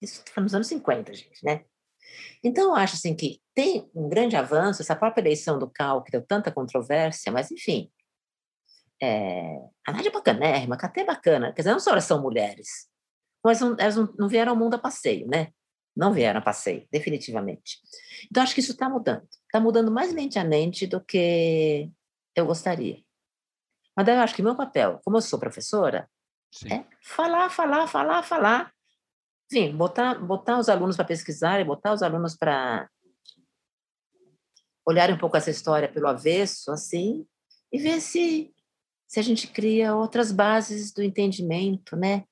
[0.00, 1.64] Isso foi nos anos 50, gente, né?
[2.42, 6.12] Então, eu acho assim que tem um grande avanço, essa própria eleição do CAL, que
[6.12, 7.90] deu tanta controvérsia, mas, enfim,
[9.02, 12.88] é, a Nádia é bacanérrima, a Catê é bacana, quer dizer, não só são mulheres,
[13.44, 15.48] mas não, elas não, não vieram ao mundo a passeio, né?
[15.96, 17.78] Não vieram a passeio, definitivamente.
[18.30, 19.26] Então, acho que isso está mudando.
[19.46, 21.90] Está mudando mais lentamente do que
[22.36, 23.02] eu gostaria.
[23.96, 26.08] Mas daí eu acho que meu papel, como eu sou professora,
[26.52, 26.72] Sim.
[26.72, 28.72] é falar, falar, falar, falar.
[29.50, 32.88] Enfim, botar, botar os alunos para pesquisar, botar os alunos para
[34.86, 37.26] olhar um pouco essa história pelo avesso, assim,
[37.72, 38.54] e ver se,
[39.06, 42.24] se a gente cria outras bases do entendimento, né?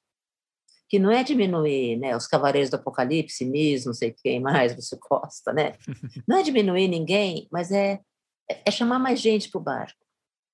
[0.88, 4.96] que não é diminuir né, os cavaleiros do apocalipse, Nis, não sei quem mais, você
[4.96, 5.74] Costa, né?
[6.28, 8.00] Não é diminuir ninguém, mas é,
[8.48, 9.98] é chamar mais gente para o barco.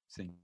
[0.08, 0.34] Sim.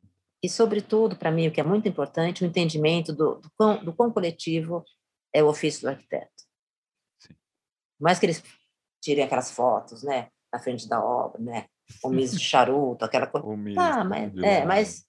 [0.42, 3.92] E, sobretudo, para mim, o que é muito importante, o entendimento do, do, quão, do
[3.92, 4.84] quão coletivo
[5.32, 6.30] é o ofício do arquiteto.
[7.18, 7.34] Sim.
[8.00, 8.42] Mais que eles
[9.00, 11.66] tirem aquelas fotos, né, na frente da obra, né,
[12.02, 13.46] o mis de charuto, aquela coisa.
[13.78, 15.06] ah, mas, é, mas,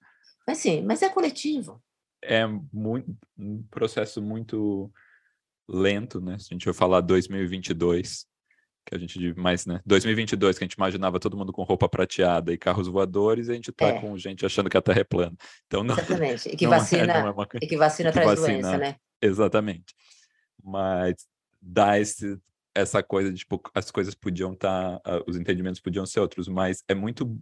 [0.47, 1.81] mas sim, mas é coletivo
[2.21, 4.91] é muito, um processo muito
[5.67, 6.37] lento, né?
[6.37, 8.25] Se a gente for falar 2022,
[8.85, 9.79] que a gente mais, né?
[9.85, 13.55] 2022, que a gente imaginava todo mundo com roupa prateada e carros voadores, e a
[13.55, 14.01] gente tá é.
[14.01, 15.35] com gente achando que a Terra é plana.
[15.67, 15.95] Então não.
[15.95, 16.49] Exatamente.
[16.49, 17.47] E que vacina, é, é uma...
[17.61, 18.95] e que vacina que traz vacina, doença, né?
[19.21, 19.95] Exatamente.
[20.63, 21.27] Mas
[21.61, 22.39] dá esse,
[22.73, 26.83] essa coisa de tipo, as coisas podiam estar, tá, os entendimentos podiam ser outros, mas
[26.87, 27.39] é muito,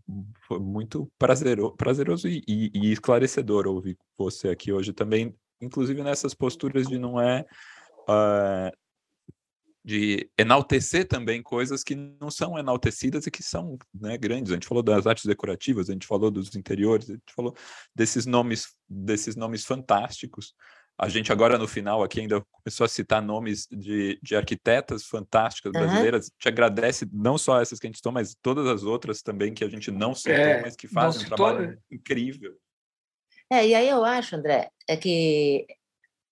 [0.51, 6.87] muito prazeroso, prazeroso e, e, e, esclarecedor ouvir você aqui hoje também, inclusive nessas posturas
[6.87, 7.45] de não é
[8.09, 8.75] uh,
[9.87, 14.51] de enaltecer também coisas que não são enaltecidas e que são né, grandes.
[14.51, 17.55] A gente falou das artes decorativas, a gente falou dos interiores, a gente falou
[17.95, 20.53] desses nomes, desses nomes fantásticos.
[20.99, 25.71] A gente agora no final aqui ainda começou a citar nomes de, de arquitetas fantásticas
[25.71, 26.25] brasileiras.
[26.25, 26.31] Uhum.
[26.39, 29.63] Te agradece não só essas que a gente citou, mas todas as outras também que
[29.63, 31.77] a gente não citou, é, mas que fazem um trabalho né?
[31.91, 32.57] incrível.
[33.51, 35.67] É, e aí eu acho, André, é que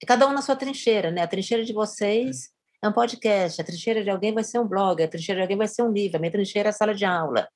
[0.08, 1.22] cada um na sua trincheira, né?
[1.22, 2.50] A trincheira de vocês
[2.84, 5.44] é, é um podcast, a trincheira de alguém vai ser um blog, a trincheira de
[5.44, 7.48] alguém vai ser um livro, a minha trincheira é a sala de aula.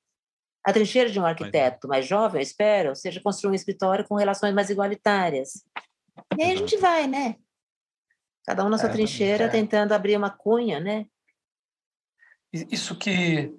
[0.64, 4.54] A trincheira de um arquiteto mais jovem, eu espero, seja construir um escritório com relações
[4.54, 5.64] mais igualitárias.
[6.38, 7.36] E aí a gente vai, né?
[8.46, 9.50] Cada um na sua é, trincheira, é.
[9.50, 11.06] tentando abrir uma cunha, né?
[12.52, 13.54] Isso que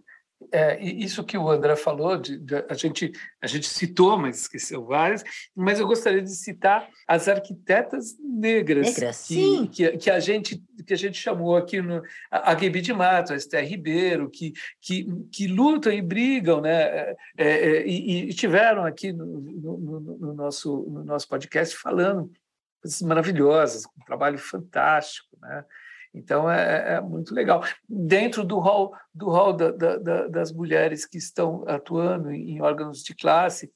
[0.53, 3.13] é, isso que o André falou, de, de, a, gente,
[3.43, 5.23] a gente citou, mas esqueceu várias,
[5.55, 9.67] mas eu gostaria de citar as arquitetas negras, negras que, sim.
[9.67, 13.33] Que, que, a gente, que a gente chamou aqui no, a, a Gabi de Mato,
[13.33, 16.73] a Esther Ribeiro, que, que, que lutam e brigam, né?
[16.73, 22.31] É, é, e, e, tiveram aqui no, no, no, nosso, no nosso podcast falando
[22.81, 25.65] coisas maravilhosas, um trabalho fantástico, né?
[26.13, 27.65] Então é, é, muito legal.
[27.89, 33.15] Dentro do hall, do hall da, da, das mulheres que estão atuando em órgãos de
[33.15, 33.73] classe,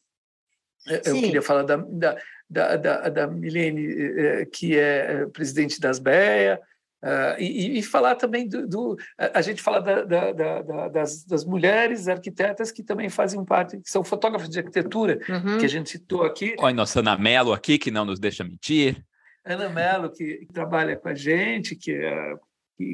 [0.89, 1.23] é, eu Sim.
[1.23, 2.17] queria falar da, da,
[2.51, 6.61] da, da, da Milene, é, que é presidente das BEA,
[7.05, 11.45] Uh, e, e, falar também do, do, a gente fala da, da, da, das, das,
[11.45, 15.59] mulheres arquitetas que também fazem parte, que são fotógrafas de arquitetura, uhum.
[15.59, 16.57] que a gente citou aqui.
[16.59, 19.05] Olha, nossa Ana Mello aqui, que não nos deixa mentir.
[19.45, 22.35] Ana Mello, que trabalha com a gente, que é,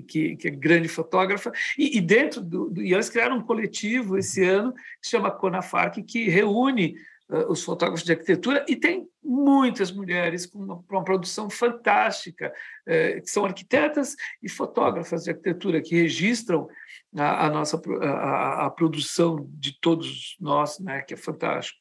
[0.09, 4.19] que, que é grande fotógrafa, e, e dentro do, do, E elas criaram um coletivo
[4.19, 6.99] esse ano que se chama Conafac, que reúne uh,
[7.49, 12.53] os fotógrafos de arquitetura, e tem muitas mulheres com uma, uma produção fantástica,
[12.87, 16.69] uh, que são arquitetas e fotógrafas de arquitetura, que registram
[17.17, 21.79] a, a nossa a, a, produção de todos nós, né, que é fantástico.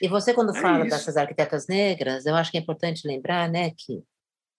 [0.00, 0.96] E você, quando é fala isso.
[0.96, 4.02] dessas arquitetas negras, eu acho que é importante lembrar né, que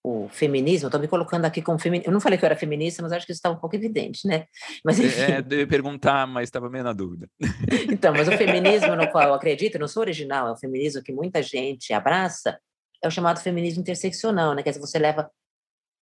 [0.04, 3.02] o feminismo, estou me colocando aqui como feminista, eu não falei que eu era feminista,
[3.02, 4.46] mas acho que isso está um pouco evidente, né?
[4.84, 5.22] Mas, é, enfim.
[5.22, 7.30] É, eu ia perguntar, mas estava meio na dúvida.
[7.92, 11.02] Então, mas o feminismo no qual eu acredito, eu não sou original, é o feminismo
[11.04, 12.58] que muita gente abraça,
[13.04, 14.64] é o chamado feminismo interseccional, né?
[14.64, 15.30] Quer dizer, você leva,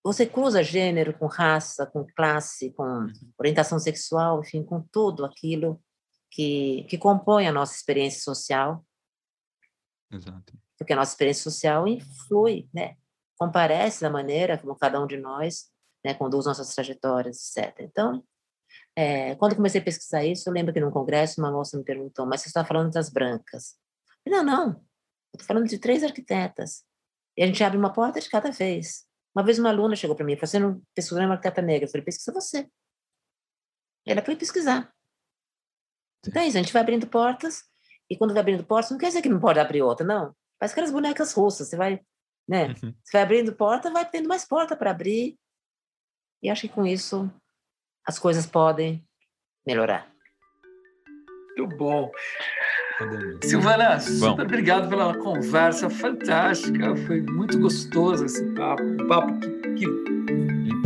[0.04, 3.14] você cruza gênero com raça, com classe, com uhum.
[3.38, 5.80] orientação sexual, enfim, com tudo aquilo
[6.32, 8.84] que, que compõe a nossa experiência social
[10.12, 10.54] Exato.
[10.78, 12.96] Porque a nossa experiência social influi, né?
[13.38, 15.70] Comparece da maneira como cada um de nós
[16.04, 17.80] né, conduz nossas trajetórias, etc.
[17.82, 18.24] Então,
[18.96, 22.26] é, quando comecei a pesquisar isso, eu lembro que num congresso uma moça me perguntou,
[22.26, 23.76] mas você está falando das brancas?
[24.24, 26.84] Falei, não, não, eu estou falando de três arquitetas.
[27.38, 29.06] E a gente abre uma porta de cada vez.
[29.36, 31.86] Uma vez uma aluna chegou para mim você não pesquisou uma arquiteta negra?
[31.86, 32.70] Eu falei, pesquisa você.
[34.06, 34.94] Ela foi pesquisar.
[36.26, 37.64] Então é isso, a gente vai abrindo portas
[38.10, 40.36] e quando vai abrindo portas, não quer dizer que não pode abrir outra, não.
[40.60, 42.00] Faz aquelas bonecas russas, você vai,
[42.48, 42.68] né?
[42.68, 42.94] Uhum.
[43.04, 45.38] Você vai abrindo porta, vai tendo mais porta para abrir.
[46.42, 47.32] E acho que com isso
[48.06, 49.04] as coisas podem
[49.66, 50.08] melhorar.
[51.58, 52.12] Muito bom.
[53.44, 54.42] Silvana, super bom.
[54.44, 56.96] obrigado pela conversa fantástica.
[56.96, 58.84] Foi muito gostoso esse papo.
[58.84, 60.35] Um papo que, que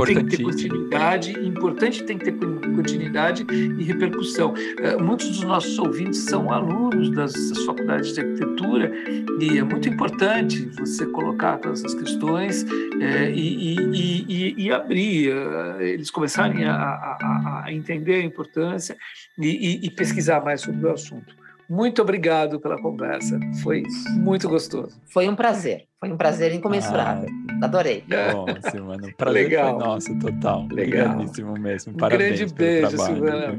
[0.06, 4.54] tem que ter continuidade, importante tem que ter continuidade e repercussão.
[4.80, 8.92] Eh, muitos dos nossos ouvintes são alunos das, das faculdades de arquitetura
[9.40, 12.66] e é muito importante você colocar todas essas questões
[13.02, 18.98] é, e, e, e, e, abrir, eh, eles começarem a, a, a entender a importância
[19.38, 21.39] e pesquisar mais sobre o assunto.
[21.70, 23.40] Muito obrigado pela conversa.
[23.62, 23.84] Foi
[24.16, 25.00] muito gostoso.
[25.06, 25.86] Foi um prazer.
[26.00, 27.30] Foi um prazer incomensurável.
[27.62, 28.04] Ah, Adorei.
[28.34, 29.08] Bom, Silvana.
[29.08, 29.78] O prazer Legal.
[29.78, 30.68] foi nosso, total.
[30.72, 31.12] Legal.
[31.12, 31.94] Obrigadíssimo mesmo.
[31.96, 32.34] Parabéns.
[32.34, 33.58] Um grande beijo, Silvana.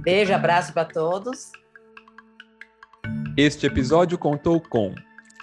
[0.00, 1.52] Beijo, abraço para todos.
[3.36, 4.94] Este episódio contou com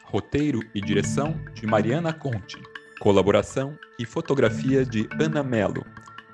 [0.06, 2.58] roteiro e direção de Mariana Conte,
[3.00, 5.86] colaboração e fotografia de Ana Melo,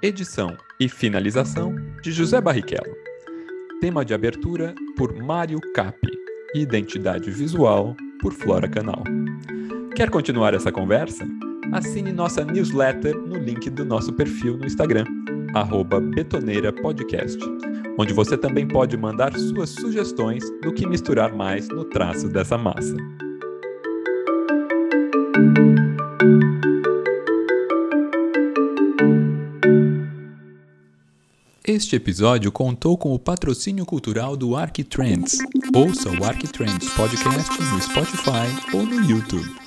[0.02, 3.03] edição e finalização de José Barrichello
[3.84, 6.08] tema de abertura por Mário Capi
[6.56, 9.04] e identidade visual por Flora Canal.
[9.94, 11.28] Quer continuar essa conversa?
[11.74, 15.04] Assine nossa newsletter no link do nosso perfil no Instagram,
[16.16, 17.40] betoneirapodcast,
[18.00, 22.96] onde você também pode mandar suas sugestões do que misturar mais no traço dessa massa.
[31.66, 35.38] Este episódio contou com o patrocínio cultural do Arquitrends.
[35.74, 39.63] Ouça o Arquitrends Podcast no Spotify ou no YouTube.